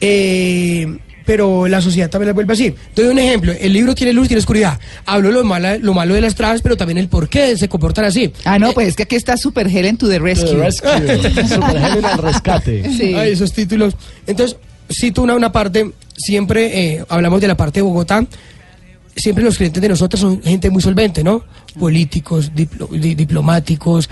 Eh, 0.00 0.98
pero 1.24 1.68
la 1.68 1.80
sociedad 1.80 2.10
también 2.10 2.28
la 2.28 2.32
vuelve 2.34 2.52
así. 2.52 2.74
Doy 2.94 3.06
un 3.06 3.18
ejemplo, 3.18 3.52
el 3.58 3.72
libro 3.72 3.94
tiene 3.94 4.12
luz, 4.12 4.28
tiene 4.28 4.40
oscuridad. 4.40 4.78
Hablo 5.06 5.30
lo, 5.30 5.44
mala, 5.44 5.78
lo 5.78 5.94
malo 5.94 6.14
de 6.14 6.20
las 6.20 6.34
trans, 6.34 6.62
pero 6.62 6.76
también 6.76 6.98
el 6.98 7.08
por 7.08 7.28
qué 7.28 7.56
se 7.56 7.68
comportan 7.68 8.04
así. 8.04 8.32
Ah, 8.44 8.58
no, 8.58 8.72
pues 8.72 8.88
es 8.88 8.96
que 8.96 9.04
aquí 9.04 9.16
está 9.16 9.36
Super 9.36 9.66
Helen 9.68 9.96
to 9.96 10.08
the 10.08 10.18
Rescue. 10.18 10.50
The 10.50 10.56
Rescue. 10.56 11.46
Super 11.48 11.76
Helen 11.76 12.04
al 12.04 12.18
rescate. 12.18 12.90
Sí. 12.96 13.14
Ay, 13.14 13.32
esos 13.32 13.52
títulos. 13.52 13.94
Entonces, 14.26 14.56
cito 14.90 15.22
una, 15.22 15.34
una 15.34 15.52
parte, 15.52 15.90
siempre 16.16 16.94
eh, 16.96 17.04
hablamos 17.08 17.40
de 17.40 17.48
la 17.48 17.56
parte 17.56 17.78
de 17.80 17.82
Bogotá, 17.82 18.24
siempre 19.16 19.44
los 19.44 19.56
clientes 19.56 19.80
de 19.82 19.88
nosotros 19.88 20.20
son 20.20 20.42
gente 20.42 20.70
muy 20.70 20.82
solvente, 20.82 21.22
¿no? 21.22 21.44
Políticos, 21.78 22.52
diplo- 22.54 22.88
di- 22.90 23.14
diplomáticos, 23.14 24.08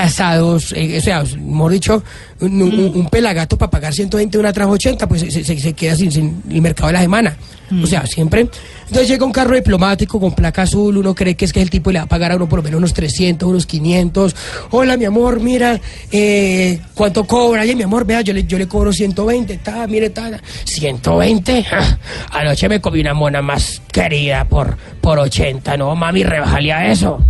casados, 0.00 0.72
eh, 0.74 0.96
o 0.98 1.00
sea, 1.00 1.22
mejor 1.38 1.72
dicho, 1.72 2.02
un, 2.40 2.62
un- 2.62 2.92
un 2.94 3.08
pelagato 3.10 3.58
para 3.58 3.70
pagar 3.70 3.92
120 3.92 4.38
una 4.38 4.52
tras 4.52 4.66
80, 4.68 5.06
pues 5.06 5.20
se, 5.20 5.44
se- 5.44 5.58
se 5.60 5.72
queda 5.74 5.94
sin, 5.94 6.10
sin 6.10 6.42
el 6.50 6.62
mercado 6.62 6.86
de 6.88 6.94
la 6.94 7.00
semana. 7.02 7.36
O 7.84 7.86
sea, 7.86 8.04
siempre. 8.04 8.48
Entonces 8.88 9.06
llega 9.06 9.24
un 9.24 9.30
carro 9.30 9.54
diplomático 9.54 10.18
con 10.18 10.32
placa 10.34 10.62
azul, 10.62 10.96
uno 10.96 11.14
cree 11.14 11.36
que 11.36 11.44
es 11.44 11.52
que 11.52 11.62
el 11.62 11.70
tipo 11.70 11.92
le 11.92 12.00
va 12.00 12.06
a 12.06 12.08
pagar 12.08 12.32
a 12.32 12.36
uno 12.36 12.48
por 12.48 12.58
lo 12.58 12.62
menos 12.64 12.78
unos 12.78 12.94
300, 12.94 13.48
unos 13.48 13.64
500. 13.66 14.34
Hola, 14.72 14.96
mi 14.96 15.04
amor, 15.04 15.38
mira, 15.38 15.80
eh, 16.10 16.80
¿cuánto 16.94 17.24
cobra? 17.24 17.62
Oye, 17.62 17.76
mi 17.76 17.84
amor, 17.84 18.04
vea, 18.04 18.22
yo 18.22 18.32
le, 18.32 18.42
yo 18.42 18.58
le 18.58 18.66
cobro 18.66 18.92
120, 18.92 19.58
ta, 19.58 19.86
mire, 19.86 20.10
ta, 20.10 20.40
120. 20.64 21.62
Ja, 21.62 21.98
Anoche 22.32 22.68
me 22.68 22.80
comí 22.80 23.02
una 23.02 23.14
mona 23.14 23.40
más 23.40 23.80
querida 23.92 24.44
por, 24.46 24.76
por 25.00 25.20
80, 25.20 25.76
no, 25.76 25.94
mami, 25.94 26.24
rebajale 26.24 26.72
a 26.72 26.90
eso. 26.90 27.22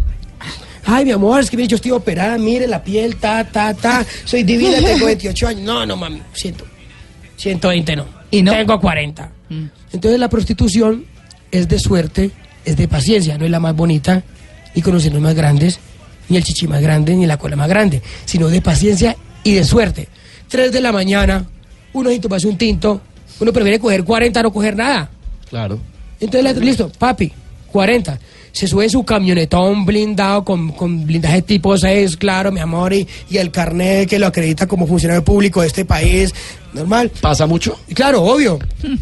Ay, 0.85 1.05
mi 1.05 1.13
amor, 1.13 1.41
es 1.41 1.51
que 1.51 1.57
mire, 1.57 1.69
yo 1.69 1.77
estoy 1.77 1.91
operada, 1.91 2.39
mire 2.39 2.67
la 2.67 2.83
piel, 2.83 3.17
ta, 3.17 3.45
ta, 3.45 3.75
ta, 3.75 4.05
soy 4.25 4.43
divina, 4.43 4.79
tengo 4.85 5.07
28 5.07 5.49
años. 5.49 5.63
No, 5.63 5.87
no, 5.87 5.97
mami, 5.97 6.23
siento. 6.33 6.65
120 7.37 7.97
no. 7.97 8.07
¿Y 8.31 8.43
no? 8.43 8.53
Tengo 8.53 8.81
40. 8.81 9.33
Entonces 9.93 10.21
la 10.21 10.29
prostitución 10.29 11.05
es 11.51 11.69
de 11.69 11.79
suerte, 11.79 12.31
es 12.65 12.77
de 12.77 12.87
paciencia, 12.87 13.37
no 13.39 13.45
es 13.45 13.51
la 13.51 13.59
más 13.59 13.75
bonita, 13.75 14.23
ni 14.75 14.83
conocer 14.83 15.13
los 15.13 15.21
más 15.21 15.35
grandes, 15.35 15.81
ni 16.29 16.37
el 16.37 16.45
chichi 16.45 16.69
más 16.69 16.81
grande, 16.81 17.17
ni 17.17 17.27
la 17.27 17.37
cola 17.37 17.57
más 17.57 17.69
grande, 17.69 18.03
sino 18.25 18.49
de 18.49 18.63
paciencia 18.63 19.17
y 19.43 19.55
de 19.55 19.65
suerte. 19.65 20.09
3 20.49 20.71
de 20.71 20.81
la 20.81 20.93
mañana, 20.93 21.47
uno 21.93 22.11
se 22.11 22.21
hace 22.35 22.47
un 22.47 22.57
tinto, 22.57 23.01
uno 23.41 23.53
prefiere 23.53 23.81
coger 23.81 24.05
40 24.05 24.39
a 24.39 24.43
no 24.43 24.53
coger 24.53 24.77
nada. 24.77 25.11
Claro. 25.49 25.81
Entonces, 26.21 26.57
listo, 26.59 26.93
papi, 26.97 27.33
40. 27.73 28.19
Se 28.53 28.67
sube 28.67 28.89
su 28.89 29.05
camionetón 29.05 29.85
blindado 29.87 30.45
con, 30.45 30.73
con 30.73 31.07
blindaje 31.07 31.43
tipo 31.43 31.77
6, 31.77 32.17
claro, 32.17 32.51
mi 32.53 32.61
amor, 32.61 32.93
y, 32.93 33.07
y 33.29 33.37
el 33.39 33.51
carnet 33.51 34.09
que 34.09 34.19
lo 34.19 34.27
acredita 34.27 34.67
como 34.67 34.87
funcionario 34.87 35.25
público 35.25 35.61
de 35.61 35.69
este 35.69 35.85
país, 35.85 36.35
normal. 36.73 37.11
¿Pasa 37.21 37.47
mucho? 37.47 37.79
Claro, 37.95 38.23
obvio. 38.23 38.59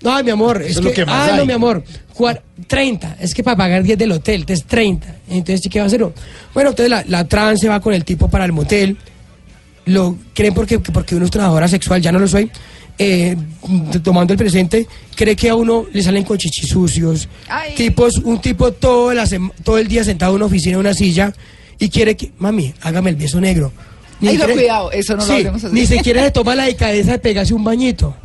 No, 0.00 0.22
mi 0.22 0.30
amor, 0.30 0.62
es, 0.62 0.76
que, 0.76 0.82
lo 0.84 0.92
que 0.92 1.04
más 1.04 1.28
ah, 1.28 1.32
hay. 1.32 1.38
no, 1.40 1.44
mi 1.44 1.52
amor, 1.52 1.82
cuar- 2.14 2.40
30, 2.68 3.16
es 3.20 3.34
que 3.34 3.42
para 3.42 3.56
pagar 3.56 3.82
10 3.82 3.98
del 3.98 4.12
hotel, 4.12 4.42
entonces 4.42 4.64
30. 4.64 5.16
Entonces, 5.28 5.68
¿qué 5.68 5.80
va 5.80 5.86
a 5.86 5.88
hacer? 5.88 6.06
Bueno, 6.54 6.70
entonces 6.70 6.88
la, 6.88 7.04
la 7.08 7.26
trans 7.26 7.58
se 7.58 7.68
va 7.68 7.80
con 7.80 7.92
el 7.92 8.04
tipo 8.04 8.28
para 8.28 8.44
el 8.44 8.52
motel, 8.52 8.96
lo 9.86 10.16
creen 10.34 10.54
porque, 10.54 10.78
porque 10.78 11.16
uno 11.16 11.24
es 11.24 11.32
trabajadora 11.32 11.66
sexual, 11.66 12.00
ya 12.00 12.12
no 12.12 12.20
lo 12.20 12.28
soy, 12.28 12.48
eh, 12.98 13.36
tomando 14.02 14.32
el 14.32 14.38
presente, 14.38 14.86
cree 15.14 15.36
que 15.36 15.48
a 15.48 15.54
uno 15.54 15.86
le 15.92 16.02
salen 16.02 16.24
con 16.24 16.36
chichis 16.38 16.68
sucios, 16.68 17.28
Ay. 17.48 17.74
tipos, 17.74 18.18
un 18.18 18.40
tipo 18.40 18.72
todo, 18.72 19.12
la 19.14 19.24
todo 19.62 19.78
el 19.78 19.86
día 19.88 20.02
sentado 20.04 20.32
en 20.32 20.36
una 20.36 20.46
oficina, 20.46 20.74
en 20.74 20.80
una 20.80 20.94
silla, 20.94 21.32
y 21.78 21.88
quiere 21.88 22.16
que, 22.16 22.32
mami, 22.38 22.74
hágame 22.82 23.10
el 23.10 23.16
beso 23.16 23.40
negro. 23.40 23.72
Ay, 24.20 24.36
no, 24.36 24.48
cuidado, 24.48 24.90
eso 24.90 25.12
no 25.16 25.24
lo 25.24 25.26
Sí, 25.32 25.40
hacemos 25.40 25.64
así. 25.64 25.74
Ni 25.74 25.86
siquiera 25.86 26.24
se 26.24 26.30
toma 26.32 26.54
la 26.56 26.64
delicadeza 26.64 27.12
de 27.12 27.18
pegarse 27.20 27.54
un 27.54 27.62
bañito. 27.62 28.16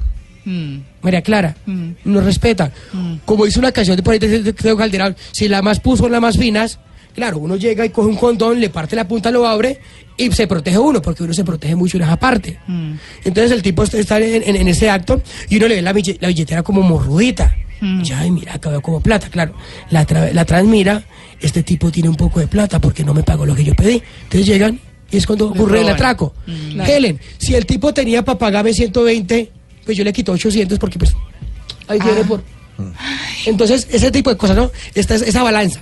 Mm. 0.46 0.78
María 1.02 1.22
Clara, 1.22 1.56
Mm. 1.66 1.92
nos 2.06 2.24
respetan. 2.24 2.72
Mm. 2.92 3.16
Como 3.26 3.46
hizo 3.46 3.60
una 3.60 3.72
canción 3.72 3.96
de 3.96 4.04
por 4.04 4.14
ahí 4.14 4.20
de 4.20 4.54
Calderón, 4.54 5.16
si 5.32 5.48
la 5.48 5.62
más 5.62 5.80
puso 5.80 6.10
las 6.10 6.20
más 6.20 6.38
finas, 6.38 6.80
claro, 7.14 7.38
uno 7.38 7.56
llega 7.56 7.86
y 7.86 7.90
coge 7.90 8.10
un 8.10 8.16
condón, 8.16 8.60
le 8.60 8.70
parte 8.70 8.96
la 8.96 9.08
punta, 9.08 9.32
lo 9.32 9.46
abre 9.48 9.80
y 10.18 10.32
se 10.32 10.46
protege 10.48 10.78
uno, 10.78 11.02
porque 11.02 11.24
uno 11.24 11.34
se 11.34 11.44
protege 11.44 11.76
mucho 11.76 11.98
en 11.98 12.04
esa 12.04 12.18
parte. 12.18 12.60
Mm. 12.68 12.94
Entonces 13.26 13.52
el 13.52 13.62
tipo 13.62 13.84
está- 13.84 14.18
en, 14.20 14.44
en- 14.44 14.56
en 14.56 14.68
ese 14.68 14.90
acto 14.90 15.22
y 15.50 15.58
uno 15.58 15.68
le 15.68 15.76
ve 15.76 15.82
la, 15.82 15.94
bille- 15.94 16.18
la 16.20 16.28
billetera 16.28 16.64
como 16.64 16.82
morrudita. 16.82 17.56
Mm. 17.82 18.02
Y, 18.06 18.12
ay, 18.12 18.32
mira, 18.32 18.58
veo 18.64 18.82
como 18.82 19.00
plata, 19.02 19.30
claro. 19.30 19.54
La, 19.90 20.06
tra- 20.08 20.32
la 20.32 20.46
transmira, 20.46 21.04
este 21.42 21.64
tipo 21.64 21.92
tiene 21.92 22.10
un 22.10 22.16
poco 22.16 22.40
de 22.40 22.48
plata 22.48 22.80
porque 22.80 23.04
no 23.04 23.14
me 23.14 23.24
pagó 23.24 23.46
lo 23.46 23.56
que 23.56 23.64
yo 23.64 23.74
pedí. 23.76 24.02
Entonces 24.24 24.46
llegan 24.46 24.80
y 25.12 25.18
es 25.18 25.26
cuando 25.28 25.50
ocurre 25.50 25.82
el 25.82 25.90
atraco. 25.90 26.34
Mm. 26.48 26.82
Helen, 26.82 27.20
si 27.38 27.56
el 27.56 27.66
tipo 27.66 27.94
tenía 27.94 28.24
para 28.24 28.38
pagarme 28.40 28.74
120, 28.74 29.52
pues 29.86 29.98
yo 29.98 30.04
le 30.04 30.14
quito 30.14 30.32
800 30.32 30.80
porque 30.80 30.98
pues 31.00 31.14
ahí 31.88 31.98
Ah. 32.00 32.04
tiene 32.06 32.24
por... 32.24 32.44
Entonces, 33.46 33.88
ese 33.92 34.10
tipo 34.12 34.30
de 34.30 34.38
cosas, 34.38 34.56
¿no? 34.58 34.72
Esta, 34.96 35.16
es- 35.16 35.22
esa 35.24 35.44
balanza. 35.44 35.82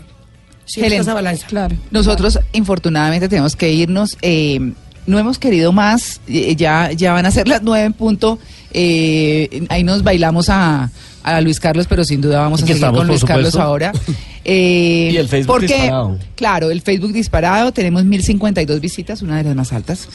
Helen, 0.79 0.91
está 0.99 1.01
esa 1.03 1.13
balanza. 1.13 1.47
Claro. 1.47 1.75
Nosotros, 1.91 2.39
infortunadamente, 2.53 3.27
tenemos 3.29 3.55
que 3.55 3.71
irnos. 3.73 4.17
eh, 4.21 4.73
no 5.07 5.17
hemos 5.17 5.39
querido 5.39 5.71
más. 5.71 6.21
eh, 6.27 6.55
ya, 6.55 6.91
ya 6.91 7.13
van 7.13 7.25
a 7.25 7.31
ser 7.31 7.47
las 7.47 7.63
nueve 7.63 7.85
en 7.85 7.93
punto. 7.93 8.37
eh, 8.71 9.65
ahí 9.69 9.83
nos 9.83 10.03
bailamos 10.03 10.49
a, 10.49 10.91
a 11.23 11.41
Luis 11.41 11.59
Carlos, 11.59 11.87
pero 11.89 12.03
sin 12.03 12.21
duda 12.21 12.39
vamos 12.39 12.59
a 12.61 12.65
seguir 12.65 12.75
estamos, 12.75 12.99
con 12.99 13.07
Luis 13.07 13.23
Carlos 13.25 13.55
ahora. 13.55 13.91
Eh, 14.43 15.11
Y 15.13 15.17
el 15.17 15.27
Facebook 15.27 15.53
porque, 15.53 15.67
disparado. 15.67 16.17
Claro, 16.35 16.71
el 16.71 16.81
Facebook 16.81 17.13
disparado. 17.13 17.71
Tenemos 17.71 18.05
1052 18.05 18.81
visitas, 18.81 19.21
una 19.21 19.37
de 19.37 19.43
las 19.43 19.55
más 19.55 19.71
altas. 19.71 20.07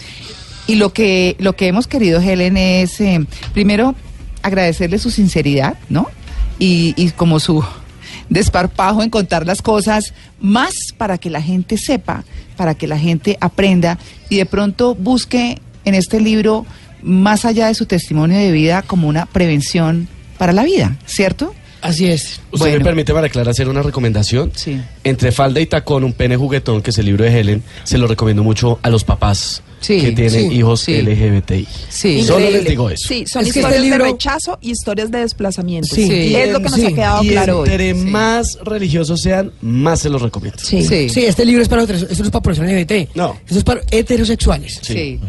Y 0.66 0.74
lo 0.74 0.92
que, 0.92 1.36
lo 1.38 1.54
que 1.54 1.68
hemos 1.68 1.86
querido, 1.86 2.20
Helen, 2.20 2.56
es 2.56 3.00
eh, 3.00 3.24
primero 3.54 3.94
agradecerle 4.42 4.98
su 4.98 5.12
sinceridad, 5.12 5.74
¿no? 5.90 6.08
Y, 6.58 6.92
y 6.96 7.10
como 7.10 7.38
su 7.38 7.64
desparpajo 8.28 9.02
en 9.02 9.10
contar 9.10 9.46
las 9.46 9.62
cosas 9.62 10.12
más 10.40 10.74
para 10.96 11.18
que 11.18 11.30
la 11.30 11.42
gente 11.42 11.78
sepa, 11.78 12.24
para 12.56 12.74
que 12.74 12.86
la 12.86 12.98
gente 12.98 13.36
aprenda 13.40 13.98
y 14.28 14.36
de 14.36 14.46
pronto 14.46 14.94
busque 14.94 15.58
en 15.84 15.94
este 15.94 16.20
libro, 16.20 16.66
más 17.02 17.44
allá 17.44 17.68
de 17.68 17.74
su 17.74 17.86
testimonio 17.86 18.36
de 18.38 18.50
vida, 18.50 18.82
como 18.82 19.08
una 19.08 19.26
prevención 19.26 20.08
para 20.38 20.52
la 20.52 20.64
vida, 20.64 20.96
¿cierto? 21.06 21.54
Así 21.80 22.06
es. 22.06 22.40
¿Usted 22.50 22.58
Bueno. 22.58 22.78
me 22.78 22.84
permite, 22.84 23.12
María 23.12 23.28
Clara, 23.28 23.52
hacer 23.52 23.68
una 23.68 23.82
recomendación? 23.82 24.50
Sí. 24.54 24.80
Entre 25.04 25.30
falda 25.30 25.60
y 25.60 25.66
tacón, 25.66 26.02
un 26.02 26.12
pene 26.12 26.36
juguetón, 26.36 26.82
que 26.82 26.90
es 26.90 26.98
el 26.98 27.06
libro 27.06 27.22
de 27.24 27.38
Helen, 27.38 27.62
se 27.84 27.98
lo 27.98 28.08
recomiendo 28.08 28.42
mucho 28.42 28.80
a 28.82 28.90
los 28.90 29.04
papás 29.04 29.62
Sí, 29.80 30.00
que 30.00 30.12
tienen 30.12 30.50
sí, 30.50 30.56
hijos 30.56 30.80
sí. 30.80 31.02
LGBTI. 31.02 31.66
Sí. 31.88 32.22
Solo 32.22 32.38
Increíble. 32.40 32.58
les 32.60 32.68
digo 32.68 32.90
eso. 32.90 33.08
Sí, 33.08 33.24
son 33.26 33.42
Es 33.42 33.52
que 33.52 33.58
historias 33.60 33.72
este 33.74 33.82
libro- 33.90 34.04
de 34.04 34.10
rechazo 34.12 34.58
y 34.60 34.70
historias 34.72 35.10
de 35.10 35.18
desplazamiento. 35.18 35.94
Sí. 35.94 36.02
Y 36.10 36.34
es 36.34 36.50
lo 36.52 36.58
que 36.60 36.64
nos 36.70 36.74
Sí. 36.80 36.86
ha 36.86 36.92
quedado 36.92 37.22
y 37.24 37.28
claro 37.28 37.60
hoy. 37.60 37.68
entre 37.68 37.94
Sí. 37.94 38.00
más 38.00 38.58
religiosos 38.64 39.20
sean, 39.20 39.52
más 39.60 40.00
se 40.00 40.08
los 40.08 40.22
recomiendo. 40.22 40.58
Sí. 40.62 40.82
Sí. 40.82 41.08
Sí, 41.08 41.24
este 41.24 41.44
libro 41.44 41.62
es 41.62 41.68
para 41.68 41.82
otros, 41.82 42.02
esto 42.02 42.16
no 42.18 42.24
es 42.24 42.30
para 42.30 42.42
personas 42.42 42.70
LGBT. 42.72 43.08
No. 43.14 43.36
Esto 43.46 43.58
es 43.58 43.64
para 43.64 43.80
heterosexuales. 43.90 44.80
Sí. 44.82 45.20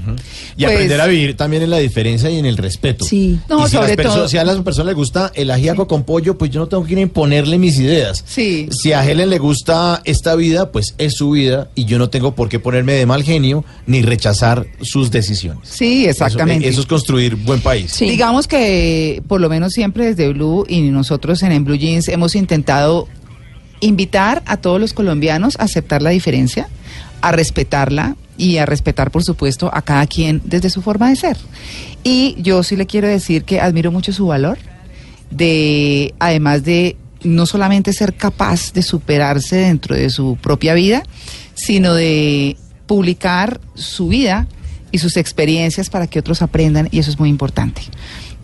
Y 0.56 0.64
Pues- 0.64 0.74
aprender 0.74 1.02
a 1.02 1.08
vivir 1.08 1.36
también 1.36 1.64
en 1.64 1.70
la 1.70 1.78
diferencia 1.80 2.30
y 2.30 2.38
en 2.40 2.46
el 2.46 2.58
respeto. 2.58 3.06
Sí. 3.06 3.38
No, 3.50 3.62
y 3.66 3.70
si, 3.70 3.76
sobre 3.76 3.98
todo- 3.98 4.28
si 4.28 4.38
a 4.38 4.44
las 4.44 4.58
personas 4.62 4.88
les 4.88 4.96
gusta 4.96 5.32
el 5.36 5.52
ajíaco 5.52 5.88
con 5.88 6.04
pollo, 6.04 6.38
pues 6.38 6.52
yo 6.52 6.60
no 6.62 6.68
tengo 6.68 6.84
que 6.86 6.94
ir 6.94 6.98
a 7.00 7.02
imponerle 7.02 7.58
mis 7.58 7.78
ideas. 7.80 8.24
Sí. 8.26 8.70
Si 8.72 8.94
a 8.94 9.06
Helen 9.06 9.30
le 9.30 9.38
gusta 9.40 10.02
esta 10.06 10.36
vida, 10.36 10.72
pues 10.72 10.96
es 10.98 11.16
su 11.16 11.32
vida 11.32 11.70
y 11.76 11.86
yo 11.86 11.98
no 12.00 12.10
tengo 12.10 12.34
por 12.34 12.50
qué 12.50 12.60
ponerme 12.60 12.94
de 12.94 13.06
mal 13.06 13.24
genio 13.24 13.66
ni 13.86 14.02
rechazar 14.02 14.37
sus 14.82 15.12
decisiones. 15.12 15.68
Sí, 15.70 16.06
exactamente. 16.06 16.66
Eso, 16.66 16.74
eso 16.74 16.82
es 16.82 16.88
construir 16.88 17.36
buen 17.36 17.62
país. 17.62 17.92
Sí. 17.92 18.10
Digamos 18.10 18.48
que 18.48 19.22
por 19.28 19.42
lo 19.42 19.50
menos 19.50 19.74
siempre 19.74 20.06
desde 20.06 20.32
Blue 20.34 20.66
y 20.68 20.82
nosotros 20.82 21.44
en, 21.44 21.52
en 21.52 21.66
Blue 21.66 21.76
Jeans 21.76 22.08
hemos 22.08 22.36
intentado 22.36 23.08
invitar 23.80 24.44
a 24.46 24.58
todos 24.58 24.80
los 24.80 24.94
colombianos 24.94 25.56
a 25.60 25.64
aceptar 25.64 26.02
la 26.02 26.10
diferencia, 26.10 26.68
a 27.22 27.32
respetarla 27.32 28.16
y 28.38 28.58
a 28.58 28.66
respetar, 28.66 29.12
por 29.12 29.24
supuesto, 29.24 29.70
a 29.74 29.82
cada 29.82 30.06
quien 30.08 30.42
desde 30.46 30.70
su 30.70 30.82
forma 30.82 31.10
de 31.10 31.16
ser. 31.16 31.38
Y 32.04 32.36
yo 32.40 32.64
sí 32.64 32.76
le 32.76 32.86
quiero 32.86 33.08
decir 33.08 33.44
que 33.44 33.60
admiro 33.60 33.92
mucho 33.92 34.14
su 34.14 34.28
valor, 34.28 34.58
de 35.32 36.14
además 36.20 36.64
de 36.64 36.96
no 37.24 37.46
solamente 37.46 37.94
ser 37.94 38.14
capaz 38.14 38.74
de 38.74 38.84
superarse 38.84 39.58
dentro 39.58 39.96
de 39.96 40.10
su 40.10 40.38
propia 40.42 40.74
vida, 40.74 41.04
sino 41.56 41.94
de 41.94 42.56
publicar 42.88 43.62
su 43.76 44.08
vida 44.08 44.48
y 44.92 44.98
sus 44.98 45.18
experiencias 45.18 45.90
para 45.90 46.08
que 46.08 46.20
otros 46.20 46.42
aprendan 46.42 46.88
y 46.92 47.00
eso 47.00 47.12
es 47.12 47.20
muy 47.20 47.30
importante. 47.30 47.82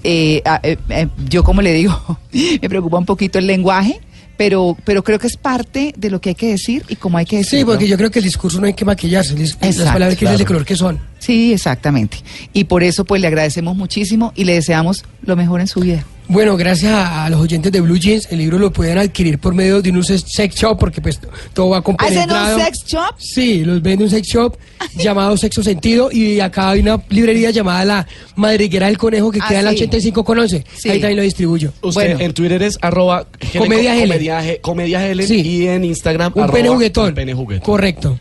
Eh, 0.04 0.41
ah, 0.46 0.60
eh, 0.64 0.78
eh, 0.89 1.08
yo 1.30 1.44
como 1.44 1.62
le 1.62 1.74
digo, 1.74 2.20
me 2.62 2.70
preocupa 2.70 2.98
un 2.98 3.06
poquito 3.06 3.39
el 3.39 3.48
lenguaje, 3.48 4.00
pero, 4.38 4.76
pero 4.84 5.04
creo 5.04 5.20
que 5.20 5.28
es 5.28 5.38
parte 5.38 5.94
de 5.96 6.10
lo 6.10 6.20
que 6.20 6.30
hay 6.30 6.36
que 6.36 6.50
decir 6.50 6.84
y 6.89 6.96
cómo 6.96 7.18
hay 7.18 7.26
que 7.26 7.38
decirlo. 7.38 7.60
Sí, 7.60 7.66
porque 7.66 7.88
yo 7.88 7.98
creo 7.98 8.12
que 8.12 8.20
el 8.20 8.26
discurso 8.26 8.60
no 8.60 8.68
hay 8.68 8.74
que 8.74 8.84
maquillarse. 8.84 9.38
Las 9.38 9.52
Exacto, 9.52 9.94
palabras 9.94 10.18
que 10.18 10.26
es 10.26 10.32
de 10.32 10.38
claro. 10.38 10.48
color 10.48 10.66
que 10.66 10.76
son. 10.76 11.00
Sí, 11.20 11.54
exactamente. 11.54 12.18
Y 12.52 12.66
por 12.66 12.84
eso 12.84 13.06
pues 13.06 13.22
le 13.22 13.28
agradecemos 13.28 13.76
muchísimo 13.78 14.34
y 14.36 14.44
le 14.44 14.54
deseamos 14.54 15.06
lo 15.22 15.36
mejor 15.36 15.62
en 15.62 15.68
su 15.68 15.80
vida. 15.80 16.06
Bueno, 16.28 16.55
gracias 16.57 16.91
a, 16.93 17.26
a 17.26 17.30
los 17.30 17.39
oyentes 17.41 17.71
de 17.71 17.82
Blue 17.82 17.97
Jeans, 17.97 18.28
el 18.32 18.39
libro 18.39 18.57
lo 18.57 18.71
pueden 18.71 18.97
adquirir 18.97 19.39
por 19.39 19.53
medio 19.53 19.82
de 19.82 19.91
un 19.91 20.03
sex 20.03 20.24
sex 20.28 20.55
shop, 20.55 20.80
porque 20.80 21.01
pues 21.01 21.19
todo 21.53 21.69
va 21.69 21.78
¿Hacen 21.80 21.91
un 21.91 21.97
compenetrado. 21.97 22.59
sex 22.59 22.86
shop? 22.88 23.15
Sí, 23.17 23.63
los 23.65 23.82
vende 23.82 24.05
un 24.05 24.09
sex 24.09 24.28
shop 24.28 24.57
llamado 24.95 25.36
Sexo 25.38 25.61
Sentido 25.61 26.09
y 26.11 26.39
acá 26.39 26.69
hay 26.71 26.80
una 26.80 27.01
librería 27.09 27.51
llamada 27.51 27.86
La 27.86 28.07
Madriguera 28.36 28.88
del 28.88 28.97
Conejo 28.97 29.32
que 29.32 29.39
Ah, 29.41 29.45
queda 29.49 29.59
en 29.59 29.65
la 29.65 29.71
sí. 29.71 29.78
85 29.78 30.24
con 30.24 30.39
11. 30.39 30.63
Sí. 30.76 30.89
Ahí 30.89 30.99
también 30.99 31.17
lo 31.17 31.24
distribuyo. 31.24 31.71
Usted 31.82 31.93
Bueno. 31.93 32.19
en 32.21 32.34
Twitter 32.34 32.63
es 32.63 32.78
arroba 32.82 33.28
Comedia 33.57 33.93
Helen. 33.95 34.07
Comedia, 34.07 34.49
He- 34.49 34.61
Comedia 34.61 35.05
Helen 35.07 35.28
Sí. 35.28 35.41
y 35.41 35.67
en 35.67 35.84
Instagram 35.86 36.32
Un 36.36 36.43
arroba 36.43 36.57
pene 36.57 36.69
juguetón. 36.69 37.09
un 37.09 37.15
pene 37.15 37.34
juguetón. 37.34 37.65
Correcto. 37.65 38.19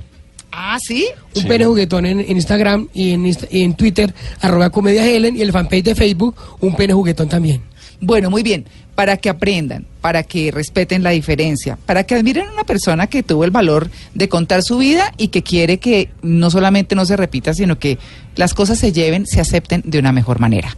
Ah, 0.50 0.76
sí. 0.86 1.06
Un 1.34 1.42
Sí. 1.42 1.48
pene 1.48 1.64
juguetón 1.64 2.04
en, 2.04 2.20
en 2.20 2.30
Instagram 2.36 2.88
y 2.92 3.12
en, 3.12 3.24
Insta- 3.26 3.48
y 3.50 3.62
en 3.62 3.74
Twitter, 3.74 4.12
arroba 4.40 4.68
Comedia 4.70 5.06
Helen 5.08 5.34
y 5.36 5.40
el 5.40 5.50
fanpage 5.52 5.84
de 5.84 5.94
Facebook, 5.94 6.34
un 6.60 6.74
pene 6.76 6.92
juguetón 6.92 7.28
también. 7.28 7.62
Bueno, 8.02 8.30
muy 8.30 8.42
bien. 8.42 8.66
Para 8.96 9.16
que 9.16 9.30
aprendan, 9.30 9.86
para 10.02 10.22
que 10.24 10.50
respeten 10.50 11.02
la 11.02 11.10
diferencia, 11.10 11.78
para 11.86 12.04
que 12.04 12.14
admiren 12.14 12.48
a 12.48 12.52
una 12.52 12.64
persona 12.64 13.06
que 13.06 13.22
tuvo 13.22 13.44
el 13.44 13.50
valor 13.50 13.90
de 14.12 14.28
contar 14.28 14.62
su 14.62 14.76
vida 14.76 15.14
y 15.16 15.28
que 15.28 15.42
quiere 15.42 15.78
que 15.78 16.10
no 16.20 16.50
solamente 16.50 16.94
no 16.94 17.06
se 17.06 17.16
repita, 17.16 17.54
sino 17.54 17.78
que 17.78 17.98
las 18.36 18.52
cosas 18.52 18.78
se 18.78 18.92
lleven, 18.92 19.26
se 19.26 19.40
acepten 19.40 19.82
de 19.86 19.98
una 19.98 20.12
mejor 20.12 20.40
manera. 20.40 20.76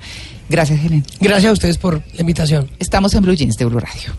Gracias, 0.49 0.85
Helen. 0.85 1.03
Gracias 1.19 1.51
a 1.51 1.53
ustedes 1.55 1.79
por 1.79 2.03
la 2.15 2.21
invitación. 2.21 2.71
Estamos 2.79 3.15
en 3.15 3.23
Blue 3.23 3.35
Jeans 3.35 3.57
de 3.57 3.65
Blue 3.65 3.81
Radio. 3.81 4.13